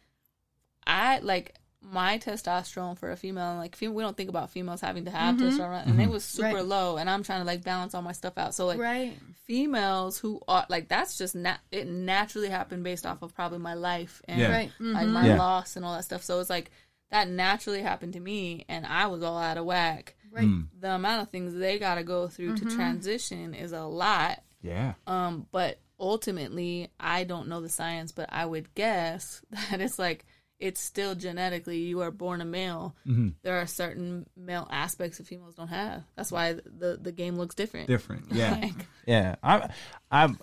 [0.87, 3.57] I like my testosterone for a female.
[3.57, 6.57] Like, we don't think about females having to have testosterone, and it was super Mm-hmm.
[6.57, 6.65] Right.
[6.65, 6.97] low.
[6.97, 8.55] And I'm trying to like balance all my stuff out.
[8.55, 9.19] So like, right.
[9.47, 13.75] females who are like that's just nat- it naturally happened based off of probably my
[13.75, 14.51] life and Yeah.
[14.51, 14.71] Right.
[14.81, 15.37] like my Yeah.
[15.37, 16.23] loss and all that stuff.
[16.23, 16.71] So it's like
[17.11, 20.15] that naturally happened to me, and I was all out of whack.
[20.31, 20.45] Right.
[20.47, 20.67] Mm.
[20.81, 24.43] The amount of things they got to go through to transition is a lot.
[24.63, 29.99] yeah, Um, but ultimately, I don't know the science, but I would guess that it's
[29.99, 30.25] like
[30.59, 32.97] it's still genetically you are born a male.
[33.07, 33.29] Mm-hmm.
[33.43, 36.03] There are certain male aspects that females don't have.
[36.17, 37.87] That's why the the game looks different.
[37.87, 38.33] different.
[38.33, 39.37] Yeah, Like, yeah.
[39.43, 39.69] I'm
[40.11, 40.39] I'm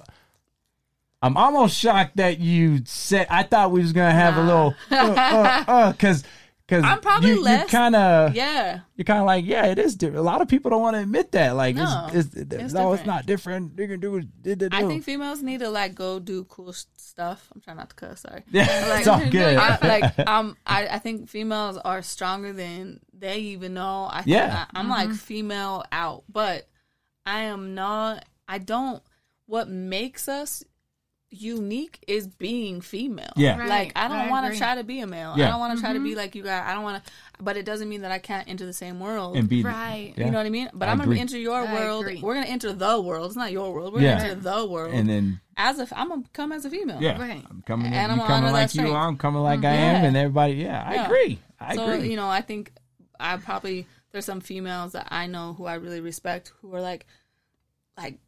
[1.22, 3.28] I'm almost shocked that you said.
[3.30, 6.24] I thought we was gonna have a little uh, uh, uh, cause.
[6.72, 8.80] Cause I'm probably you, less- kind of yeah.
[8.96, 10.20] you're kind of like yeah it is different.
[10.20, 12.94] A lot of people don't want to admit that like No, it's, it's, it's no
[12.94, 13.78] it's not different.
[13.78, 14.26] You can do it.
[14.46, 14.88] it- it- I do.
[14.88, 17.50] think females need to like go do cool stuff.
[17.54, 18.22] I'm trying not to cuss.
[18.22, 18.44] Sorry.
[18.52, 19.58] yeah, like- it's all good.
[19.58, 24.08] I, like um, I, I think females are stronger than they even know.
[24.10, 24.66] I think Yeah.
[24.74, 26.70] I, am like female out, but
[27.26, 28.26] I am not.
[28.48, 29.04] I don't.
[29.46, 30.64] What makes us
[31.32, 33.32] unique is being female.
[33.38, 33.58] Yeah.
[33.58, 33.70] Right.
[33.70, 35.34] Like I don't want to try to be a male.
[35.38, 35.48] Yeah.
[35.48, 36.18] I don't want to try to be mm-hmm.
[36.18, 36.64] like you guys.
[36.68, 37.12] I don't want to.
[37.42, 39.38] But it doesn't mean that I can't enter the same world.
[39.38, 40.14] and be Right.
[40.16, 40.26] yeah.
[40.26, 40.70] You know what I mean?
[40.74, 42.06] But I I'm gonna enter your I world.
[42.06, 42.22] agree.
[42.22, 43.28] We're gonna enter the world.
[43.28, 43.94] It's not your world.
[43.94, 44.18] We're Yeah.
[44.18, 44.94] gonna enter the world.
[44.94, 47.02] and then as a, I'm gonna come as a female.
[47.02, 47.44] yeah, Right.
[47.50, 47.94] I'm coming.
[47.94, 49.68] And you I'm coming like you I'm coming like I mm-hmm.
[49.68, 50.08] am, Yeah.
[50.08, 50.54] and everybody.
[50.56, 51.06] Yeah, I Yeah.
[51.06, 51.40] agree.
[51.60, 52.10] I so agree.
[52.10, 52.74] you know, I think
[53.20, 57.06] I probably there's some females that I know who I really respect who are like,
[57.98, 58.20] like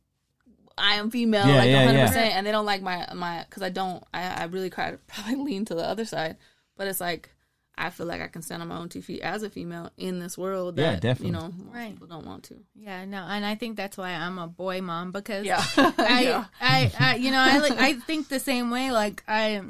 [0.77, 2.07] I am female, Yeah, like yeah, 100, yeah.
[2.07, 4.03] percent and they don't like my my because I don't.
[4.13, 6.37] I I really try to probably lean to the other side,
[6.77, 7.29] but it's like.
[7.75, 10.19] I feel like I can stand on my own two feet as a female in
[10.19, 11.25] this world that Yeah, definitely.
[11.25, 11.91] you know Right.
[11.91, 12.57] people don't want to.
[12.75, 15.57] Yeah, no, and I think that's why I'm a boy mom because Yeah.
[15.77, 16.45] I, Yeah.
[16.61, 18.91] I, I, you know, I like, I think the same way.
[18.91, 19.63] Like I,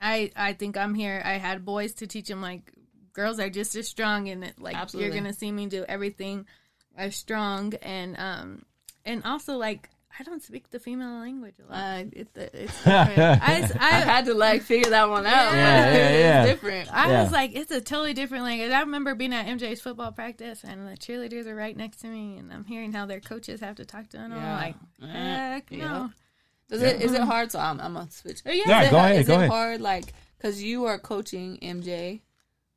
[0.00, 1.20] I, I think I'm here.
[1.24, 2.72] I had boys to teach them like
[3.12, 5.08] girls are just as strong, and it like Absolutely.
[5.10, 6.46] you're gonna see me do everything
[6.96, 8.64] as strong, and um,
[9.04, 11.78] and also like I don't speak the female language a lot.
[11.80, 13.18] Uh, it, it's different.
[13.18, 15.52] I, I I, had to like figure that one out.
[15.52, 16.42] Yeah, but yeah, yeah.
[16.44, 16.94] It's different.
[16.94, 17.22] I Yeah.
[17.24, 18.70] was like, it's a totally different language.
[18.70, 22.36] I remember being at MJ's football practice, and the cheerleaders are right next to me,
[22.38, 24.30] and I'm hearing how their coaches have to talk to them.
[24.32, 24.38] Yeah.
[24.38, 25.52] I'm like, Yeah.
[25.54, 25.76] heck no.
[25.78, 26.08] Yeah.
[26.68, 27.50] Does it is it hard?
[27.52, 28.40] So I'm I'm gonna switch.
[28.46, 29.50] Yeah, Yeah, Is it- go ahead, Is go it ahead.
[29.50, 32.20] hard like because you are coaching MJ,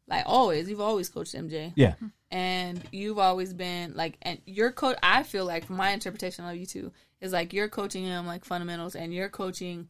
[0.08, 0.70] like always?
[0.70, 1.94] You've always coached MJ, Yeah.
[2.32, 4.98] and you've always been like, and your coach.
[5.04, 6.92] I feel like from my interpretation of you two
[7.22, 9.88] is like you're coaching him like fundamentals, and you're coaching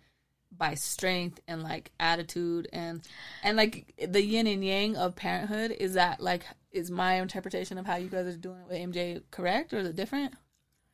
[0.55, 3.01] by strength and like attitude and
[3.43, 5.71] and like the yin and yang of parenthood.
[5.71, 9.21] Is that like is my interpretation of how you guys are doing it with MJ
[9.31, 10.33] correct or is it different?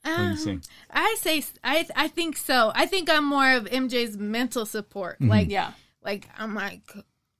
[0.03, 0.61] What do you Um.
[0.89, 2.71] I say I I think so.
[2.75, 5.21] I think I'm more of MJ's mental support.
[5.21, 5.71] Like Yeah,
[6.03, 6.91] like I'm like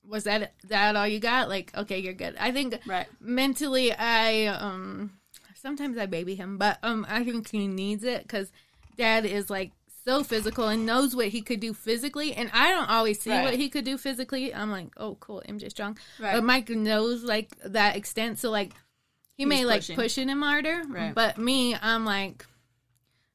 [0.06, 1.50] was that that all you got?
[1.50, 2.36] Like okay, you're good.
[2.40, 3.08] I think right.
[3.20, 5.14] mentally I um
[5.56, 8.52] sometimes I baby him, but um I think he needs it cuz
[8.96, 9.72] dad is like
[10.06, 13.44] so physical and knows what he could do physically and I don't always see Right.
[13.44, 14.54] what he could do physically.
[14.54, 16.34] I'm like, "Oh, cool, MJ strong." Right.
[16.34, 18.74] But Mike knows like that extent so like
[19.36, 19.96] he may like pushing.
[19.96, 21.16] pushing him harder, Right.
[21.16, 22.46] but me, I'm like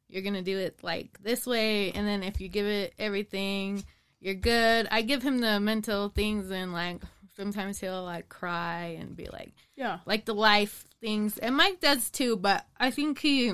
[0.09, 3.85] you're gonna do it like this way and then if you give it everything
[4.21, 7.03] you're good i give him the mental things and like
[7.37, 9.99] sometimes he'll like cry and be like Yeah.
[10.07, 13.53] like the life things and mike does too but i think he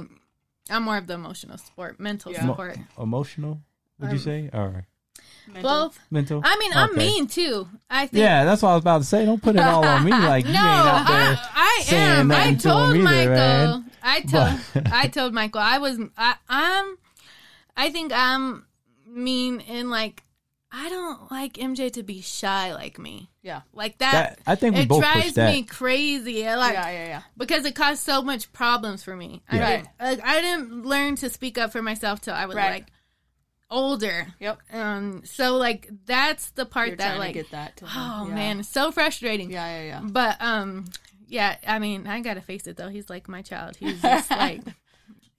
[0.70, 2.46] i'm more of the emotional support mental Yeah.
[2.46, 3.60] support Emotional?
[4.00, 4.86] Would you say or
[5.62, 6.40] both mental?
[6.44, 6.98] i mean i'm Okay.
[6.98, 9.24] mean too i think Yeah, that's what I was about to say.
[9.24, 10.10] Don't put it all on me.
[10.32, 11.38] Like you no, ain't out there.
[11.54, 12.32] I, I saying am.
[12.32, 13.34] I nothing to told him either, Michael.
[13.34, 13.90] man.
[14.02, 14.60] I told.
[14.74, 15.60] But- I told Michael.
[15.60, 15.98] I was.
[16.16, 16.96] I, I'm.
[17.76, 18.66] I think I'm
[19.06, 20.22] mean in like.
[20.76, 23.30] I don't like MJ to be shy like me.
[23.42, 23.60] Yeah.
[23.72, 24.12] Like that.
[24.12, 25.52] That- I think we it both drives that.
[25.52, 26.46] me crazy.
[26.48, 27.22] I like yeah, yeah, yeah.
[27.36, 29.42] because it caused so much problems for me.
[29.48, 29.76] I Yeah.
[29.76, 32.70] didn't, like, I didn't learn to speak up for myself till I was Right.
[32.72, 32.86] like
[33.70, 34.26] older.
[34.40, 34.58] Yep.
[34.72, 35.22] Um.
[35.24, 37.34] So like that's the part You're that trying like.
[37.34, 37.76] to get that.
[37.78, 38.34] To oh yeah.
[38.34, 39.50] man, so frustrating.
[39.52, 40.00] Yeah, yeah, yeah.
[40.02, 40.86] But um,
[41.28, 41.56] yeah.
[41.66, 42.88] I mean, I gotta face it though.
[42.88, 43.76] He's like my child.
[43.76, 44.60] He's just like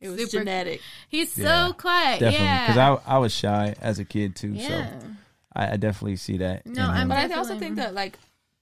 [0.01, 0.81] It was super- genetic.
[1.09, 2.19] he's Yeah, so quiet.
[2.19, 2.67] Definitely, yeah.
[2.67, 4.49] because I I was shy as a kid too.
[4.53, 4.99] yeah.
[4.99, 5.07] So
[5.55, 6.65] I, I definitely see that.
[6.65, 7.07] No, I'm him.
[7.09, 8.17] But I also think that like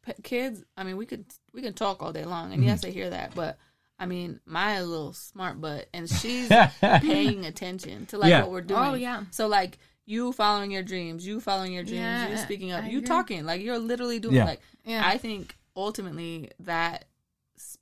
[0.05, 0.63] p- kids.
[0.77, 2.53] I mean, we could we can talk all day long, Mm-hmm.
[2.53, 3.33] and yes, I hear that.
[3.35, 3.57] But
[3.99, 6.49] I mean, Maya's a little smart butt, and she's
[6.81, 8.41] paying attention to like Yeah.
[8.41, 8.79] what we're doing.
[8.81, 9.23] Oh, yeah.
[9.31, 12.87] So like you following your dreams, you following your dreams, Yeah, you speaking up, I
[12.89, 13.07] you agree.
[13.07, 14.35] talking, like you're literally doing.
[14.35, 14.45] Yeah.
[14.45, 15.01] Like Yeah.
[15.05, 17.05] I think ultimately that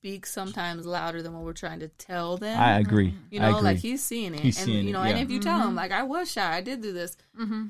[0.01, 2.59] speaks sometimes louder than what we're trying to tell them.
[2.59, 3.13] I agree.
[3.29, 3.61] You know, agree.
[3.61, 5.09] like he's seeing it, He's and seeing you it, know, yeah.
[5.11, 5.69] and if you tell Mm-hmm.
[5.69, 7.15] him like I was shy, I did do this,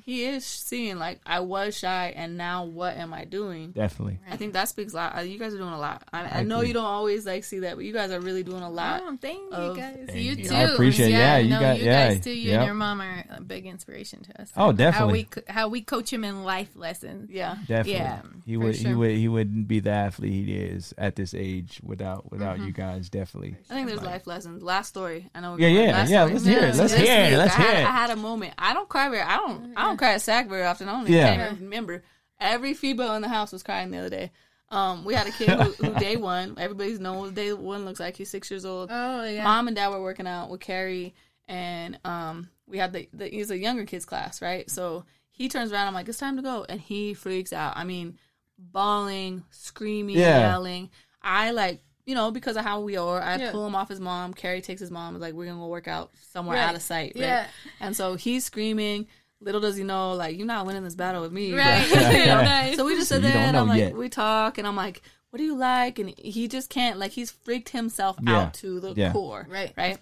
[0.06, 3.72] he is seeing like I was shy, and now what am I doing?
[3.72, 4.20] definitely.
[4.30, 5.18] I think that speaks a lot.
[5.18, 6.04] Uh, You guys are doing a lot.
[6.14, 6.70] I, I, I know agree.
[6.70, 9.02] you don't always like see that, but you guys are really doing a lot.
[9.06, 9.98] Oh, thank you guys.
[10.08, 10.48] Thank you you.
[10.48, 10.56] too.
[10.56, 11.12] I appreciate it.
[11.12, 12.32] Yeah, you no, got- you yeah, guys too.
[12.32, 12.60] You yep.
[12.60, 14.52] and your mom are a big inspiration to us.
[14.56, 15.28] Oh, How definitely.
[15.36, 17.30] we how we coach him in life lessons.
[17.30, 17.94] Yeah, Definitely.
[17.94, 21.34] Yeah, he for would he would he wouldn't be the athlete he is at this
[21.34, 22.68] age without without Mm-hmm.
[22.68, 23.10] you guys.
[23.10, 23.56] Definitely.
[23.70, 24.62] I think there's life lessons.
[24.64, 25.30] Last story.
[25.34, 25.58] I know.
[25.58, 26.24] Yeah, yeah, last yeah.
[26.26, 26.62] Let's hear it.
[26.62, 27.30] No, Let's this hear it.
[27.30, 27.86] week, Let's I hear had, it.
[27.88, 28.54] I had a moment.
[28.58, 29.22] I don't cry very.
[29.24, 29.74] I don't.
[29.78, 30.88] I don't cry at SAC very often.
[30.90, 31.34] I don't Yeah.
[31.34, 32.04] even can't remember.
[32.40, 34.32] Every female in the house was crying the other day.
[34.70, 36.56] Um, we had a kid who, who day one.
[36.58, 38.16] Everybody's knows what day one looks like.
[38.16, 38.90] He's six years old.
[38.92, 39.44] Oh yeah.
[39.44, 41.14] Mom and dad were working out with Carrie,
[41.48, 44.70] and um, we had the, the he's a younger kids class, right?
[44.70, 45.88] So he turns around.
[45.88, 47.76] I'm like, it's time to go, and he freaks out.
[47.76, 48.18] I mean,
[48.58, 50.52] bawling, screaming, Yeah.
[50.52, 50.90] yelling.
[51.22, 51.84] I like.
[52.06, 53.52] You know, because of how we are, I Yeah.
[53.52, 54.34] pull him off his mom.
[54.34, 55.20] Carrie takes his mom.
[55.20, 56.64] Like, we're gonna go work out somewhere Right.
[56.64, 57.14] out of sight.
[57.16, 57.22] Right?
[57.24, 57.48] Yeah.
[57.80, 59.08] And so he's screaming.
[59.40, 61.54] Little does he know, like, you're not winning this battle with me.
[61.54, 61.88] Right.
[61.92, 63.96] But, you know, So we just So sit you there and I'm like, yet.
[63.96, 65.98] we talk, and I'm like, what do you like?
[66.00, 68.38] And he just can't, like, he's freaked himself Yeah.
[68.40, 69.12] out to the Yeah.
[69.14, 69.46] core.
[69.50, 69.74] Right.
[69.78, 69.98] Right.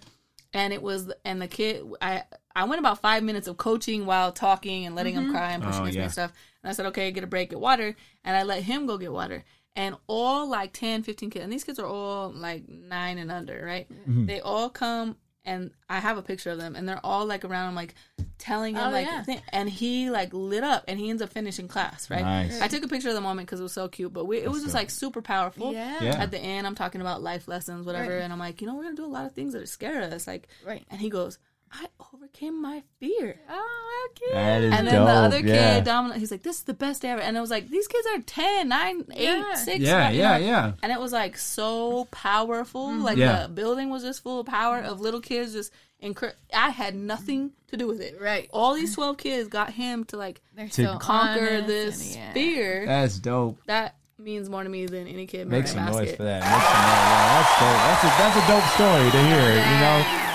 [0.52, 2.24] And it was, and the kid, I,
[2.56, 5.32] I went about five minutes of coaching while talking and letting him mm-hmm.
[5.32, 6.04] cry and pushing Oh, against me yeah.
[6.04, 6.32] and stuff.
[6.64, 7.94] And I said, okay, get a break, get water.
[8.24, 9.44] And I let him go get water.
[9.76, 13.64] And all like 10, 15 kids, and these kids are all like nine and under,
[13.64, 13.88] right?
[13.90, 14.26] Mm-hmm.
[14.26, 17.70] They all come, and I have a picture of them, and they're all like around
[17.70, 17.94] him, like
[18.36, 19.22] telling him, Oh, like, yeah.
[19.22, 22.20] thi- and he like lit up, and he ends up finishing class, right?
[22.22, 22.60] Nice.
[22.60, 24.50] I took a picture of the moment because it was so cute, but we, it
[24.50, 25.72] was just like super powerful.
[25.72, 26.02] Yeah.
[26.02, 26.16] Yeah.
[26.20, 28.22] At the end, I'm talking about life lessons, whatever, Right.
[28.22, 30.02] and I'm like, you know, we're gonna do a lot of things that are scare
[30.02, 30.84] us, like, Right.
[30.90, 31.38] and he goes,
[31.72, 33.40] I overcame my fear.
[33.48, 34.32] Oh, how cute.
[34.32, 35.06] That is And then dope.
[35.06, 35.74] the other yeah.
[35.76, 37.86] kid, Dominic, he's like, "This is the best day ever." And I was like, "These
[37.86, 39.54] kids are 10, 9, 8, Yeah.
[39.54, 39.78] 6.
[39.78, 40.44] Yeah, you yeah, know?
[40.46, 40.72] yeah.
[40.82, 42.88] And it was like so powerful.
[42.88, 43.02] Mm-hmm.
[43.02, 43.42] Like Yeah.
[43.44, 45.52] the building was just full of power of little kids.
[45.52, 45.72] Just
[46.02, 48.20] incre- I had nothing to do with it.
[48.20, 48.48] Right.
[48.52, 52.32] All these twelve kids got him to like To so conquer this and, yeah.
[52.32, 52.86] fear.
[52.86, 53.58] That's dope.
[53.66, 56.40] that means more to me than any kid Make some a noise for that.
[56.42, 57.06] Make some noise.
[57.06, 57.80] Yeah, that's dope.
[57.86, 59.50] That's a that's a dope story to hear.
[59.54, 60.26] You know,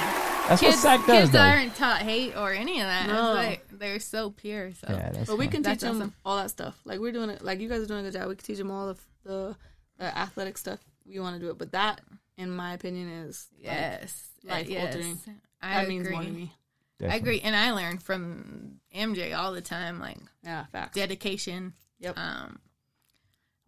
[0.48, 1.40] that's Kids, what SAC does, kids though.
[1.40, 3.08] aren't taught hate or any of that.
[3.08, 3.34] No.
[3.34, 4.72] Like, they're so pure.
[4.74, 5.52] So Yeah, that's But we fun.
[5.52, 6.14] can teach That's them awesome.
[6.26, 6.80] all that stuff.
[6.86, 7.44] Like we're doing it.
[7.44, 8.28] Like you guys are doing a good job.
[8.30, 9.56] We can teach them all of the,
[9.98, 10.80] the athletic stuff.
[11.08, 12.02] We want to do it, but that,
[12.38, 14.86] in my opinion, is like, yes, life yes.
[14.96, 15.20] altering.
[15.62, 15.96] I that agree.
[15.98, 16.54] means more to me.
[17.02, 20.96] I agree, and I learned from MJ all the time, like Yeah, facts.
[20.96, 22.18] dedication, Yep.
[22.18, 22.60] um,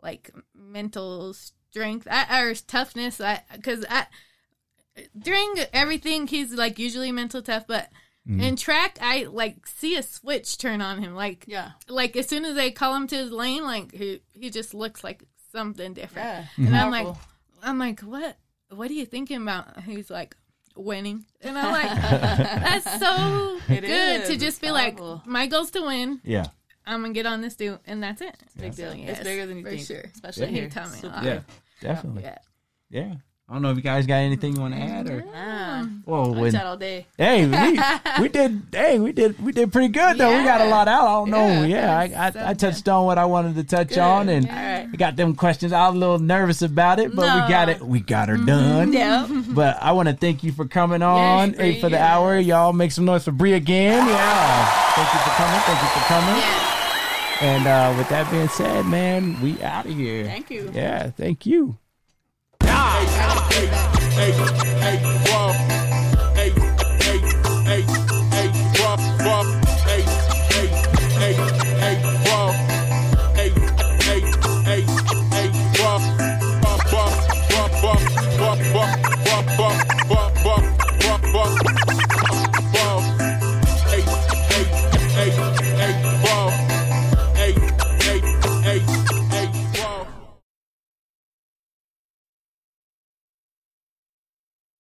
[0.01, 3.19] like mental strength, I, or toughness.
[3.19, 4.05] I because I
[5.17, 7.89] during everything he's like usually mental tough, but
[8.27, 8.41] mm.
[8.41, 11.15] in track I like see a switch turn on him.
[11.15, 11.71] Like Yeah.
[11.87, 15.03] like as soon as they call him to his lane, like he he just looks
[15.03, 16.27] like something different.
[16.27, 16.41] Yeah.
[16.43, 16.65] Mm-hmm.
[16.67, 17.07] And I'm like,
[17.63, 18.37] I'm like, what?
[18.69, 19.79] What are you thinking about?
[19.83, 20.35] He's like,
[20.75, 24.27] winning, and I'm like, that's so It good is.
[24.27, 25.15] to It's just be powerful.
[25.15, 26.19] like, my goal's to win.
[26.23, 26.47] Yeah.
[26.85, 28.35] I'm gonna get on this dude, and that's it.
[28.59, 28.91] Big deal.
[28.91, 29.85] So, it's bigger than you for think.
[29.87, 30.03] sure.
[30.13, 30.69] Especially He here.
[30.69, 31.23] taught me a Super lot.
[31.23, 31.39] Yeah.
[31.81, 32.23] Definitely.
[32.23, 32.37] Yeah.
[32.89, 33.13] Yeah.
[33.49, 35.23] I don't know if you guys got anything you want to add or.
[35.33, 37.05] Ah, Whoa, when, chat all day.
[37.17, 37.79] hey, we,
[38.21, 38.61] we did.
[38.73, 39.41] Hey, we did.
[39.41, 40.37] We did pretty good though.
[40.37, 41.05] We got a lot out.
[41.05, 41.63] I don't know.
[41.63, 42.03] Yeah.
[42.03, 44.53] Yeah, I, So I, I touched on what I wanted to touch on, and All
[44.53, 44.89] right.
[44.91, 45.71] we got them questions.
[45.71, 47.81] I was a little nervous about it, but we got it.
[47.81, 48.91] We got her done.
[48.91, 49.25] Yeah.
[49.47, 51.51] But I want to thank you for coming on.
[51.51, 52.01] Bree, hey, for the yes.
[52.01, 54.09] hour, y'all make some noise for Bree again.
[54.09, 54.91] Yeah.
[54.91, 55.59] Thank you for coming.
[55.61, 56.35] Thank you for coming.
[56.35, 56.67] Yeah.
[57.39, 60.25] And uh, with that being said, man, we out of here.
[60.25, 60.69] Thank you.
[60.73, 61.77] Yeah, thank you.
[62.97, 65.16] Hey, hey, hey, whoa.